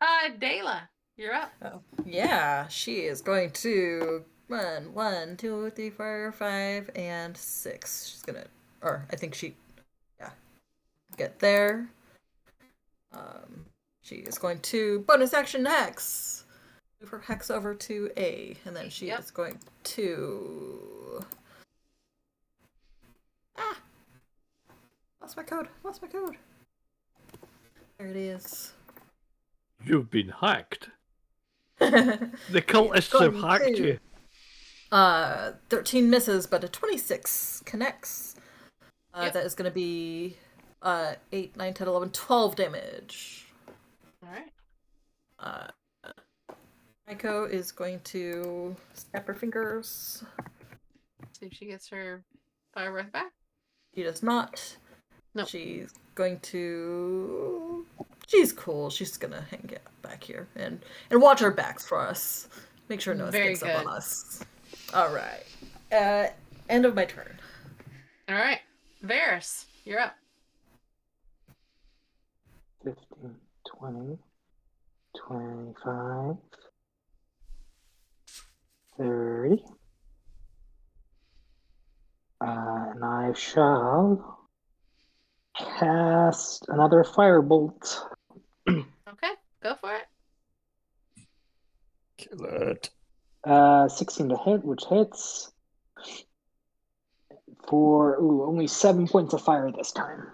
[0.03, 0.81] Uh, Dayla,
[1.17, 1.53] you're up.
[1.65, 8.09] Oh, yeah, she is going to run one, two, three, four, five, and six.
[8.09, 8.47] She's gonna,
[8.83, 9.55] or I think she,
[10.19, 10.31] yeah,
[11.17, 11.89] get there.
[13.13, 13.67] Um,
[14.03, 16.45] she is going to bonus action hex.
[17.01, 19.21] Move her hex over to A, and then she Yep.
[19.21, 21.25] is going to.
[23.57, 23.79] Ah!
[25.21, 25.69] Lost my code.
[25.85, 26.37] Lost my code.
[27.99, 28.73] There it is.
[29.85, 30.91] You've been hacked.
[31.79, 33.99] The cultists have hacked to- you.
[34.93, 38.37] Uh, 13 misses, but a 26 connects.
[39.15, 39.33] Uh, Yep.
[39.35, 40.37] That is going to be
[40.83, 43.47] uh, 8, 9, 10, 11, 12 damage.
[44.23, 44.53] All right.
[45.39, 45.69] Uh,
[47.09, 50.25] Maiko is going to snap her fingers.
[51.39, 52.25] See if she gets her
[52.73, 53.33] fire breath back.
[53.95, 54.77] She does not.
[55.35, 55.49] Nope.
[55.49, 57.85] She's going to.
[58.29, 58.89] She's cool.
[58.91, 60.81] She's gonna hang it back here and
[61.11, 62.49] and watch our backs for us.
[62.89, 63.93] Make sure no one Very sneaks up on good.
[63.95, 64.45] us.
[64.95, 65.43] All right.
[65.91, 66.27] Uh,
[66.69, 67.39] end of my turn.
[68.29, 68.61] All right.
[69.05, 70.15] Varys, you're up.
[72.85, 73.35] 15,
[73.83, 74.17] 20,
[75.27, 76.37] 25,
[78.97, 79.65] 30.
[82.41, 84.39] Uh, and I shall
[85.59, 87.99] cast another firebolt.
[88.69, 89.33] Okay,
[89.65, 90.05] go for it.
[92.19, 92.91] Kill it.
[93.43, 95.51] Uh, 16 to hit, which hits.
[97.67, 100.29] For ooh, only seven points of fire this time.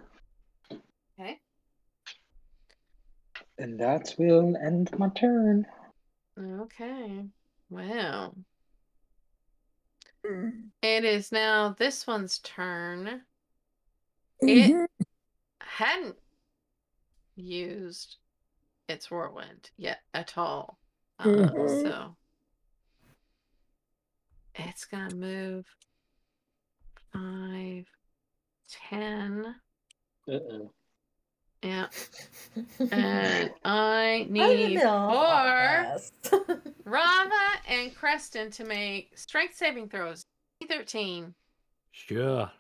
[1.19, 1.41] Okay.
[3.59, 5.67] And that will end my turn.
[6.39, 7.25] Okay.
[7.71, 8.35] Wow.
[10.83, 13.23] It is now this one's turn.
[14.41, 14.89] It
[15.61, 16.17] hadn't
[17.35, 18.17] used
[18.89, 20.79] its whirlwind yet at all.
[21.19, 21.83] Uh, Mhm.
[21.83, 22.17] So
[24.55, 25.67] it's gonna move
[27.13, 27.87] five,
[28.69, 29.61] ten.
[30.29, 30.73] Uh-oh.
[31.63, 31.87] Yeah.
[32.91, 35.99] And I I need know.
[36.33, 36.57] four.
[36.85, 37.35] Rava
[37.69, 40.25] and Creston to make strength saving throws.
[40.69, 41.35] 13.
[41.93, 42.51] Sure.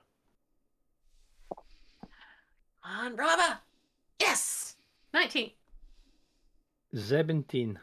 [2.84, 3.60] On Rava.
[4.20, 4.76] Yes.
[5.14, 5.50] 19.
[6.94, 7.78] 17.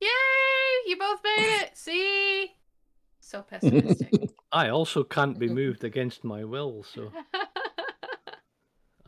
[0.00, 0.08] Yay!
[0.86, 1.70] You both made it.
[1.76, 2.52] See?
[3.20, 4.30] So pessimistic.
[4.52, 7.10] I also can't be moved against my will, so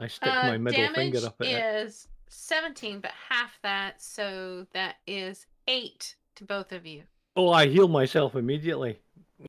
[0.00, 1.86] I stick Uh, my middle damage finger up at it.
[1.86, 7.02] is 17, but half that, so that is 8 to both of you.
[7.36, 9.00] Oh, I heal myself immediately.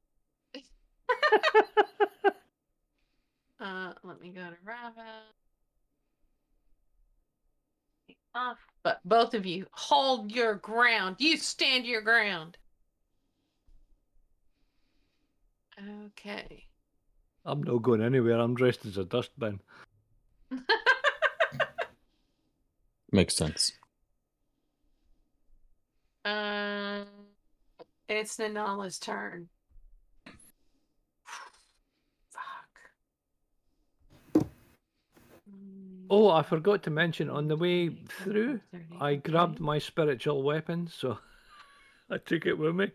[3.61, 5.03] Uh, let me go to Rava.
[8.33, 8.57] Off.
[8.83, 11.17] But both of you hold your ground.
[11.19, 12.57] You stand your ground.
[16.05, 16.65] Okay.
[17.45, 18.39] I'm not going anywhere.
[18.39, 19.59] I'm dressed as a dustbin.
[23.11, 23.71] Makes sense.
[26.25, 27.05] Um,
[28.07, 29.49] it's Nanala's turn.
[32.31, 34.45] Fuck.
[36.09, 38.59] Oh, I forgot to mention on the way through,
[38.99, 41.17] I grabbed my spiritual weapon, so
[42.09, 42.91] I took it with me.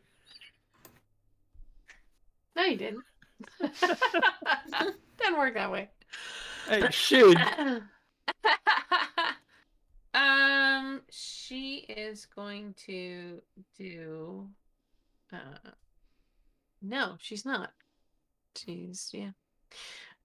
[2.56, 3.04] No, you didn't.
[5.18, 5.90] Didn't work that way.
[6.70, 7.36] It should.
[10.14, 13.40] um, she is going to
[13.78, 14.48] do.
[15.32, 15.70] Uh,
[16.82, 17.70] no, she's not.
[18.56, 19.30] She's yeah.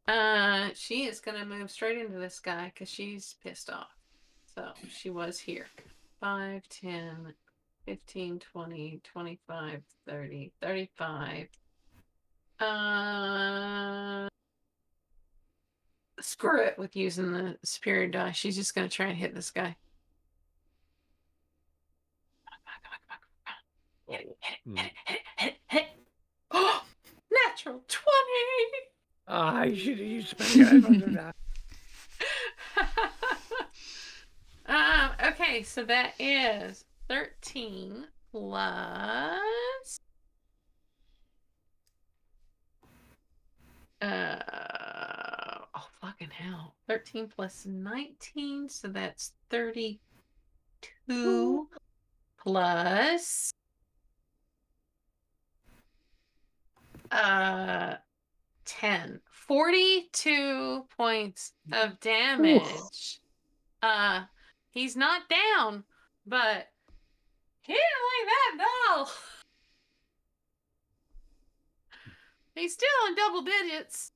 [0.07, 3.95] Uh, she is gonna move straight into this guy because she's pissed off.
[4.55, 5.67] So she was here.
[6.19, 7.33] 5, 10,
[7.85, 11.47] 15, 20, 25, 30, 35.
[12.59, 14.27] Uh,
[16.21, 18.31] screw it with using the superior die.
[18.31, 19.75] She's just gonna try and hit this guy.
[24.07, 25.89] Hit it, hit it, hit it, hit it, hit it.
[26.51, 26.83] Oh,
[27.47, 28.11] natural 20!
[29.27, 30.45] Ah, I should have used my
[31.13, 31.33] guy.
[34.65, 39.99] um, okay, so that is 13 plus.
[44.01, 44.68] Uh, oh,
[46.19, 46.75] fucking hell.
[46.87, 51.67] 13 plus 19, so that's 32
[52.37, 53.51] plus.
[57.11, 57.95] Uh,
[58.65, 59.19] 10.
[59.31, 63.19] 42 points of damage.
[63.81, 64.21] Uh,
[64.69, 65.83] he's not down,
[66.27, 66.67] but
[67.61, 68.53] he didn't like that
[68.99, 69.07] at.
[72.55, 74.11] He's still in double digits,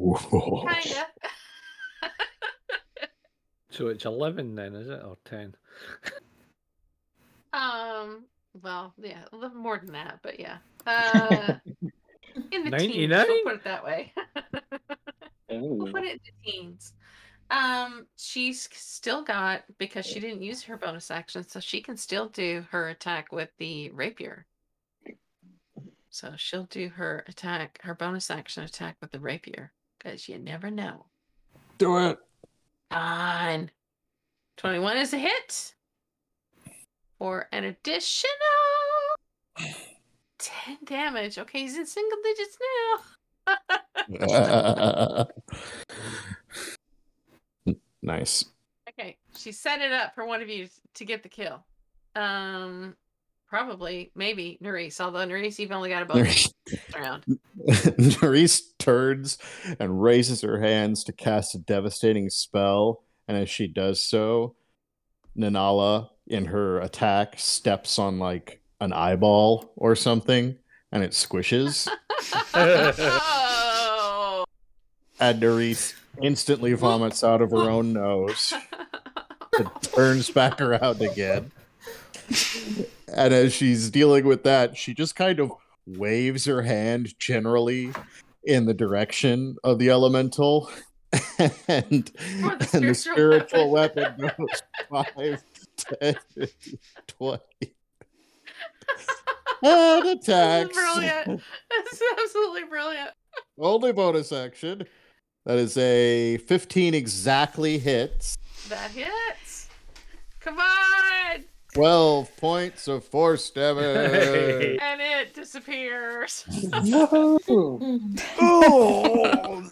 [0.00, 0.66] Whoa.
[0.66, 1.06] kinda.
[3.72, 5.00] So it's 11 then, is it?
[5.04, 5.54] Or 10?
[7.52, 8.24] um,
[8.60, 10.58] well, yeah, a little more than that, but yeah.
[10.86, 11.58] Uh,
[12.50, 14.12] in the teens, we'll put it that way.
[15.48, 16.94] we'll put it in the teens.
[17.50, 22.28] Um, she's still got because she didn't use her bonus action, so she can still
[22.28, 24.46] do her attack with the rapier.
[26.10, 30.70] So she'll do her attack, her bonus action attack with the rapier, because you never
[30.70, 31.06] know.
[31.78, 32.18] Do it.
[32.90, 33.70] Fine.
[34.56, 35.74] 21 is a hit.
[37.18, 38.30] For an additional
[40.38, 41.38] 10 damage.
[41.38, 42.58] Okay, he's in single digits
[43.46, 45.26] now.
[48.02, 48.46] nice.
[48.88, 51.62] Okay, she set it up for one of you to get the kill.
[52.16, 52.96] Um,
[53.50, 55.00] probably, maybe Nerys.
[55.00, 56.54] Although Nerys, you've only got a bonus
[56.96, 57.24] round.
[57.58, 59.36] Nerys turns
[59.78, 64.54] and raises her hands to cast a devastating spell, and as she does so,
[65.36, 70.56] Nanala, in her attack, steps on like an eyeball or something,
[70.92, 71.88] and it squishes.
[72.54, 74.44] oh,
[75.18, 78.54] and Nerys instantly vomits out of her own nose.
[79.54, 81.50] It turns back around again.
[83.12, 85.52] And as she's dealing with that, she just kind of
[85.86, 87.92] waves her hand generally
[88.44, 90.70] in the direction of the elemental.
[91.38, 92.10] and, and
[92.88, 95.44] the spiritual spiritual weapon goes 5,
[96.00, 96.78] 10, 15,
[97.08, 97.42] 20.
[99.62, 100.72] And attacks.
[100.72, 101.42] brilliant.
[101.68, 103.10] This is absolutely brilliant.
[103.58, 104.84] Only bonus action.
[105.46, 108.36] That is a 15 exactly hits.
[108.68, 109.68] That hits.
[110.40, 114.78] Come on, 12 points of force damage.
[114.82, 116.44] and it disappears.
[116.82, 117.38] No.
[118.40, 119.70] oh, You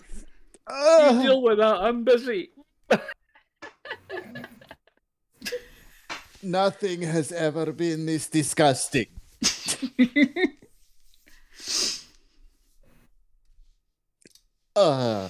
[0.71, 1.23] Ah.
[1.23, 2.51] deal with that, I'm busy.
[6.43, 9.07] Nothing has ever been this disgusting.
[14.77, 15.29] Uh,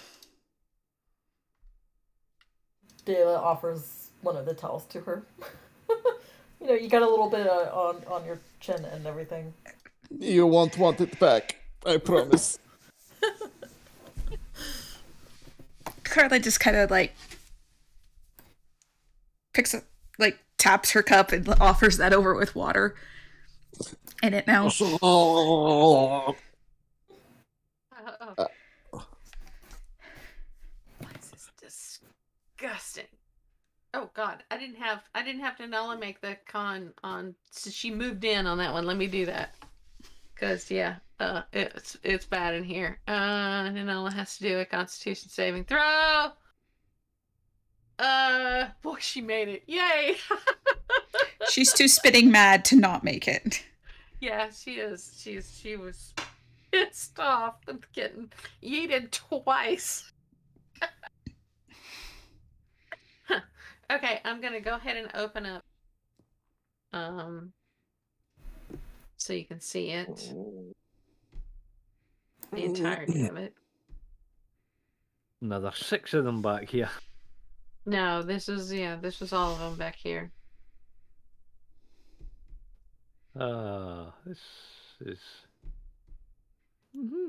[3.07, 5.25] Dayla offers one of the towels to her.
[6.61, 9.53] You know, you got a little bit uh, on on your chin and everything.
[10.11, 11.57] you won't want it back.
[11.87, 12.59] I promise.
[16.05, 17.15] Carla just kind of like
[19.53, 19.85] picks up,
[20.19, 22.95] like taps her cup and offers that over with water
[24.23, 24.71] in it now.
[25.03, 26.35] Oh,
[28.93, 29.07] Oh.
[31.13, 31.51] This is
[32.57, 33.05] disgusting.
[34.01, 37.35] Oh God, I didn't have I didn't have to Nala make the con on.
[37.51, 38.87] So she moved in on that one.
[38.87, 39.57] Let me do that.
[40.37, 43.01] Cause yeah, uh, it's it's bad in here.
[43.09, 46.29] Uh, Nala has to do a Constitution saving throw.
[47.99, 49.65] Uh, boy, she made it!
[49.67, 50.15] Yay!
[51.51, 53.65] She's too spitting mad to not make it.
[54.21, 55.19] Yeah, she is.
[55.21, 56.15] She's she was
[56.71, 58.31] pissed off with getting
[58.63, 60.13] yeeted twice.
[63.25, 63.41] Huh.
[63.91, 65.65] Okay, I'm gonna go ahead and open up
[66.93, 67.53] um
[69.17, 70.33] so you can see it.
[72.53, 73.55] The entirety of it.
[75.41, 76.91] Now there's six of them back here.
[77.87, 80.31] No, this is yeah, this was all of them back here.
[83.39, 84.41] Ah, this
[85.01, 85.21] is.
[86.95, 87.29] hmm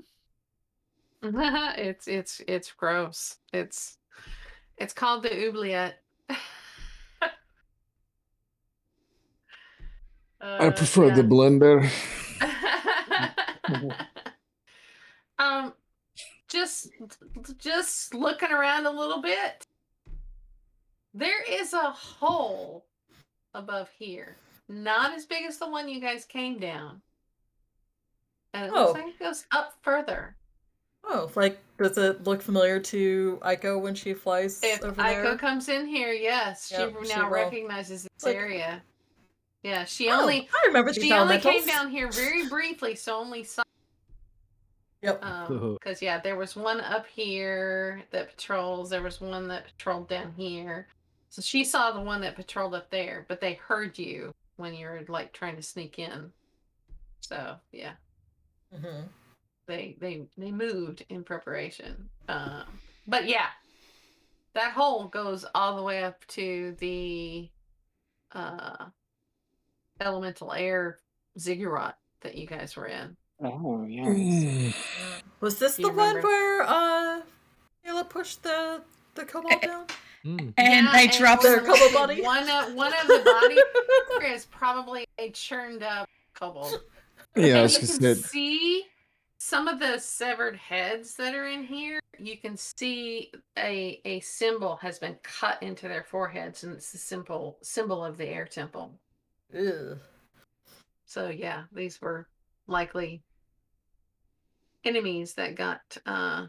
[1.77, 3.37] it's it's it's gross.
[3.51, 3.97] It's
[4.77, 6.01] it's called the oubliette.
[10.41, 11.89] I Uh, prefer the blender.
[15.39, 15.73] um,
[16.47, 16.89] just
[17.57, 19.65] just looking around a little bit.
[21.13, 22.85] There is a hole
[23.53, 24.37] above here,
[24.69, 27.01] not as big as the one you guys came down,
[28.53, 28.85] and it Oh.
[28.85, 30.35] looks like it goes up further.
[31.03, 35.37] Oh, like does it look familiar to Aiko when she flies If over Aiko there?
[35.37, 37.31] comes in here, yes, Yep, she she now will.
[37.31, 38.83] recognizes this Like- area.
[39.63, 43.43] Yeah, she Oh, only I remember she only came down here very briefly, so only
[43.43, 43.63] saw
[45.01, 45.23] Yep.
[45.23, 50.09] um because yeah there was one up here that patrols there was one that patrolled
[50.09, 50.87] down here
[51.29, 54.85] so she saw the one that patrolled up there but they heard you when you
[54.87, 56.29] were like trying to sneak in
[57.21, 57.93] so yeah
[58.77, 59.03] hmm
[59.69, 62.63] they they they moved in preparation um
[63.07, 63.47] but yeah
[64.55, 67.47] that hole goes all the way up to the
[68.33, 68.85] uh
[70.01, 70.97] elemental air
[71.39, 74.05] ziggurat that you guys were in Oh, yes.
[74.09, 74.73] Mm.
[75.39, 77.21] Was this the you one where uh
[77.87, 78.81] Ayla pushed the
[79.15, 79.85] the kobold down?
[80.25, 80.53] Mm.
[80.57, 82.21] And Yeah, I dropped Their one of the- body?
[82.21, 86.81] One of one of the body is probably a churned up kobold.
[87.37, 88.83] Yeah, I was you can see
[89.39, 91.99] some of the severed heads that are in here.
[92.19, 96.97] You can see a a symbol has been cut into their foreheads, and it's the
[96.97, 98.99] symbol symbol of the air temple.
[99.53, 99.97] Ew.
[101.05, 102.27] So yeah, these were
[102.67, 103.23] likely
[104.83, 106.47] enemies that got uh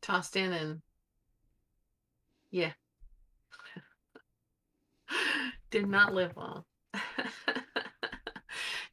[0.00, 0.80] tossed in and
[2.50, 2.72] yeah.
[5.70, 6.64] Did not live long.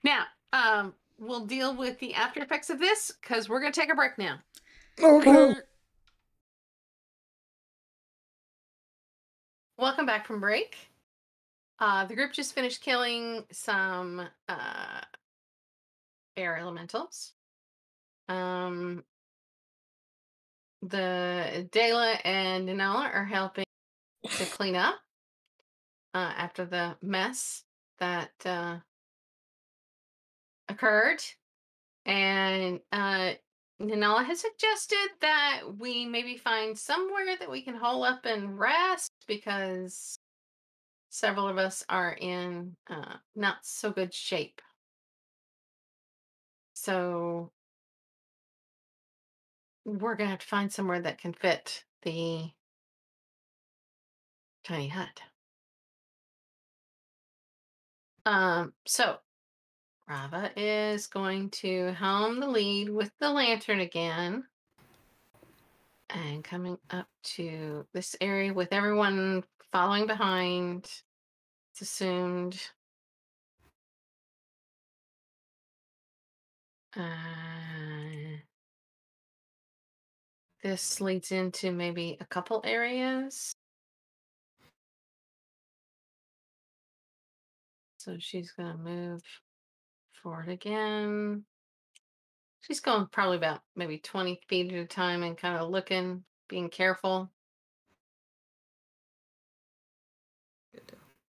[0.03, 3.91] now, um we'll deal with the after effects of this cuz we're going to take
[3.91, 4.39] a break now.
[5.01, 5.55] Okay.
[9.77, 10.77] Welcome back from break.
[11.79, 15.01] Uh, the group just finished killing some uh,
[16.37, 17.33] air elementals.
[18.29, 19.03] Um,
[20.81, 23.65] the Dayla and Nanala are helping
[24.29, 24.95] to clean up
[26.13, 27.63] uh, after the mess
[27.99, 28.77] that uh,
[30.69, 31.21] occurred.
[32.05, 33.33] And uh,
[33.81, 39.11] Nanala has suggested that we maybe find somewhere that we can hole up and rest
[39.27, 40.19] because
[41.09, 44.61] several of us are in uh, not so good shape.
[46.73, 47.51] So
[49.85, 52.51] we're gonna have to find somewhere that can fit the
[54.63, 55.21] tiny hut.
[58.25, 59.17] Um, so
[60.07, 64.43] Rava is going to helm the lead with the lantern again.
[66.11, 70.85] And coming up to this area with everyone following behind.
[71.71, 72.61] It's assumed.
[76.95, 77.01] Uh,
[80.63, 83.55] this leads into maybe a couple areas.
[87.97, 89.21] So she's going to move
[90.25, 91.43] forward again.
[92.61, 96.69] She's going probably about maybe 20 feet at a time and kind of looking, being
[96.69, 97.29] careful.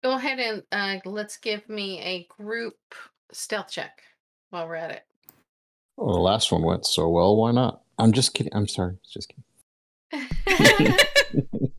[0.04, 2.76] Go ahead and uh, let's give me a group
[3.32, 4.00] stealth check
[4.50, 5.02] while we're at it.
[5.96, 7.34] Well, the last one went so well.
[7.34, 7.82] Why not?
[7.98, 8.54] I'm just kidding.
[8.54, 8.98] I'm sorry.
[9.12, 9.32] Just
[10.12, 10.22] kidding.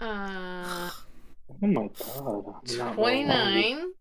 [0.00, 0.90] uh,
[1.60, 2.54] Oh my god.
[2.70, 3.92] I'm not 29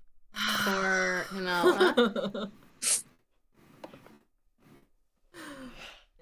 [0.63, 2.51] for Nanala.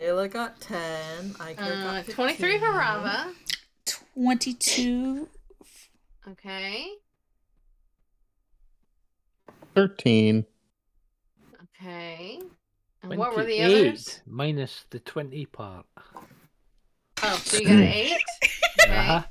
[0.01, 1.35] Ayla got 10.
[1.39, 2.73] I Uh, got 23 for 15.
[2.73, 3.33] Rava.
[3.85, 5.27] 22.
[6.29, 6.87] Okay.
[9.73, 10.45] 13.
[11.63, 12.39] Okay.
[13.03, 14.05] And what were the others?
[14.05, 15.85] 28 minus the 20 part.
[17.23, 18.11] Oh, so you got an 8?
[18.11, 18.17] Okay.
[18.87, 19.23] Uh-huh.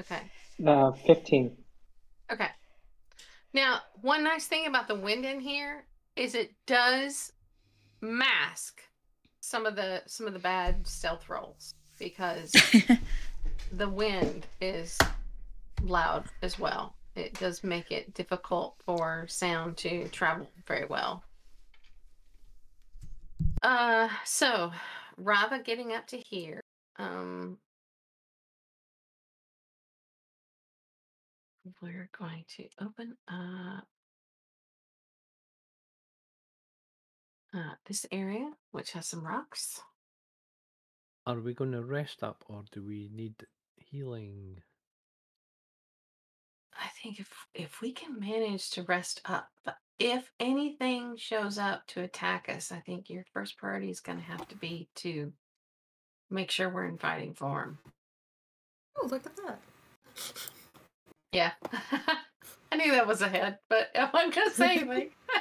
[0.00, 0.20] Okay.
[0.66, 1.56] Uh, 15.
[2.32, 2.48] Okay.
[3.54, 5.84] Now, one nice thing about the wind in here
[6.16, 7.32] is it does
[8.00, 8.82] mask
[9.40, 12.52] some of the some of the bad stealth rolls because
[13.72, 14.98] the wind is
[15.82, 16.96] loud as well.
[17.14, 21.22] It does make it difficult for sound to travel very well.
[23.62, 24.72] Uh so
[25.16, 26.60] Rava getting up to here.
[26.96, 27.58] Um
[31.80, 33.86] We're going to open up
[37.54, 39.80] uh, this area, which has some rocks.
[41.26, 44.62] Are we going to rest up or do we need healing?
[46.78, 51.86] I think if if we can manage to rest up, but if anything shows up
[51.88, 55.32] to attack us, I think your first priority is going to have to be to
[56.30, 57.78] make sure we're in fighting form.
[58.98, 59.60] Oh, look at that.
[61.34, 61.50] Yeah,
[62.72, 65.10] I knew that was ahead, but I wasn't going to say anything.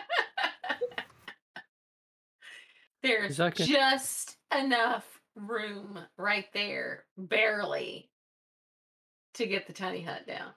[3.03, 5.05] There's can- just enough
[5.35, 8.09] room right there, barely,
[9.35, 10.53] to get the tiny hut down.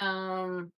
[0.00, 0.72] Um,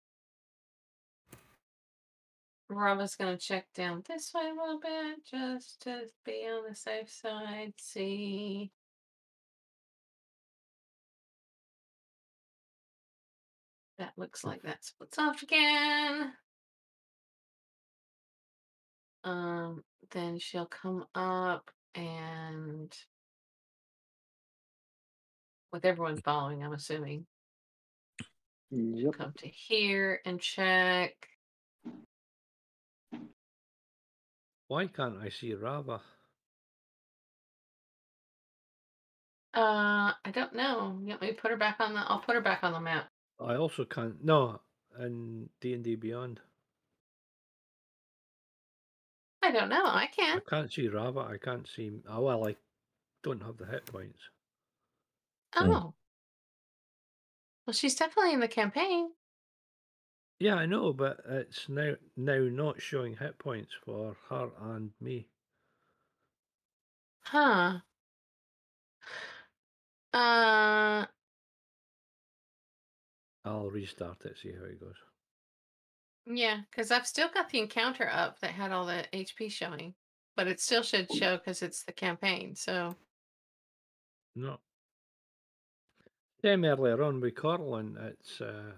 [2.68, 7.10] Rava's gonna check down this way a little bit just to be on the safe
[7.10, 7.72] side.
[7.78, 8.70] See.
[13.98, 16.32] That looks like that splits off again.
[19.24, 22.94] Um, then she'll come up and
[25.72, 27.26] with everyone following, I'm assuming,
[28.70, 29.14] Yep.
[29.16, 31.12] come to here and check.
[34.68, 36.00] Why can't I see Rava?
[39.54, 40.98] Uh, I don't know.
[41.02, 42.00] Want me put her back on the?
[42.00, 43.08] I'll put her back on the map.
[43.40, 44.24] I also can't.
[44.24, 44.60] No,
[44.98, 46.40] in D and D Beyond,
[49.42, 49.84] I don't know.
[49.84, 50.42] I can't.
[50.46, 50.60] I can.
[50.62, 51.20] can't see Rava.
[51.20, 51.90] I can't see.
[52.08, 52.56] Oh well, I
[53.22, 54.18] don't have the hit points.
[55.54, 55.70] Hmm.
[55.70, 55.94] Oh.
[57.66, 59.10] Well, she's definitely in the campaign.
[60.38, 65.28] Yeah, I know, but it's now now not showing hit points for her and me.
[67.24, 67.80] Huh.
[70.14, 71.04] Uh,
[73.46, 74.96] I'll restart it, see how it goes.
[76.26, 79.94] yeah, because I've still got the encounter up that had all the HP showing,
[80.36, 82.54] but it still should show because it's the campaign.
[82.56, 82.96] So,
[84.34, 84.58] No.
[86.42, 88.72] Same earlier on with Corlin, it's uh,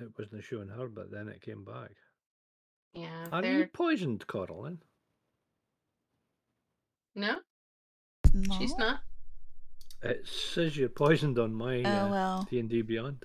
[0.00, 1.90] it wasn't showing her, but then it came back.
[2.94, 3.58] yeah, Are there.
[3.58, 4.78] you poisoned, Corlin?
[7.14, 7.36] No,
[8.32, 8.58] No?
[8.58, 9.00] she's not.
[10.02, 12.44] It says you're poisoned on my Oh uh.
[12.50, 13.24] D and D Beyond.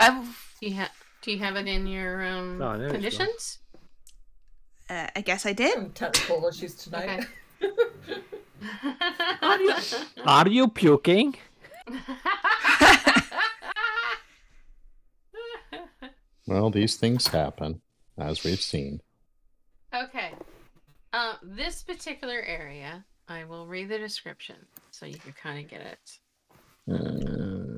[0.00, 0.24] I,
[0.60, 0.90] Do you have?
[1.22, 3.58] Do you have it in your um No, I know it's conditions?
[4.88, 5.74] uh, I guess I did.
[5.74, 7.26] Some technical issues tonight.
[9.42, 9.74] Are you?
[10.24, 11.36] Are you puking?
[16.46, 17.80] Well, these things happen,
[18.18, 19.00] as we've seen.
[19.94, 20.32] okay.
[21.12, 24.56] Um, this particular area, I will read the description
[24.90, 26.18] so you can kind of get it.
[26.92, 27.69] Uh,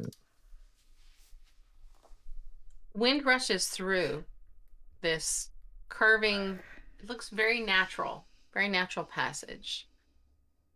[2.94, 4.24] Wind rushes through
[5.00, 5.50] this
[5.88, 6.58] curving.
[6.98, 9.88] It looks very natural, very natural passage,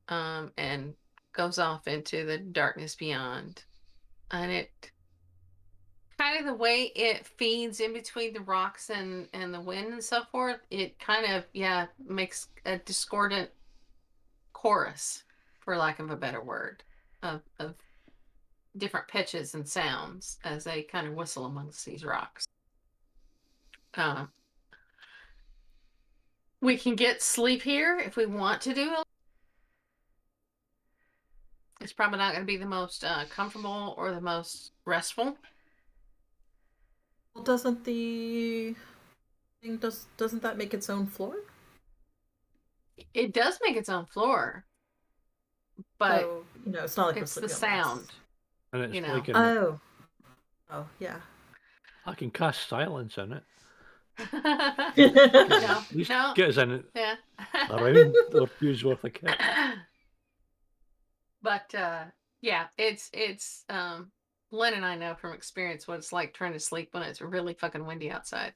[0.09, 0.95] um, and
[1.33, 3.65] goes off into the darkness beyond.
[4.31, 4.91] And it
[6.19, 10.03] kind of the way it feeds in between the rocks and and the wind and
[10.03, 10.61] so forth.
[10.71, 13.51] It kind of yeah makes a discordant
[14.53, 15.23] chorus,
[15.61, 16.83] for lack of a better word,
[17.23, 17.75] of of
[18.79, 22.47] different pitches and sounds as they kind of whistle amongst these rocks.
[23.95, 24.27] Uh,
[26.61, 29.05] we can get sleep here if we want to do it.
[31.81, 35.37] It's probably not going to be the most uh, comfortable or the most restful.
[37.35, 38.75] Well, doesn't the
[39.63, 41.37] thing does doesn't that make its own floor?
[43.13, 44.65] It does make its own floor,
[45.99, 48.01] but so, you know, it's not like it's the sound.
[48.01, 48.11] this.
[48.77, 49.15] And it's You know.
[49.15, 49.81] like an, Oh.
[50.71, 51.21] Oh yeah.
[52.05, 53.43] I can cast silence in it.
[54.33, 57.17] no, no, get us in it yeah.
[57.69, 59.37] a round or two's worth of kit.
[61.43, 62.05] but uh
[62.41, 64.11] yeah it's it's um
[64.53, 67.53] len and i know from experience what it's like trying to sleep when it's really
[67.53, 68.55] fucking windy outside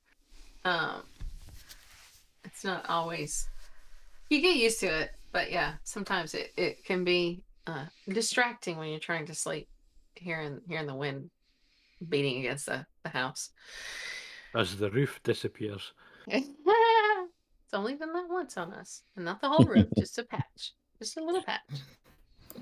[0.65, 1.03] um
[2.45, 3.47] it's not always
[4.31, 8.89] you get used to it but yeah sometimes it, it can be uh distracting when
[8.89, 9.69] you're trying to sleep
[10.17, 11.31] hearing hearing the wind
[12.09, 13.51] beating against the, the house
[14.55, 15.93] As the roof disappears.
[16.27, 16.49] it's
[17.73, 21.17] only been that once on us and not the whole roof just a patch just
[21.17, 21.61] a little patch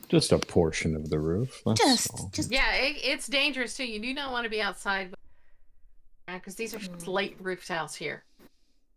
[0.08, 1.62] just a portion of the roof.
[1.64, 3.84] That's Just, just Yeah, it, it's dangerous too.
[3.86, 5.14] You do not want to be outside
[6.26, 7.00] because these are Mm.
[7.02, 8.24] slate roof tiles here,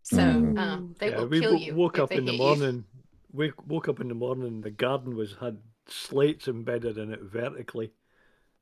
[0.02, 0.58] so Mm.
[0.58, 1.74] um, they yeah, will we kill wo- you.
[1.74, 2.46] woke if up they in the hit you.
[2.46, 2.84] morning.
[3.32, 4.60] We woke up in the morning.
[4.60, 5.58] The garden was had
[5.88, 7.92] slates embedded in it vertically.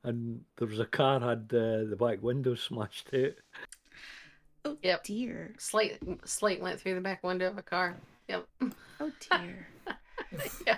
[0.03, 3.33] And there was a car had uh, the back window smashed out.
[4.65, 5.03] Oh Yep.
[5.03, 5.55] dear.
[5.57, 7.95] Slate Slate went through the back window of a car.
[8.27, 8.47] Yep.
[8.99, 9.67] Oh dear.
[10.67, 10.77] yeah.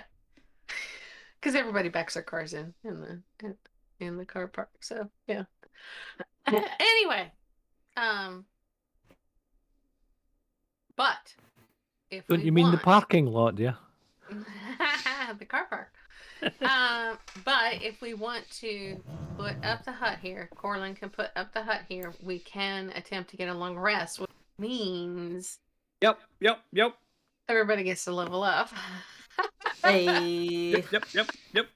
[1.40, 3.54] Because everybody backs their cars in in the in,
[4.00, 4.70] in the car park.
[4.80, 5.44] So yeah.
[6.46, 7.30] anyway,
[7.96, 8.44] um,
[10.96, 11.34] but
[12.10, 13.74] if Don't we you mean the parking lot, yeah?
[15.38, 15.92] the car park.
[16.62, 19.02] Um, but if we want to
[19.38, 22.12] put up the hut here, Corlin can put up the hut here.
[22.22, 25.58] We can attempt to get a long rest, which means
[26.00, 26.94] Yep, yep, yep,
[27.48, 28.70] everybody gets to level up.
[29.82, 30.70] Hey.
[30.70, 31.66] yep, yep, yep, yep.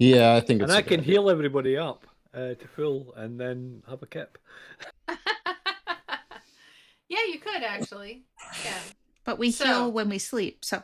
[0.00, 1.12] Yeah, I think it's And I a good can idea.
[1.14, 2.04] heal everybody up
[2.34, 4.38] uh, to full and then have a kip.
[7.08, 8.24] yeah, you could actually.
[8.64, 8.78] Yeah.
[9.24, 10.82] But we So- heal when we sleep, so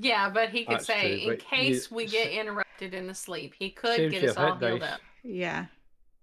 [0.00, 3.06] Yeah, but he could That's say, true, in but you- case we get interrupted in
[3.06, 4.92] the sleep, he could get you us all hit healed dice.
[4.92, 5.00] up.
[5.22, 5.66] yeah.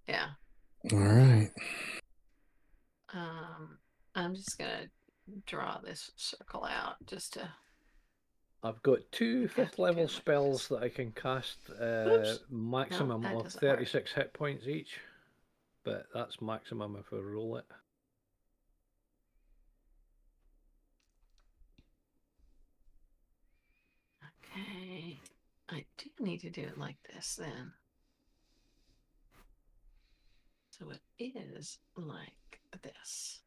[0.08, 0.26] Yeah.
[0.92, 1.50] All right.
[3.14, 3.78] Um,
[4.16, 4.88] I'm just gonna
[5.46, 7.50] draw this circle out just to.
[8.64, 13.62] I've got two fifth level spells that I can cast uh, maximum that of doesn't
[13.64, 13.78] work.
[13.78, 15.00] 36 hit points each.
[15.84, 17.66] But that's maximum if I roll it.
[24.52, 25.20] Okay,
[25.70, 27.72] I do need to do it like this then.
[30.72, 33.40] So it is like this.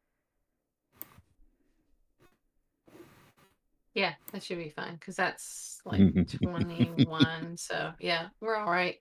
[3.93, 6.01] Yeah, that should be fine because that's like
[6.43, 7.57] 21.
[7.57, 8.97] so yeah, we're all right.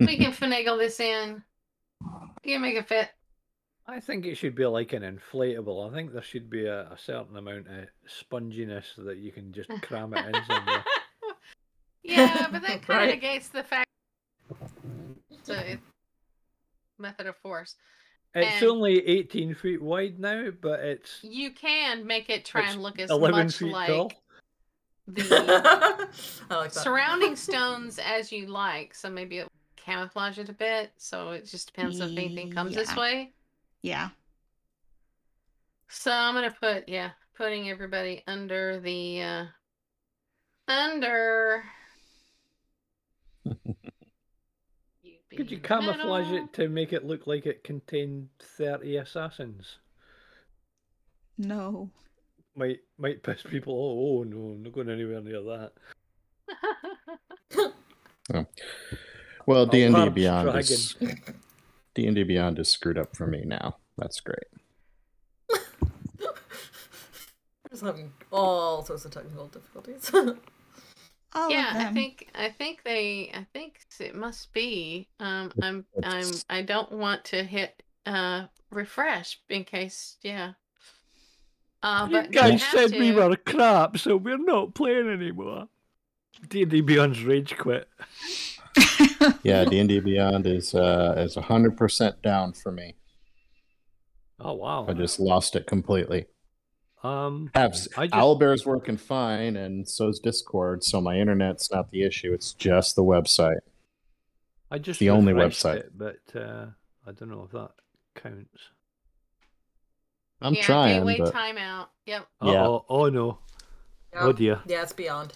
[0.00, 1.42] We can finagle this in.
[2.44, 3.10] We can make it fit.
[3.90, 5.90] I think it should be like an inflatable.
[5.90, 9.68] I think there should be a, a certain amount of sponginess that you can just
[9.82, 10.84] cram it in somewhere.
[12.04, 13.08] yeah, but that kind of Right.
[13.10, 13.86] negates the fact
[15.44, 15.78] the
[16.98, 17.74] method of force.
[18.34, 22.80] It's And- only 18 feet wide now, but it's You can make it try and
[22.82, 24.12] look as 11 much feet like tall.
[25.08, 25.22] the
[26.50, 26.80] I like that.
[26.82, 28.94] surrounding stones as you like.
[28.94, 30.92] So maybe it camouflage it a bit.
[30.96, 33.32] So it just depends if anything comes this way.
[33.82, 34.10] Yeah.
[35.88, 39.44] So I'm gonna put yeah, putting everybody under the uh
[40.68, 41.64] under
[45.36, 46.44] Could you camouflage middle.
[46.44, 49.78] it to make it look like it contained 30 assassins?
[51.38, 51.88] No.
[52.56, 53.96] Might might piss people off.
[53.96, 55.72] Oh no, I'm not going anywhere near that.
[59.46, 60.94] Well, D and D Beyond is
[62.00, 63.76] D and D Beyond is screwed up for me now.
[63.98, 64.38] That's great.
[67.70, 70.10] Just having all sorts of technical difficulties.
[71.32, 75.08] All yeah, I think I think they I think it must be.
[75.20, 80.54] Um I'm I'm I don't want to hit uh refresh in case yeah.
[81.84, 85.68] Uh You but guys have said we were crap, so we're not playing anymore.
[86.48, 87.88] D&D Beyond's rage quit.
[89.42, 92.94] Yeah, D and D Beyond is uh is hundred percent down for me.
[94.38, 94.86] Oh wow.
[94.88, 96.26] I just lost it completely.
[97.02, 100.84] Um, Abs- I just- Owlbear's working fine, and so's Discord.
[100.84, 103.60] So my internet's not the issue; it's just the website.
[104.70, 105.76] I just the only website.
[105.76, 106.66] it, but uh,
[107.06, 107.70] I don't know if that
[108.14, 108.60] counts.
[110.42, 111.86] I'm yeah, trying, gateway but timeout.
[112.06, 112.26] Yep.
[112.42, 112.66] Yeah.
[112.66, 113.38] Oh, oh no.
[114.14, 114.60] Oh dear.
[114.66, 115.34] Yeah, it's beyond.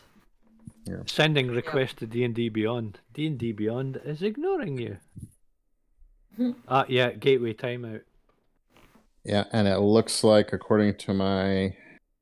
[1.06, 3.00] Sending request to D&D Beyond.
[3.12, 4.98] D&D Beyond is ignoring you.
[6.68, 8.02] Ah, yeah, gateway timeout.
[9.24, 11.76] yeah, and it looks like, according to my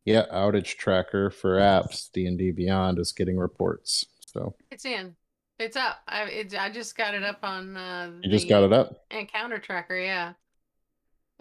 [0.05, 4.05] yeah outage tracker for apps, D and D Beyond is getting reports.
[4.27, 5.17] So It's in.
[5.59, 5.99] It's up.
[6.09, 9.05] I it, I just got it up on uh you just got it up.
[9.11, 10.33] encounter tracker, yeah.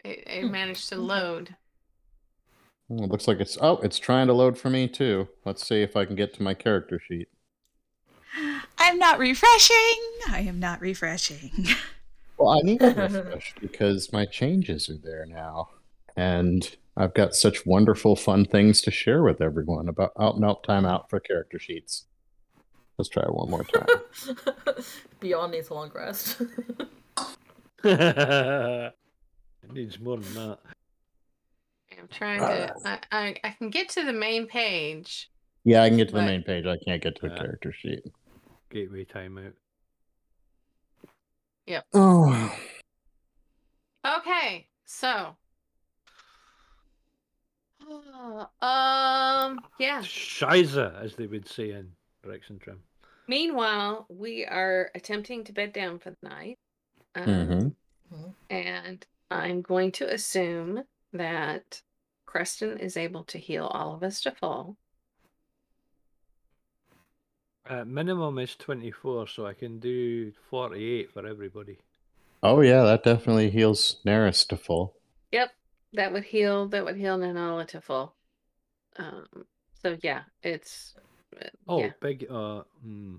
[0.04, 0.52] It, it Hmm.
[0.52, 1.56] managed to load.
[2.92, 5.28] Oh, it looks like it's oh, it's trying to load for me too.
[5.46, 7.30] Let's see if I can get to my character sheet.
[8.78, 10.02] I'm not refreshing.
[10.30, 11.52] I am not refreshing.
[12.38, 15.70] Well, I need to refresh because my changes are there now,
[16.18, 20.64] and I've got such wonderful, fun things to share with everyone about out and out
[20.64, 22.06] time out for character sheets.
[22.98, 23.86] Let's try it one more time.
[25.20, 26.42] Beyond needs a long rest.
[27.84, 28.94] it
[29.72, 30.60] needs more than that.
[32.02, 35.30] I'm trying to I, I I can get to the main page.
[35.64, 36.26] yeah, I can get to the Right.
[36.28, 36.66] main page.
[36.66, 37.36] I can't get to the Yeah.
[37.42, 38.02] character sheet.
[38.72, 39.54] Gateway timeout.
[41.68, 41.86] Yep.
[41.94, 42.60] Oh,
[44.04, 45.36] Okay, so
[48.62, 50.02] um yeah.
[50.02, 51.92] Scheiße, as they would say in
[52.26, 52.82] Rex and Trim.
[53.28, 56.58] Meanwhile, we are attempting to bed down for the night.
[57.14, 57.76] Um, Mhm.
[58.12, 58.34] Mhm.
[58.50, 61.82] And I'm going to assume that
[62.32, 64.78] Creston is able to heal all of us to full.
[67.70, 71.80] Uh, minimum is 24, so I can do 48 for everybody.
[72.42, 74.94] Oh yeah, that definitely heals Nerys to full.
[75.34, 75.50] Yep,
[75.92, 76.70] that would heal.
[76.70, 78.16] That would heal Nanala to full.
[78.96, 79.26] Um.
[79.82, 80.96] So yeah, it's.
[81.38, 81.92] uh, Oh, yeah.
[82.00, 82.28] big.
[82.32, 83.16] Uh, hmm.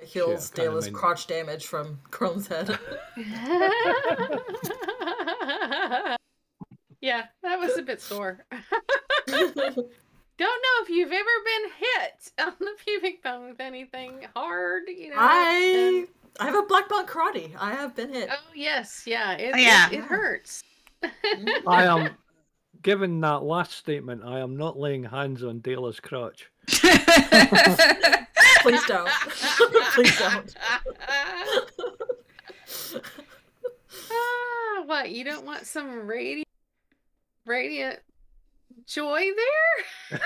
[0.00, 2.76] It heals kinda crotch damage from Crone's head.
[7.04, 8.44] yeah, that was a bit sore.
[9.26, 9.58] Don't
[10.38, 15.16] know if you've ever been hit on the pubic bone with anything hard, you know.
[15.18, 16.08] I and-
[16.40, 17.52] I have a black belt karate.
[17.60, 18.28] I have been hit.
[18.32, 19.86] oh yes, yeah, it, Oh, yeah.
[19.88, 20.64] it, it hurts.
[21.66, 22.10] I am.
[22.82, 26.50] Given that last statement, I am not laying hands on Dayla's crotch.
[28.62, 29.08] Please don't.
[29.94, 30.54] Please don't.
[34.10, 35.10] ah, what?
[35.10, 36.48] You don't want some radiant,
[37.46, 38.00] radiant
[38.86, 39.30] joy
[40.10, 40.20] there?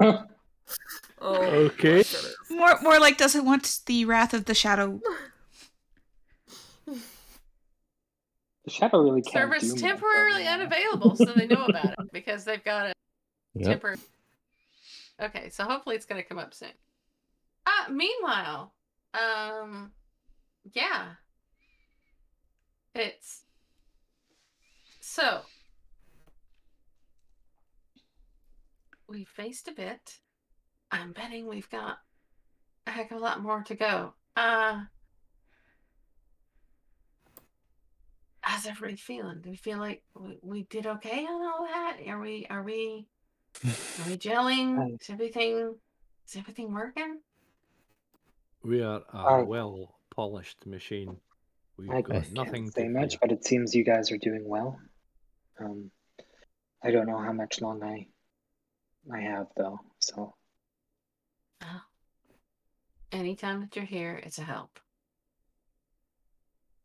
[1.20, 2.04] Oh, Okay.
[2.48, 5.00] more, more like doesn't want the wrath of the shadow.
[6.86, 7.00] The
[8.70, 10.54] shadow really can't Service do temporarily now.
[10.54, 12.92] unavailable, so they know about it because they've got a
[13.54, 13.66] Yep.
[13.68, 13.96] temporary.
[15.20, 16.68] Okay, so hopefully it's going to come up soon.
[17.66, 18.72] Uh, meanwhile,
[19.14, 19.90] um,
[20.72, 21.14] yeah,
[22.94, 23.42] it's
[25.00, 25.40] so
[29.08, 30.18] we faced a bit.
[30.90, 31.98] I'm betting we've got
[32.86, 34.14] a heck of a lot more to go.
[34.36, 34.80] Uh,
[38.40, 39.40] how's everybody feeling?
[39.42, 41.98] Do we feel like we, we did okay on all that?
[42.06, 43.06] Are we are we
[43.64, 44.96] are we gelling?
[45.00, 45.74] Is everything
[46.26, 47.18] is everything working?
[48.62, 51.16] We are a I- well polished machine.
[51.76, 53.18] We've I got can't nothing say to much, fear.
[53.22, 54.80] but it seems you guys are doing well.
[55.60, 55.92] Um,
[56.82, 58.08] I don't know how much long I
[59.12, 60.34] I have though, so
[61.62, 61.80] Oh.
[63.10, 64.78] Anytime that you're here, it's a help.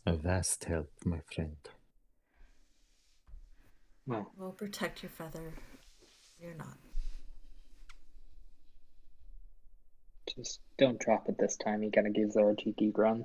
[0.06, 1.58] A vast help, my friend.
[4.08, 5.54] well, We'll protect your feather.
[6.42, 6.78] You're not.
[10.36, 11.84] just don't drop it this time.
[11.84, 13.24] You gotta give Zora a cheeky run.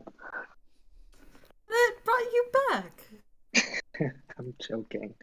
[1.71, 3.01] It brought you back.
[4.39, 5.15] I'm joking.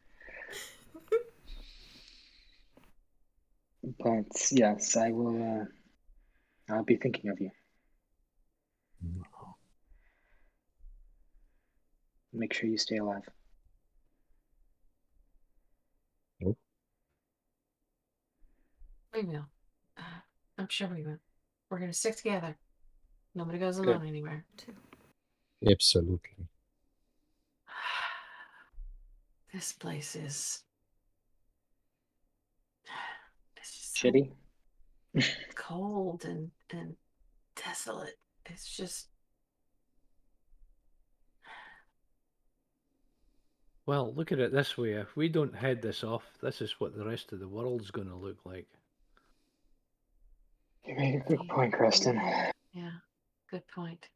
[3.86, 5.62] But yes, I will.
[5.62, 7.52] Uh, I'll be thinking of you.
[12.34, 13.30] Make sure you stay alive.
[19.16, 19.46] We will.
[19.98, 20.02] Uh,
[20.58, 21.20] I'm sure we will.
[21.70, 22.58] We're gonna stick together.
[23.34, 23.88] Nobody goes Good.
[23.88, 24.46] alone anywhere.
[25.66, 26.48] Absolutely.
[29.54, 30.64] This place is.
[33.56, 34.32] It's just so Shitty.
[35.56, 36.95] cold and and
[37.56, 38.17] desolate.
[38.48, 39.07] It's just
[43.88, 44.93] Well, look at it this way.
[44.93, 48.07] If we don't head this off, this is what the rest of the world's going
[48.07, 48.65] to look like.
[50.85, 52.15] You made a good point, Creston.
[52.74, 52.91] yeah.
[53.51, 54.07] Good point.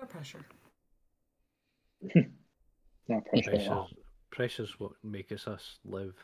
[0.00, 0.44] No pressure.
[3.08, 3.88] No pressure at all.
[3.88, 3.98] Pressure's,
[4.30, 6.14] pressure's what makes us live.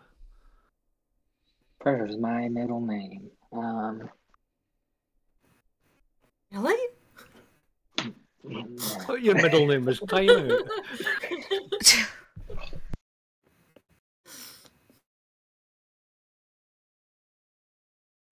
[1.80, 3.30] Pressure's my middle name.
[3.52, 4.08] Um,
[6.52, 6.88] Really?
[7.98, 8.10] yeah.
[9.08, 12.06] Oh, your middle name was Time Out.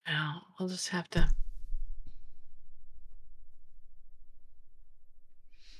[0.06, 1.28] Now we'll just have to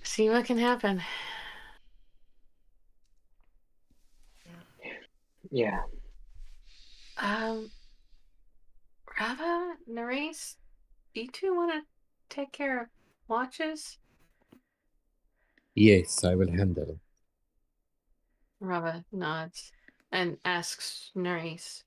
[0.03, 1.03] see what can happen.
[5.51, 5.81] yeah.
[7.17, 7.71] Um,
[9.19, 10.57] Rava, Nerys,
[11.15, 12.89] you two want to take care of
[13.29, 13.99] watches?
[15.75, 16.99] Yes, I will handle.
[18.61, 19.73] Rava nods
[20.11, 21.85] and asks Nerys,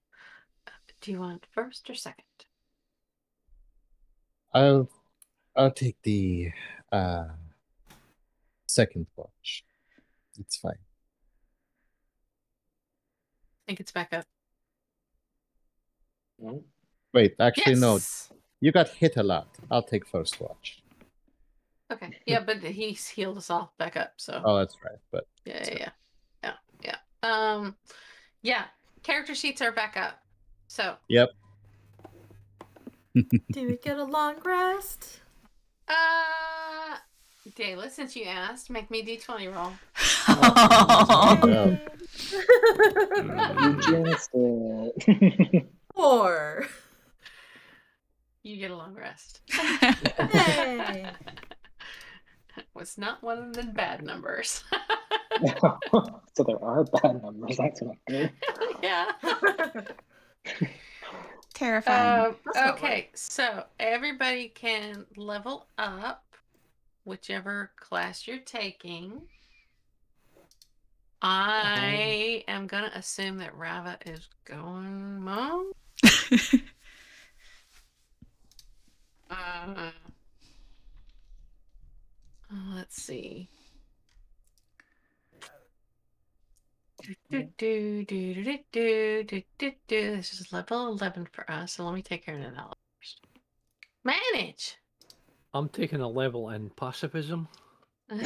[1.01, 2.23] "Do you want first or second?
[4.53, 4.89] I'll
[5.55, 6.51] I'll take the
[6.91, 7.29] uh
[8.67, 9.65] second watch.
[10.39, 10.77] It's fine.
[12.65, 14.25] I think it's back up.
[16.43, 16.63] Mm,
[17.13, 17.99] Wait, actually no.
[18.59, 19.47] You got hit a lot.
[19.69, 20.81] I'll take first watch.
[21.91, 22.11] Okay.
[22.25, 24.13] Yeah, but he's healed us all back up.
[24.17, 24.99] So Oh, that's right.
[25.11, 25.89] But yeah, yeah,
[26.43, 27.23] yeah, yeah, yeah.
[27.23, 27.75] Um,
[28.41, 28.65] yeah.
[29.03, 30.19] Character sheets are back up.
[30.67, 31.29] So yep.
[33.15, 35.21] Do we get a long rest?
[35.87, 36.97] Uh,
[37.55, 39.71] Dayla, since you asked, make me d20 roll.
[41.47, 41.77] Yeah.
[43.61, 45.67] You jinxed it.
[45.97, 46.67] Four.
[48.43, 49.41] You get a long rest.
[50.33, 51.07] Yay.
[52.75, 54.63] was not one of the bad numbers.
[55.61, 57.57] so there are bad numbers.
[57.57, 58.31] That's not good.
[58.83, 59.11] yeah.
[61.55, 62.31] Terrifying.
[62.31, 66.23] Uh, that's not okay, so everybody can level up
[67.05, 69.23] whichever class you're taking.
[71.21, 75.76] I am gonna assume that Rava is going monk.
[79.29, 79.91] Uh,
[82.49, 83.49] uh, let's see.
[87.01, 90.15] Do, do, do, do, do, do, do, do, do.
[90.15, 93.19] This is level 11 for us, so let me take care of that first.
[94.03, 94.77] Manage!
[95.53, 97.47] I'm taking a level in pacifism.
[98.11, 98.21] okay,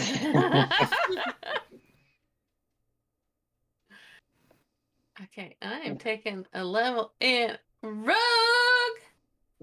[5.61, 8.15] I am taking a level in Rogue!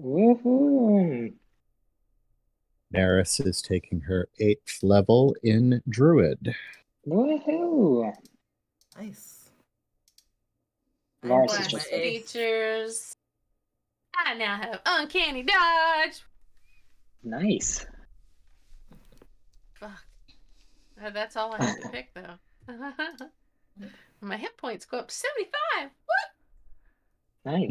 [0.01, 1.33] Woohoo!
[2.93, 6.55] Nerys is taking her eighth level in Druid.
[7.07, 8.13] Woohoo!
[8.97, 9.49] Nice.
[11.23, 13.15] Lars is Class just like- features.
[14.15, 16.23] I now have Uncanny Dodge.
[17.23, 17.85] Nice.
[19.75, 20.03] Fuck.
[21.01, 22.67] Uh, that's all I have to pick, though.
[24.21, 25.51] My hit points go up to 75.
[25.83, 25.89] What?
[27.45, 27.69] Nice.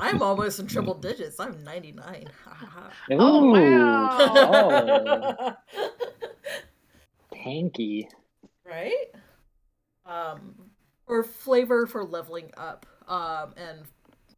[0.00, 1.40] I'm almost in triple digits.
[1.40, 2.26] I'm 99.
[2.44, 2.90] Ha, ha, ha.
[3.10, 5.56] Oh, Oh, wow.
[7.34, 8.06] tanky.
[8.64, 9.06] right?
[10.06, 10.54] Um,
[11.06, 12.86] or flavor for leveling up.
[13.08, 13.80] Um, and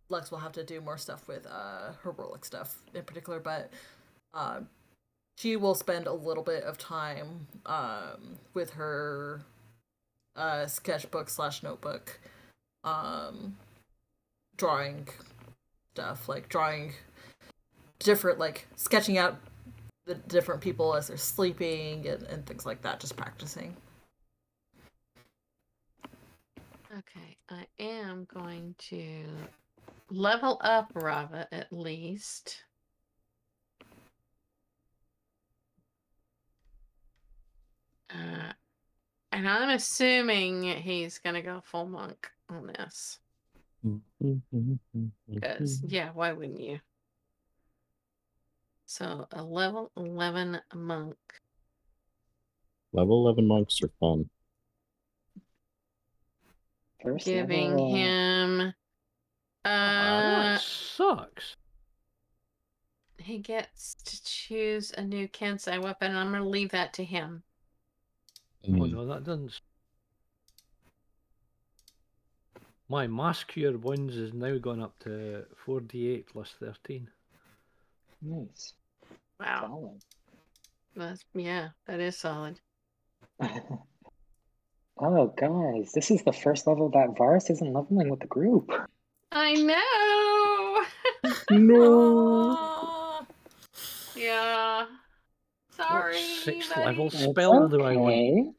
[0.09, 3.71] Lex will have to do more stuff with uh heroic stuff in particular, but
[4.33, 4.61] uh,
[5.39, 9.43] she will spend a little bit of time um with her
[10.37, 12.19] uh sketchbook slash notebook,
[12.85, 13.57] um,
[14.57, 15.09] drawing
[15.93, 16.93] stuff like drawing
[17.99, 19.39] different like sketching out
[20.07, 23.75] the different people as they're sleeping and, and things like that, just practicing.
[26.93, 29.25] Okay, I am going to
[30.11, 32.63] level up Rava at least.
[38.11, 38.53] Uh,
[39.33, 43.19] and I'm assuming he's gonna go full monk on this.
[45.31, 46.81] Because, yeah, why wouldn't you?
[48.87, 51.17] So, a level 11 monk.
[52.93, 54.31] Level 11 monks are fun.
[57.03, 58.61] First Giving level, him.
[59.65, 61.57] Uh, that sucks.
[63.19, 67.05] he gets to choose a new Kensei weapon, and I'm going to leave that to
[67.05, 67.43] him.
[68.67, 68.93] Oh Mm.
[68.93, 69.51] no, that doesn't.
[69.51, 69.61] s-
[72.89, 77.09] My mass cure wounds is now gone up to 4d8 plus 13.
[78.21, 78.75] Nice.
[79.41, 79.67] Wow.
[79.67, 80.01] Solid.
[80.97, 82.61] That's, yeah, that is solid.
[84.99, 88.71] oh, guys, this is the first level that Varus isn't leveling with the group.
[89.33, 90.85] I know!
[91.51, 92.51] No.
[92.59, 93.27] Aw.
[94.15, 94.87] yeah.
[95.71, 96.19] Sorry.
[96.19, 96.87] sixth buddy.
[96.87, 98.55] level It's spell do I want?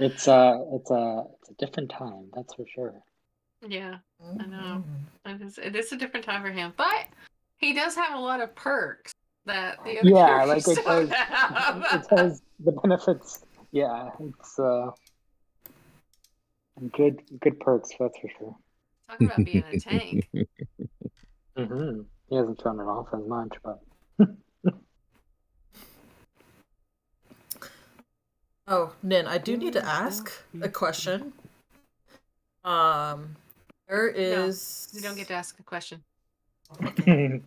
[0.00, 0.14] Okay.
[0.14, 2.30] It's a, it's a, it's a different time.
[2.34, 2.94] That's for sure.
[3.66, 3.96] Yeah,
[4.40, 4.84] I know.
[5.26, 6.72] it is, it is a different time for him.
[6.76, 7.06] But
[7.58, 9.12] he does have a lot of perks
[9.44, 11.86] that the other Yeah, like it don't have.
[11.92, 13.44] It has the benefits.
[13.72, 14.90] Yeah, it's uh,
[16.92, 17.90] good, good perks.
[17.98, 18.56] That's for sure.
[19.08, 20.28] Talk about being a tank.
[21.56, 22.00] mm-hmm.
[22.28, 23.80] He hasn't shown it off as much, but
[28.72, 30.32] Oh, Nin, I do need to ask
[30.62, 31.32] a question.
[32.62, 33.34] Um,
[33.88, 34.88] there is.
[34.92, 36.04] You don't get to ask a question.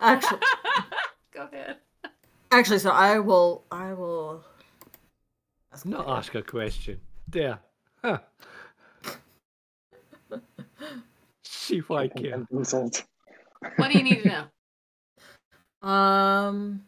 [0.00, 0.40] Actually,
[1.32, 1.76] Go ahead.
[2.50, 3.64] actually, so I will.
[3.70, 4.44] I will.
[5.72, 6.18] Ask Not later.
[6.18, 7.00] ask a question.
[7.28, 7.58] There.
[8.02, 8.18] Huh.
[11.44, 12.38] See if I care.
[12.38, 13.04] Bamboozled.
[13.76, 15.88] What do you need to know?
[15.88, 16.84] Um,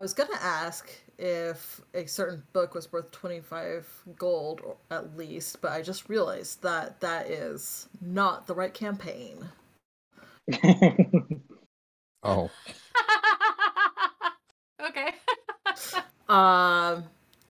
[0.00, 0.90] I was gonna ask
[1.20, 3.86] if a certain book was worth twenty-five
[4.18, 9.48] gold or at least, but I just realized that that is not the right campaign.
[12.22, 12.50] Oh,
[14.82, 15.10] okay.
[16.28, 17.06] Um,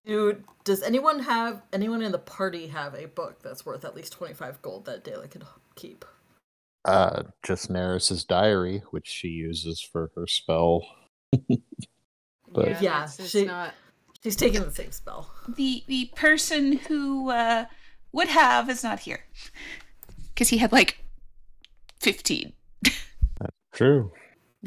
[0.07, 4.15] dude, does anyone have anyone in the party have a book that's worth at least
[4.15, 6.07] twenty-five gold that Dayla could keep?
[6.87, 10.87] Uh, just Nerys's diary, which she uses for her spell.
[12.53, 13.75] But- yeah, Yeah, it's, it's she- not.
[14.23, 15.31] She's taking the same spell.
[15.49, 17.65] The the person who uh,
[18.13, 19.25] would have is not here
[20.35, 21.03] because he had like
[22.01, 22.53] fifteen.
[22.83, 24.13] That's True.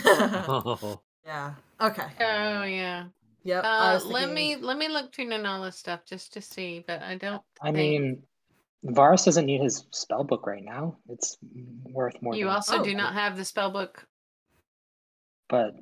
[0.06, 1.54] Oh, yeah.
[1.80, 2.08] Okay.
[2.20, 3.06] Oh yeah.
[3.44, 3.64] Yep.
[3.64, 7.16] Uh, was let me let me look through Nanala's stuff just to see, but I
[7.16, 7.42] don't.
[7.62, 8.24] I think- mean,
[8.86, 10.98] Varus doesn't need his spell book right now.
[11.10, 11.38] It's
[11.86, 12.34] worth more.
[12.36, 12.84] you than also Oh.
[12.84, 14.04] do not have the spell book.
[15.48, 15.76] But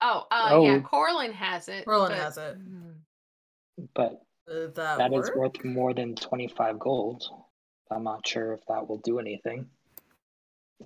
[0.00, 0.80] Oh, uh, yeah, Oh.
[0.80, 1.84] Corlin has it.
[1.84, 2.56] Corlin but- has it.
[3.94, 7.24] but Uh, that that is worth more than twenty five gold.
[7.90, 9.68] I'm not sure if that will do anything.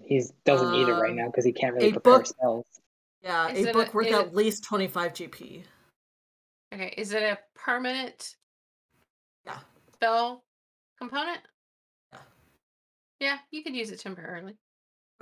[0.05, 2.67] He doesn't need it right Um, now because he can't really a prepare book- spells.
[3.23, 5.65] Yeah, Is a book a- worth is at it- least 25 GP.
[6.73, 8.37] Okay, is it a permanent
[9.45, 9.61] Yeah.
[9.93, 10.45] spell
[10.99, 11.41] component?
[12.13, 12.23] Yeah.
[13.21, 14.57] Yeah, you could use it temporarily.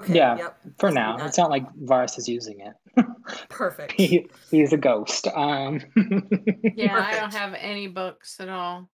[0.01, 0.61] Okay, Yeah, Yep.
[0.79, 3.07] For now, it's not like Varus is using it.
[3.49, 3.93] Perfect.
[3.93, 5.27] he, he's a ghost.
[5.29, 5.81] Um,
[6.75, 8.89] Yeah, I don't have any books at all.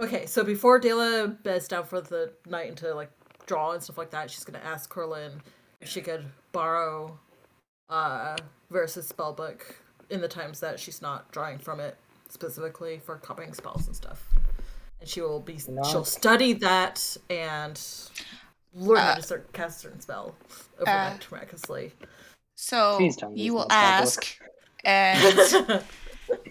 [0.00, 3.10] Okay, so before Dayla beds down for the night and to like
[3.46, 5.32] draw and stuff like that, she's gonna ask Corlin
[5.80, 7.18] if she could borrow
[7.88, 8.36] uh
[8.70, 9.62] Versus spellbook
[10.10, 11.96] in the times that she's not drawing from it
[12.28, 14.24] specifically for copying spells and stuff.
[15.00, 17.80] And she will be she'll study that and
[18.74, 21.92] learn how Uh, to start cast certain spell uh, overnight miraculously.
[22.56, 24.08] So Please don't use you will my spell book.
[24.08, 24.38] ask,
[24.84, 25.82] and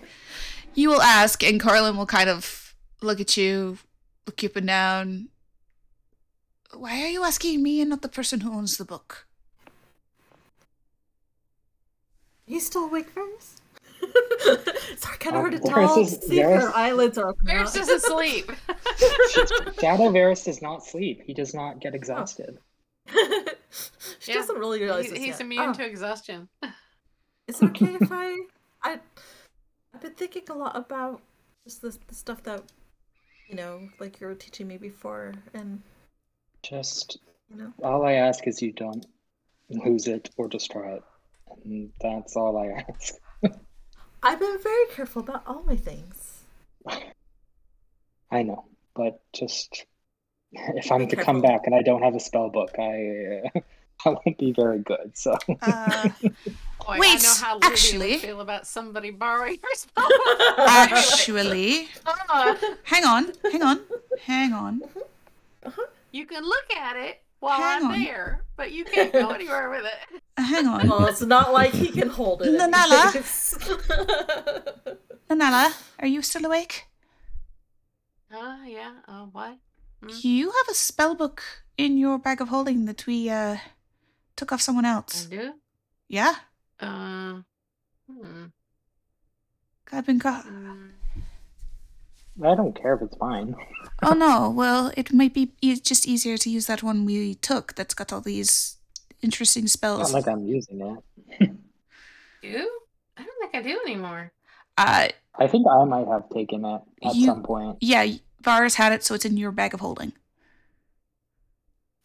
[0.75, 3.77] you will ask, and Corlin will kind of look at you,
[4.25, 5.29] look you up and down.
[6.73, 9.25] Why are you asking me and not the person who owns the book?
[12.45, 13.58] you still awake, Varus?
[14.91, 15.99] It's kind of Uh, hard to Varus tell.
[15.99, 17.47] is- See if her eyelids are open.
[17.49, 17.87] or Varus not.
[17.87, 18.51] doesn't sleep.
[19.79, 21.21] Shadow Varus does not sleep.
[21.25, 22.57] He does not get exhausted.
[24.19, 25.41] she Yeah, doesn't really realize He- this he's yet.
[25.41, 26.49] immune Oh, to exhaustion.
[27.47, 28.35] Is it okay if I,
[28.83, 28.99] I,
[29.93, 31.21] I've been thinking a lot about
[31.65, 32.63] just the, the stuff that,
[33.47, 35.81] you know, like you were teaching me before, and
[36.63, 39.05] Just you know, all I ask is you don't
[39.69, 41.03] lose it or destroy it.
[41.65, 43.15] And that's all I ask.
[44.21, 46.43] I've been very careful about all my things.
[48.31, 48.65] I know,
[48.95, 49.85] but just
[50.51, 51.33] if I'm Be to careful.
[51.33, 53.59] come back and I don't have a spell book, I uh,
[54.05, 55.11] I won't be very good.
[55.17, 59.75] So Uh, Boy, I Wait, know how Lydia actually- would feel about somebody borrowing her
[59.75, 60.07] spell.
[60.59, 63.79] actually, Uh, hang on, hang on,
[64.21, 64.81] hang on.
[66.11, 68.03] you can look at it while Hang I'm on.
[68.03, 70.21] there, but you can't go anywhere with it.
[70.41, 70.87] Hang on.
[70.87, 72.49] well, it's not like he can hold it.
[72.59, 73.07] Nanala?
[73.07, 73.57] anyways.
[75.29, 76.85] Nanala, are you still awake?
[78.33, 78.91] Uh, yeah.
[79.07, 79.57] Uh, what?
[80.03, 80.09] Hmm?
[80.21, 81.43] You have a spell book
[81.77, 83.57] in your bag of holding that we uh
[84.35, 85.27] took off someone else.
[85.31, 85.53] I do.
[86.07, 86.35] Yeah,
[86.79, 87.41] Uh,
[88.09, 88.45] hmm.
[89.91, 90.45] I've been got.
[90.45, 90.91] mm.
[92.43, 93.55] I don't care if it's mine.
[94.01, 97.75] Oh no, well, it might be e- just easier to use that one we took
[97.75, 98.77] that's got all these
[99.21, 99.99] interesting It's spells.
[99.99, 101.51] not like I'm using it.
[102.41, 102.69] Do?
[103.17, 104.31] I don't think I do anymore.
[104.77, 107.77] Uh, I think I might have taken it at You- some point.
[107.81, 108.07] yeah,
[108.41, 110.13] Varus had it, so it's in your bag of holding.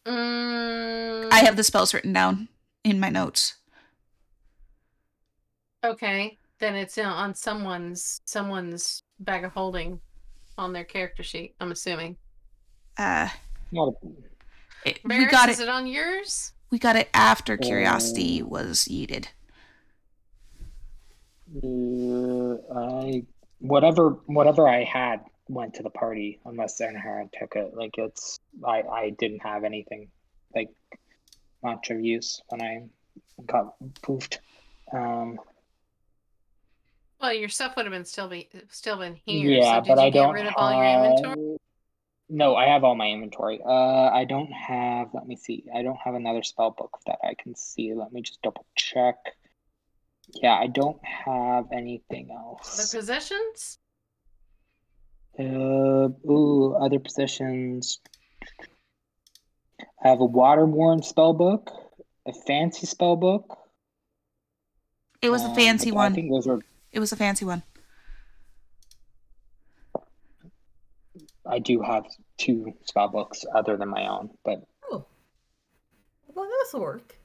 [0.05, 2.49] Mm, I have the spells written down
[2.83, 3.55] in my notes.
[5.85, 10.01] Okay, then it's on someone's someone's bag of holding
[10.59, 11.55] on their character sheet.
[11.61, 12.17] I'm assuming.
[12.97, 13.29] Uh,
[13.73, 15.65] Not a, it, we got is it.
[15.65, 16.53] it on yours?
[16.71, 19.27] We got it after curiosity was yeeted.
[21.63, 23.25] uh, I
[23.61, 27.75] whatever whatever I had went to the party unless Zenhar took it.
[27.75, 30.09] Like it's I I didn't have anything
[30.55, 30.71] like
[31.63, 32.85] much of use when I
[33.47, 34.39] got poofed.
[34.93, 35.39] Um,
[37.25, 39.51] Well, your stuff would have been still be still been here.
[39.51, 40.55] yeah, so did but you I get don't rid of have.
[40.59, 41.57] all your inventory?
[42.29, 43.61] No, I have all my inventory.
[43.65, 45.09] Uh, I don't have.
[45.15, 45.65] Let me see.
[45.75, 47.95] I don't have another spell book that I can see.
[47.95, 49.17] Let me just double check.
[50.35, 52.77] Yeah, I don't have anything else.
[52.77, 52.95] The else.
[52.95, 53.79] possessions?
[55.39, 55.43] Uh,
[56.31, 58.01] ooh, other possessions.
[60.05, 61.71] I have a waterworn spell book,
[62.27, 63.57] a fancy spell book.
[65.23, 66.15] It was a um, fancy but I one.
[66.15, 66.61] think those are.
[66.95, 67.65] It was a fancy one.
[71.45, 72.07] I do have
[72.39, 75.05] two spell books other than my own, but oh,
[76.29, 77.19] well, that's will work.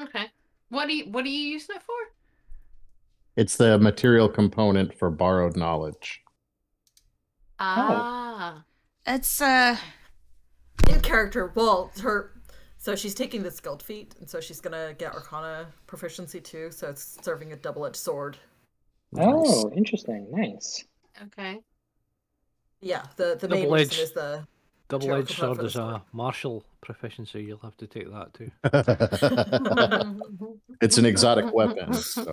[0.00, 0.26] Okay.
[0.68, 1.94] What do you what do you use that for?
[3.36, 6.20] It's the material component for borrowed knowledge.
[7.58, 8.64] Ah.
[9.06, 9.78] It's uh
[10.90, 12.31] In character, Walt her
[12.82, 16.72] So she's taking the skilled feat, and so she's gonna get Arcana proficiency too.
[16.72, 18.36] So it's serving a double-edged sword.
[19.16, 20.26] Oh, interesting.
[20.32, 20.84] Nice.
[21.26, 21.60] Okay.
[22.80, 23.92] Yeah, the the main Double-edged.
[23.92, 24.44] reason is the
[24.88, 27.44] Double edged sword is a martial proficiency.
[27.44, 28.50] You'll have to take that too.
[30.80, 31.94] it's an exotic weapon.
[31.94, 32.32] so,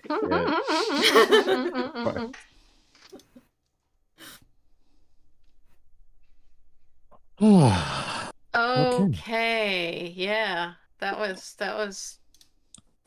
[7.39, 7.99] yeah.
[8.55, 10.13] okay.
[10.15, 10.73] Yeah.
[10.99, 12.17] That was that was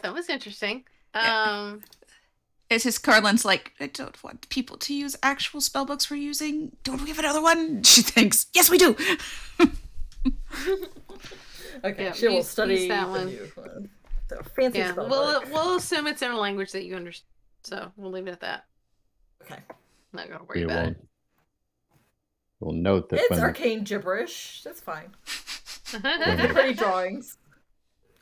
[0.00, 0.84] that was interesting.
[1.14, 1.82] Um
[2.70, 6.76] It's just Corlin's like, I don't want people to use actual spell books we're using.
[6.84, 7.82] Don't we have another one?
[7.92, 8.96] She thinks, yes, we do.
[11.84, 12.04] okay.
[12.04, 13.26] Yeah, she will use- study use that the one.
[13.26, 13.90] new one.
[14.28, 15.52] The fancy yeah, spell we'll book.
[15.52, 17.28] we'll assume it's in a language that you understand.
[17.64, 18.64] So we'll leave it at that.
[19.42, 19.58] Okay.
[20.12, 21.04] Not gonna worry we about will it.
[22.62, 24.62] We'll note that It's when the, arcane gibberish.
[24.64, 25.10] That's fine.
[25.84, 27.36] Pretty drawings.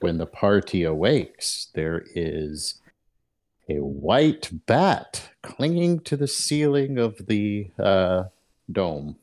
[0.01, 2.81] when the party awakes, there is
[3.69, 8.25] a white bat clinging to the ceiling of the uh,
[8.71, 9.17] dome.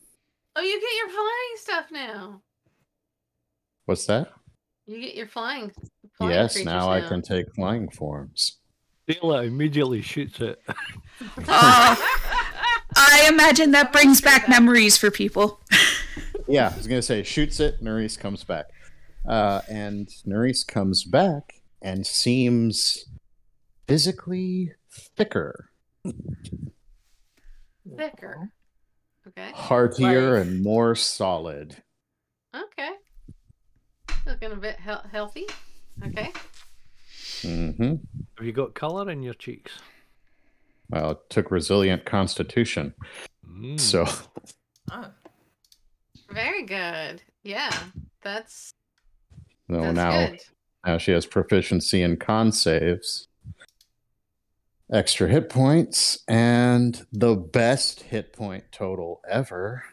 [0.55, 2.41] oh, you get your flying stuff now.
[3.85, 4.31] What's that?
[4.85, 5.71] You get your flying.
[6.17, 8.57] flying yes, creatures now I can take flying forms.
[9.09, 10.61] Dayla immediately shoots it.
[11.47, 12.23] Oh,
[12.95, 15.59] I imagine that brings back memories for people.
[16.49, 17.83] Yeah, I was gonna say shoots it.
[17.83, 18.67] Nerys comes back,
[19.27, 23.03] uh, and Nerys comes back and seems
[23.85, 24.71] physically
[25.17, 25.71] thicker,
[27.97, 28.51] Thicker.
[29.27, 29.51] Okay.
[29.53, 31.83] heartier, Like- and more solid.
[32.55, 32.91] Okay.
[34.25, 35.47] Looking a bit he- healthy.
[36.05, 36.31] Okay.
[37.41, 37.95] hmm
[38.37, 39.73] Have you got colour in your cheeks?
[40.89, 42.93] Well, it took resilient constitution,
[43.45, 43.79] Mm.
[43.79, 44.05] so
[44.91, 45.09] Oh.
[46.31, 47.21] Very good.
[47.43, 47.71] Yeah.
[48.21, 48.73] That's
[49.69, 50.39] so that's now good.
[50.85, 53.27] now she has proficiency in con saves,
[54.91, 59.83] extra hit points, and the best hit point total ever.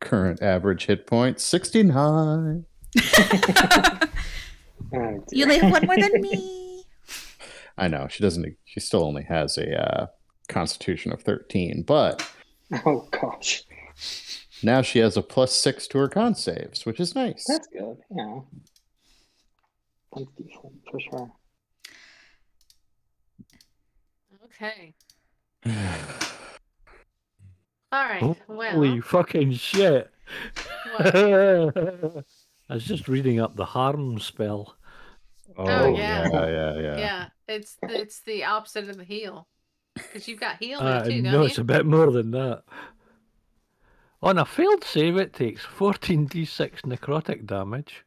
[0.00, 2.64] Current average hit point sixty nine.
[4.92, 5.54] Oh, You dear.
[5.54, 6.59] only have one more than me.
[7.80, 8.56] I know she doesn't.
[8.66, 10.06] She still only has a uh,
[10.48, 12.30] constitution of thirteen, but
[12.86, 13.64] Oh gosh,
[14.62, 17.44] now she has a plus six to her con saves, which is nice.
[17.48, 17.96] that's good.
[18.14, 18.40] Yeah,
[20.12, 21.32] that's decent for sure.
[24.44, 24.94] Okay.
[27.92, 28.22] All right.
[28.46, 30.10] Well, Holy fucking shit!
[30.98, 31.72] I
[32.68, 34.76] was just reading up the harm spell.
[35.56, 36.28] Oh, yeah.
[36.32, 36.98] yeah, yeah, yeah.
[36.98, 39.46] yeah, it's it's the opposite of the heal.
[39.94, 41.62] Because you've got heal now Uh, too, no, it's you?
[41.62, 42.62] a bit more than that.
[44.22, 48.04] On a failed save, it takes 14d6 necrotic damage.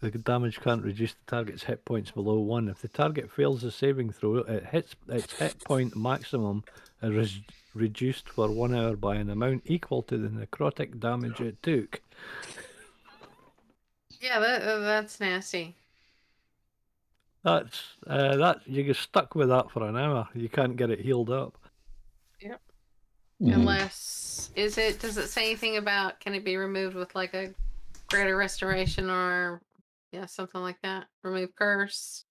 [0.00, 2.68] The damage can't reduce the target's hit points below one.
[2.68, 6.62] If the target fails the saving throw, it hits its hit point maximum
[7.00, 7.40] and is
[7.74, 12.00] reduced for one hour by an amount equal to the necrotic damage it took.
[14.20, 15.76] Yeah, that, that's nasty.
[17.48, 20.28] That's uh, that you get stuck with that for an hour.
[20.34, 21.58] You can't get it healed up.
[23.40, 23.54] Mhm.
[23.54, 24.98] Unless is it?
[24.98, 27.54] Does it say anything about can it be removed with like a
[28.08, 29.62] greater restoration or
[30.10, 31.06] yeah something like that?
[31.22, 32.24] Remove curse.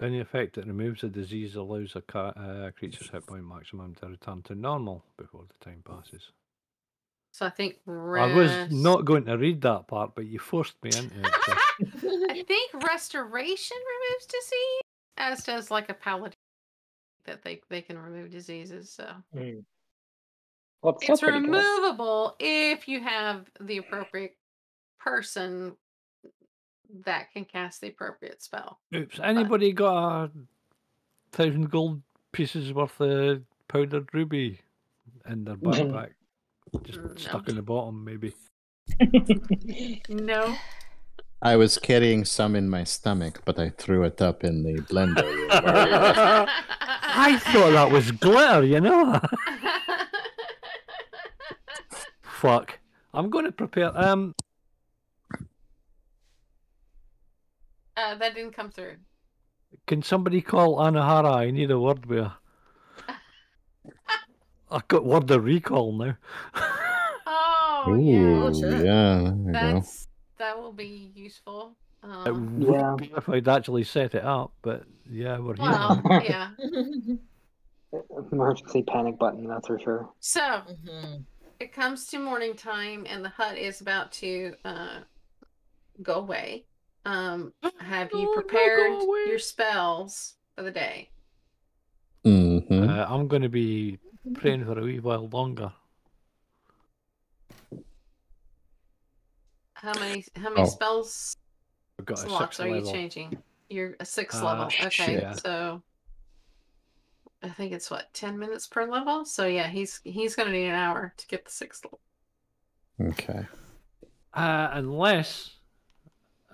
[0.00, 4.06] Any effect that removes a disease allows a ca- uh, creature's hit point maximum to
[4.06, 6.32] return to normal before the time passes.
[7.32, 7.90] So I think I
[8.34, 11.34] was rest- not going to read that part, but you forced me into it.
[11.44, 14.82] so- I think restoration removes disease,
[15.16, 16.34] as does like a paladin
[17.24, 18.90] that they they can remove diseases.
[18.90, 19.64] So Mm.
[20.82, 21.50] Well, it's, still it's pretty good.
[21.50, 24.36] removable if you have the appropriate
[24.98, 25.76] person
[27.04, 28.80] that can cast the appropriate spell.
[28.94, 29.20] Oops.
[29.22, 30.30] Anybody got a
[31.32, 32.00] thousand gold
[32.32, 34.58] pieces worth of powdered ruby
[35.28, 36.10] in their backpack?
[36.84, 37.14] Just Mm, no.
[37.16, 38.34] stuck in the bottom, maybe.
[40.08, 40.56] No.
[41.42, 45.24] I was carrying some in my stomach, but I threw it up in the blender.
[45.24, 46.46] where- where-
[47.12, 49.20] I thought that was glitter, you know.
[52.22, 52.78] Fuck.
[53.14, 53.90] I'm going to prepare.
[53.98, 54.34] Um,
[57.96, 58.96] Uh, that didn't come through.
[59.86, 61.34] can somebody call Anahara?
[61.34, 62.34] I need a word with her.
[64.70, 66.16] I've got word of recall now.
[67.82, 68.84] Oh yeah, Ooh, shit.
[68.84, 69.52] yeah, there you go.
[69.52, 71.76] that's that will be useful.
[72.02, 72.94] It Um, would Yeah.
[72.98, 75.70] be if I'd actually set it up, but yeah, we're here.
[75.70, 76.50] well, yeah.
[78.32, 80.10] Emergency panic button, that's for sure.
[80.20, 81.24] So Mhm.
[81.58, 85.00] it comes to morning time and the hut is about to uh,
[86.02, 86.66] go away,
[87.06, 91.10] um, have you prepared your spells for the day?
[92.26, 92.88] Mm-hmm.
[92.90, 93.98] Uh, I'm going to be
[94.34, 95.72] praying for a wee while longer.
[99.74, 100.66] How many how many Oh.
[100.66, 101.36] spells
[101.98, 102.86] I've got slots are level.
[102.86, 103.42] you changing?
[103.68, 104.64] You're a sixth Uh, level.
[104.66, 105.40] Okay, shit.
[105.40, 105.82] so
[107.42, 109.24] I think it's what ten minutes per level.
[109.24, 112.00] So yeah, he's he's gonna need an hour to get the sixth level.
[113.00, 113.46] Okay.
[114.34, 115.56] Uh, unless,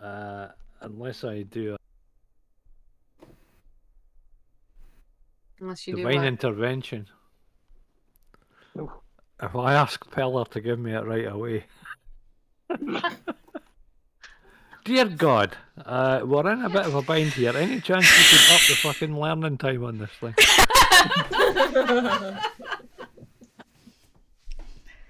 [0.00, 0.48] uh,
[0.80, 1.78] unless I do a
[5.60, 6.26] Unless you do divine what?
[6.26, 7.08] intervention.
[8.78, 8.92] Ooh.
[9.42, 11.64] If I ask Peller to give me it right away.
[14.84, 17.56] Dear God, uh, we're in a bit of a bind here.
[17.56, 20.32] Any chance you could up the fucking learning time on this thing?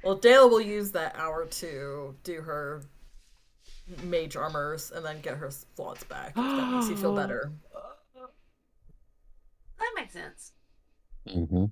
[0.03, 2.85] well, Dale will use that hour to do her
[4.03, 6.31] mage armors and then get her slots back.
[6.31, 7.53] If that makes you feel better.
[9.79, 10.53] That makes sense.
[11.29, 11.67] Mm-hmm.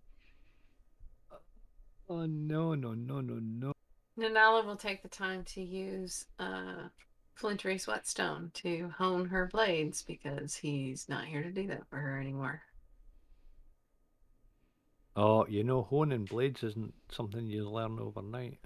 [2.15, 3.73] Oh no, no, no, no, no.
[4.17, 6.85] Nanala will take the time to use uh,
[7.35, 12.21] Flintery Sweatstone to hone her blades because he's not here to do that for her
[12.21, 12.63] anymore.
[15.17, 18.59] Oh, you know, honing blades isn't something you learn overnight.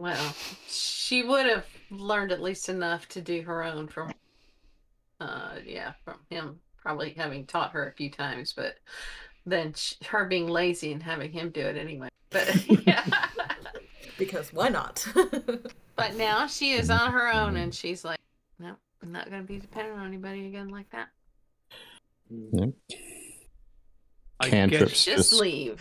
[0.00, 0.34] Well,
[0.68, 4.12] she would have learned at least enough to do her own from,
[5.20, 8.78] uh, yeah, from him probably having taught her a few times, but
[9.44, 12.08] then sh- her being lazy and having him do it anyway.
[12.30, 13.04] But yeah,
[14.18, 15.06] Because why not?
[15.96, 18.18] but now she is on her own, and she's like,
[18.58, 21.08] no, I'm not going to be dependent on anybody again like that.
[22.30, 22.70] Yep.
[24.40, 25.80] I Cantrips guess, Just Just- leave.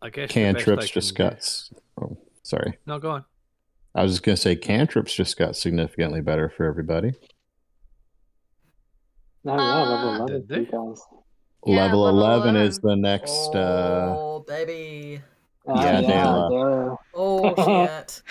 [0.00, 1.68] I guess the I Cantrips just do- got.
[2.00, 2.78] Oh, sorry.
[2.86, 3.24] No, go on.
[3.96, 7.12] I was just gonna say cantrips just got significantly better for everybody.
[9.42, 10.60] No, yeah, level Uh, 11 Did for they?
[10.60, 11.00] you guys.
[11.66, 13.54] Yeah, level, level 11, is the next.
[13.56, 15.20] uh oh, baby.
[15.68, 16.96] Ah, Yeah, yeah, Dale, duh.
[17.14, 17.54] Oh,
[17.98, 18.22] shit.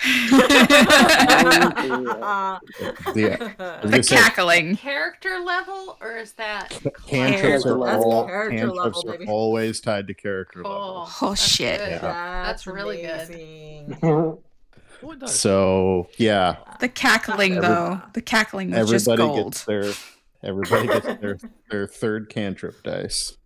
[1.40, 2.58] Oh,
[3.14, 4.76] the, I the say, cackling.
[4.76, 6.70] Character level, or is that
[7.06, 8.12] cantrips Character are, level.
[8.12, 9.26] all, Character cantrips level, are baby.
[9.30, 10.70] always tied to character cool?
[10.72, 11.08] level.
[11.22, 11.78] Oh, That's shit.
[11.78, 11.90] good.
[11.90, 12.42] Yeah.
[12.46, 13.28] That's really good.
[13.28, 14.38] amazing.
[15.00, 15.28] What?
[15.28, 18.00] So yeah, The cackling, Every- though.
[18.14, 19.52] The cackling was just everybody gold.
[19.52, 19.84] gets their
[20.42, 21.38] everybody gets their
[21.70, 23.36] their third cantrip dice.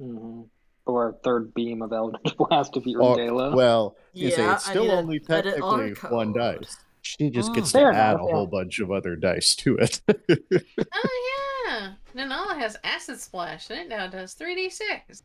[0.00, 0.48] Mhm.
[0.92, 3.54] Or a third beam of Eldritch Blast if you're Or- Dayla.
[3.54, 6.76] well, you say it's still need to only on technically one dice.
[7.02, 7.78] She just gets Oh.
[7.78, 10.00] to Fair add enough, a whole bunch of other dice to it.
[10.94, 15.22] Oh yeah, Nanala has Acid Splash, and it now does three d six.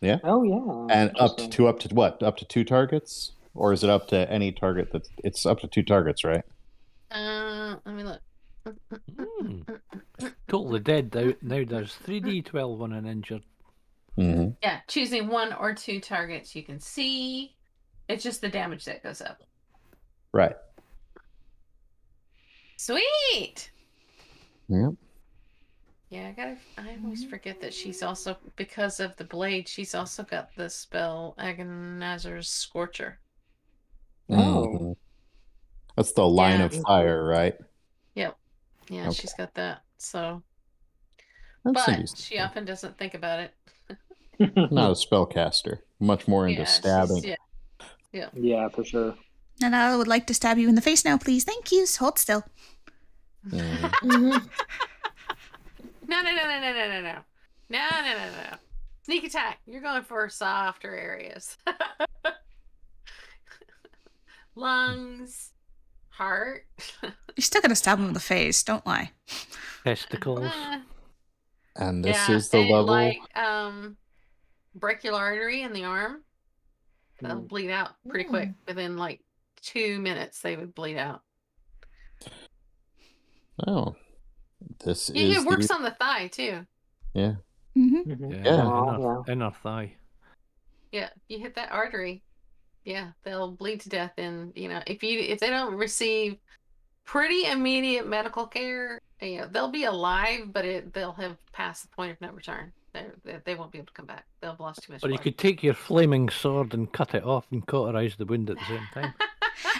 [0.00, 0.18] Yeah.
[0.24, 0.94] oh, yeah.
[0.94, 2.22] and up to two up to what?
[2.22, 3.32] Up to two targets?
[3.54, 6.42] Or is it up to any target that it's up to two targets, right?
[7.10, 8.20] Uh, let me look.
[10.48, 13.42] Totally dead now, now does 3d12 on an injured.
[14.18, 14.50] Mm-hmm.
[14.62, 17.56] Yeah, choosing one or two targets you can see.
[18.08, 19.42] It's just the damage that goes up.
[20.32, 20.54] Right.
[22.76, 23.70] Sweet.
[24.68, 24.92] Yep.
[26.10, 26.56] Yeah, I gotta.
[26.78, 29.68] I always forget that she's also because of the blade.
[29.68, 33.18] She's also got the spell Aganazzar's Scorcher.
[34.30, 34.34] Oh.
[34.66, 34.96] Mhm.
[35.96, 36.66] That's the line Yeah.
[36.66, 37.56] of fire, right?
[38.14, 38.36] Yep.
[38.88, 39.12] Yeah, Okay.
[39.14, 39.82] she's got that.
[39.98, 40.42] So,
[41.64, 43.54] That's but she often doesn't think about it
[44.38, 45.78] not a spellcaster.
[46.00, 47.24] Much more into yeah, stabbing.
[47.24, 47.36] Yeah.
[48.12, 48.28] yeah.
[48.34, 49.14] Yeah, for sure.
[49.62, 51.44] And I would like to stab you in the face now, please.
[51.44, 51.86] Thank you.
[51.98, 52.44] Hold still.
[53.48, 53.86] Mm-hmm.
[56.08, 57.16] no, no, no, no, no, no, no, no.
[57.70, 58.56] No, no, no.
[59.04, 59.60] Sneak attack.
[59.66, 61.56] You're going for softer areas.
[64.54, 65.50] Lungs,
[66.10, 66.66] heart.
[67.02, 68.62] You're still going to stab him in the face.
[68.62, 69.10] Don't lie.
[69.84, 70.44] Testicles.
[70.44, 70.78] Uh,
[71.76, 72.86] and this yeah, is the level.
[72.86, 73.96] Like, um,
[74.74, 76.22] brachial artery in the arm.
[77.20, 77.48] They'll Mm.
[77.48, 78.50] bleed out pretty quick.
[78.66, 79.20] Within like
[79.62, 81.22] two minutes, they would bleed out.
[83.66, 83.94] Oh.
[84.84, 86.66] This Yeah, is it works the, on the thigh too.
[87.12, 87.34] yeah.
[87.74, 88.30] hmm Mhm.
[88.32, 88.64] Yeah, Yeah.
[88.64, 88.94] Oh,
[89.26, 89.94] inner, inner thigh.
[90.92, 92.22] Yeah, you hit that artery.
[92.84, 96.36] Yeah, they'll bleed to death, and you know if you if they don't receive
[97.04, 101.88] pretty immediate medical care, you know, they'll be alive, but it they'll have passed the
[101.96, 102.72] point of no return.
[102.94, 104.24] They they, they won't be able to come back.
[104.40, 105.04] They'll have lost too much.
[105.04, 108.48] Or you could take your flaming sword and cut it off and cauterize the wound
[108.50, 109.12] at the same time.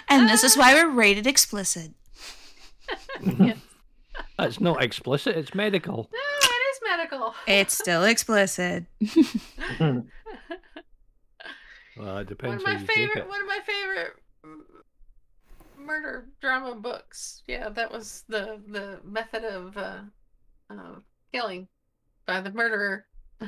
[0.07, 1.91] And this is why we're rated explicit.
[3.39, 3.57] Yes.
[4.37, 6.09] That's not explicit, it's medical.
[6.13, 6.19] No,
[6.49, 7.33] it is medical.
[7.47, 8.85] It's still explicit.
[9.79, 10.03] Well,
[11.97, 13.17] it One depends of how my you take favorite.
[13.19, 13.29] it.
[13.29, 14.13] One of my favorite
[15.77, 17.41] murder drama books.
[17.47, 19.99] Yeah, that was the the method of uh,
[20.69, 20.95] uh,
[21.33, 21.67] killing
[22.25, 23.05] by the murderer.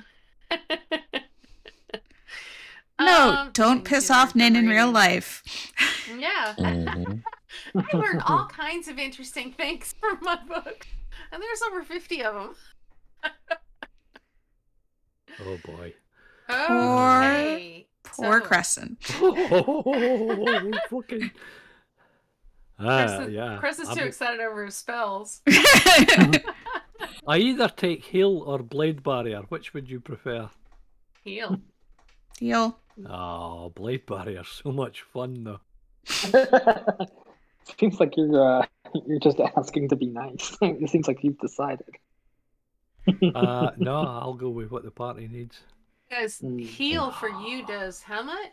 [2.99, 5.43] No, Um, don't piss off for Nin in real life.
[6.17, 7.21] Yeah, Mhm.
[7.75, 10.87] I learned all kinds of interesting things from my book,
[11.31, 12.55] and there's over fifty of them.
[15.41, 15.93] Oh boy.
[16.47, 18.97] Poor- Okay, Poor so- Creston.
[19.21, 21.29] oh, fucking.
[22.79, 23.57] Ah, Chris, is- yeah.
[23.59, 25.41] Chris is too mean, excited over his spells.
[27.27, 29.41] I either take heal or blade barrier.
[29.49, 30.49] Which would you prefer?
[31.23, 31.59] Heal.
[32.39, 32.79] Heal.
[33.07, 35.59] Oh, blade barrier, so much fun though.
[37.79, 38.65] seems like you're uh,
[39.05, 40.57] you're just asking to be nice.
[40.61, 41.89] it seems like you've decided.
[43.35, 45.59] Uh, no, I'll go with what the party needs.
[46.09, 46.61] Because Mm.
[46.61, 48.51] heal for you does how much?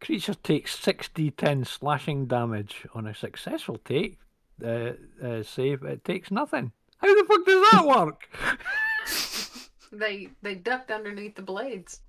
[0.00, 4.18] Creature takes 6d10 slashing damage on a successful take.
[4.64, 6.72] Uh, uh, save it takes nothing.
[6.98, 8.28] How the fuck does that work?
[9.92, 12.00] They they ducked underneath the blades.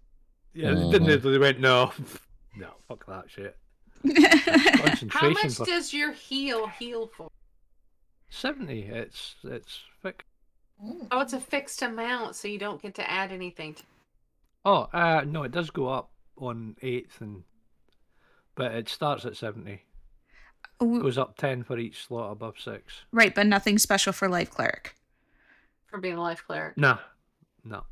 [0.53, 1.23] yeah, they didn't.
[1.23, 1.91] They went no,
[2.55, 3.55] no, fuck that shit.
[5.09, 7.29] How much for does your heal heal for?
[8.29, 8.81] seventy.
[8.83, 10.27] It's it's fixed.
[11.11, 13.73] Oh, it's a fixed amount, so you don't get to add anything.
[13.75, 13.83] To...
[14.63, 17.43] Oh, uh, no, it does go up on eighth and,
[18.53, 19.81] but it starts at seventy.
[20.83, 22.93] Ooh, Goes up ten for each slot above six.
[23.11, 24.95] right, but nothing special for Life Cleric.
[25.87, 26.77] for being a life cleric.
[26.77, 26.97] No,
[27.63, 27.83] no.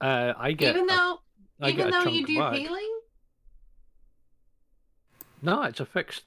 [0.00, 1.18] Uh, I get even though
[1.60, 2.54] I even get though you do back.
[2.54, 3.00] healing,
[5.42, 6.22] No, it's a fixed.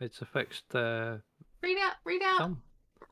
[0.00, 1.16] It's a fixed uh,
[1.62, 2.62] read out read out sum.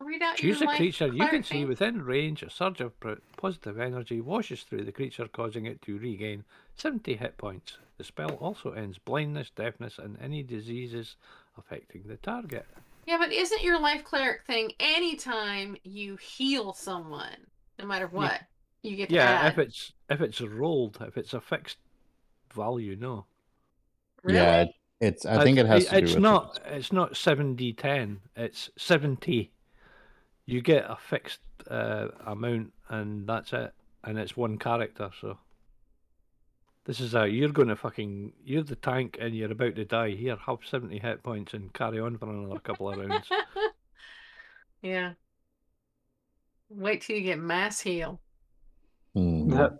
[0.00, 2.42] Read out Choose your a life creature you can see within range.
[2.42, 2.92] A surge of
[3.36, 6.44] positive energy washes through the creature, causing it to regain
[6.76, 7.76] 70 hit points.
[7.98, 11.16] The spell also ends blindness, deafness, and any diseases
[11.56, 12.66] affecting the target.
[13.06, 17.46] Yeah, but isn't your life cleric thing anytime you heal someone,
[17.78, 18.40] no matter what,
[18.82, 19.52] you get to Yeah, add?
[19.52, 21.78] if it's if it's rolled, if it's a fixed
[22.54, 23.26] value, no.
[24.22, 24.38] really?
[24.38, 24.64] Yeah,
[25.00, 25.26] it's.
[25.26, 26.60] I think it has to do It's with not.
[26.66, 28.20] It's not seven d ten.
[28.36, 29.50] It's seventy.
[30.46, 31.40] You get a fixed
[31.70, 33.72] uh, amount, and that's it.
[34.04, 35.10] And it's one character.
[35.20, 35.38] So
[36.84, 40.10] this is a you're going to fucking you're the tank, and you're about to die.
[40.10, 43.28] Here, have seventy hit points, and carry on for another couple of rounds.
[44.82, 45.12] yeah.
[46.68, 48.20] Wait till you get mass heal.
[49.16, 49.50] Mhm.
[49.52, 49.78] That-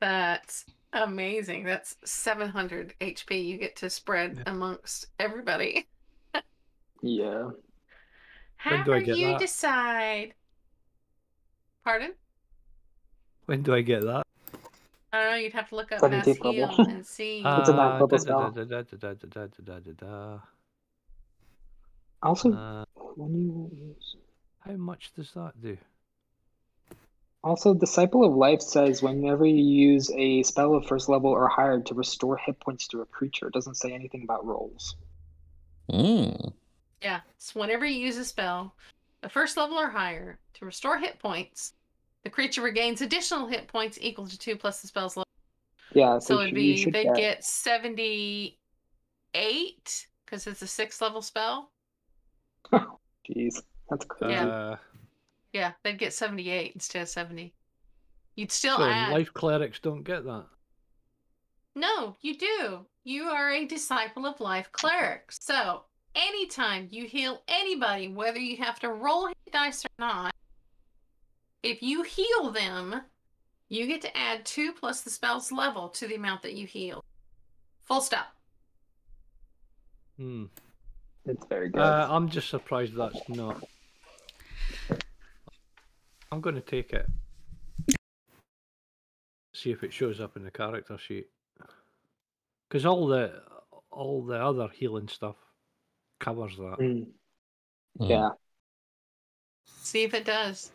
[0.00, 1.64] That's amazing.
[1.64, 5.86] That's 700 HP you get to spread amongst everybody.
[7.02, 7.50] yeah.
[8.56, 9.40] How do, do you that?
[9.40, 10.34] decide?
[11.84, 12.14] Pardon?
[13.46, 14.26] When do I get that?
[15.12, 15.36] I don't know.
[15.36, 17.42] You'd have to look up Mass Heal and see.
[17.44, 18.50] Uh, it's a nine uh, spell.
[18.50, 20.38] Da, da, da, da, da, da, da, da.
[22.22, 24.16] Also, uh, when you use...
[24.60, 25.76] how much does that do?
[27.44, 31.80] Also, Disciple of Life says whenever you use a spell of first level or higher
[31.80, 34.96] to restore hit points to a creature, it doesn't say anything about rolls.
[35.88, 36.52] Mm.
[37.06, 38.74] Yeah, so whenever you use a spell,
[39.22, 41.74] a first level or higher, to restore hit points,
[42.24, 45.28] the creature regains additional hit points equal to two plus the spell's level.
[45.94, 48.58] Yeah, So you it'd be they'd get seventy-eight
[50.24, 51.70] because it's a sixth level spell.
[52.72, 54.34] Jeez, that's crazy.
[54.34, 54.46] Yeah.
[54.48, 54.76] Uh,
[55.52, 57.54] Yeah, they'd get seventy-eight instead of seventy.
[58.34, 59.12] You'd still so add.
[59.12, 60.46] life clerics don't get that.
[61.76, 62.84] No, you do.
[63.04, 65.30] You are a disciple of life cleric.
[65.30, 65.84] So
[66.16, 70.34] anytime you heal anybody, whether you have to roll hit dice or not,
[71.62, 73.02] if you heal them,
[73.68, 77.04] you get to add two plus the spell's level to the amount that you heal.
[77.82, 78.34] Full stop.
[80.16, 80.44] Hmm.
[81.26, 81.80] It's very good.
[81.80, 83.62] Uh, I'm just surprised that's not.
[86.30, 87.06] I'm going to take it.
[89.54, 91.26] See if it shows up in the character sheet.
[92.68, 93.42] Because all the
[93.90, 95.36] all the other healing stuff
[96.20, 96.76] covers that.
[96.80, 97.06] Mm,
[97.98, 98.10] Mm.
[98.10, 98.30] yeah.
[99.66, 100.70] See if it does.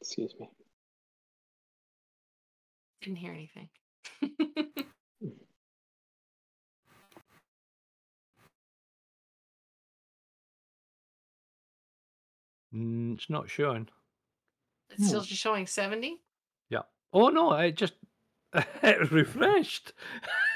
[0.00, 0.48] Excuse me.
[3.02, 3.68] Didn't hear anything.
[12.74, 13.88] Mm, it's not showing.
[14.90, 16.18] it's still just showing 70.
[16.68, 16.82] Yeah.
[17.12, 17.52] Oh no!
[17.54, 17.94] It just
[18.54, 19.92] it refreshed.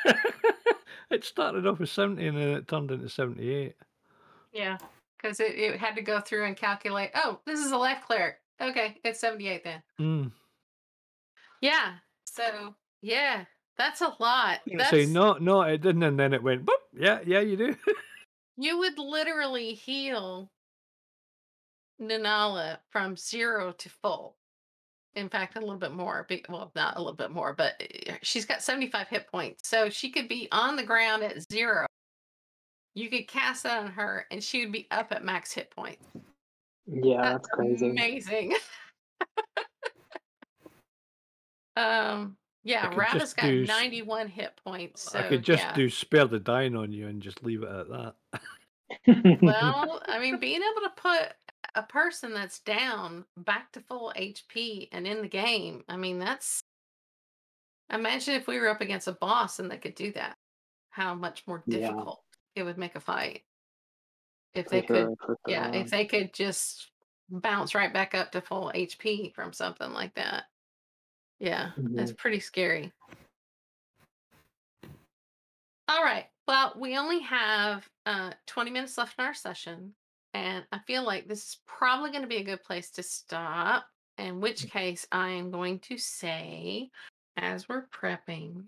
[1.10, 3.74] it started off with 70 and then it turned into 78.
[4.52, 4.78] Yeah,
[5.16, 7.10] because it, it had to go through and calculate.
[7.14, 8.36] Oh, this is a life cleric.
[8.60, 9.82] Okay, it's 78 then.
[10.00, 10.32] Mm.
[11.60, 11.94] Yeah.
[12.24, 13.44] So, yeah,
[13.78, 14.60] that's a lot.
[14.66, 16.02] That's, Say, no, no, it didn't.
[16.02, 16.74] And then it went, boop.
[16.92, 17.76] Yeah, yeah, you do.
[18.56, 20.48] You would literally heal
[22.00, 24.36] Nanala from zero to full.
[25.14, 26.26] In fact, a little bit more.
[26.48, 29.68] Well, not a little bit more, but eh, she's got 75 hit points.
[29.68, 31.86] So she could be on the ground at zero.
[32.94, 36.04] You could cast that on her and she would be up at max hit points.
[36.86, 37.90] Yeah, that's crazy.
[37.90, 38.54] Amazing.
[41.76, 45.12] um, yeah, just got do 91 hit points.
[45.12, 45.74] So, I could just yeah.
[45.74, 48.14] do spare the dying on you and just leave it at that.
[49.42, 51.34] Well, I mean, being able to put
[51.74, 56.60] a person that's down back to full HP and in the game, I mean, that's.
[57.92, 60.36] Imagine if we were up against a boss and they could do that.
[60.90, 61.80] How much more Yeah.
[61.80, 62.22] difficult
[62.54, 63.42] it would make a fight.
[64.54, 66.90] If they could, sure, for yeah, if they could just
[67.28, 70.44] bounce right back up to full HP from something like that.
[71.40, 72.92] Yeah, that's pretty scary.
[75.88, 76.26] All right.
[76.46, 79.94] Well, we only have uh, 20 minutes left in our session,
[80.34, 83.86] and I feel like this is probably going to be a good place to stop.
[84.18, 86.90] In which case, I am going to say,
[87.36, 88.64] as we're prepping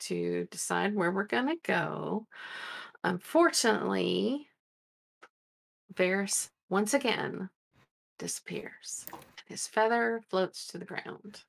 [0.00, 2.26] to decide where we're going to go,
[3.04, 4.48] unfortunately,
[5.96, 7.48] Varus once again
[8.18, 9.06] disappears.
[9.12, 11.42] and His feather floats to the ground.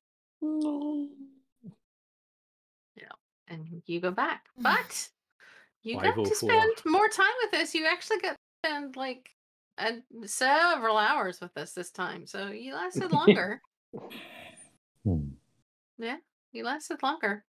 [2.96, 3.12] Yeah.
[3.48, 4.46] And you go back.
[4.58, 5.08] But
[5.82, 6.34] you got to 504.
[6.36, 7.74] spend more time with us.
[7.74, 9.30] You actually got to spend like
[9.80, 12.26] uh, several hours with us this time.
[12.26, 13.62] So you lasted longer.
[15.04, 15.30] Hmm.
[15.98, 16.16] yeah,
[16.52, 17.44] you lasted longer.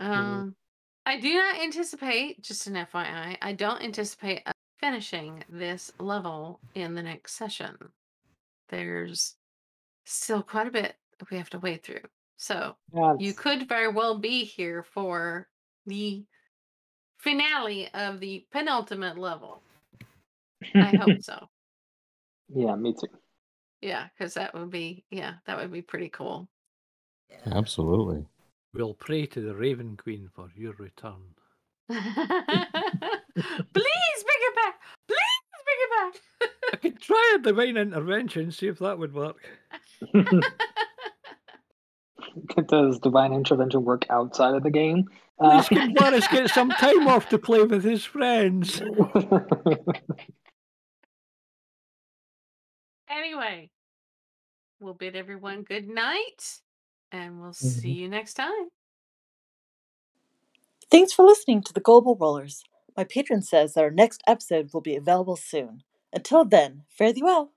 [0.00, 0.56] Um,
[1.04, 4.42] I do not anticipate, just an FYI, I don't anticipate
[4.80, 7.76] finishing this level in the next session.
[8.68, 9.36] There's
[10.04, 10.96] still quite a bit
[11.30, 12.00] we have to wade through.
[12.36, 15.48] So Yeah, you could very well be here for
[15.86, 16.24] the
[17.18, 19.62] finale of the penultimate level.
[20.74, 21.46] I hope so.
[22.54, 23.08] yeah, me too.
[23.80, 26.48] Yeah, because that would be yeah, that would be pretty cool.
[27.46, 28.26] Absolutely.
[28.74, 31.34] We'll pray to the Raven Queen for your return.
[31.88, 32.04] Please
[33.34, 33.42] bring
[33.74, 34.74] it back.
[35.08, 36.14] Please bring it back.
[36.72, 39.36] I could try a divine intervention, see if that would work.
[42.68, 45.04] Does divine intervention work outside of the game?
[45.40, 48.80] Please Uh, can Boris get some time off to play with his friends?
[53.12, 53.70] Anyway,
[54.80, 55.68] we'll bid everyone mm.
[55.68, 56.60] good night
[57.10, 58.00] and we'll see mm-hmm.
[58.00, 58.68] you next time.
[60.90, 62.64] Thanks for listening to the Global Rollers.
[62.96, 65.82] My patron says that our next episode will be available soon.
[66.12, 67.52] Until then, fare thee well.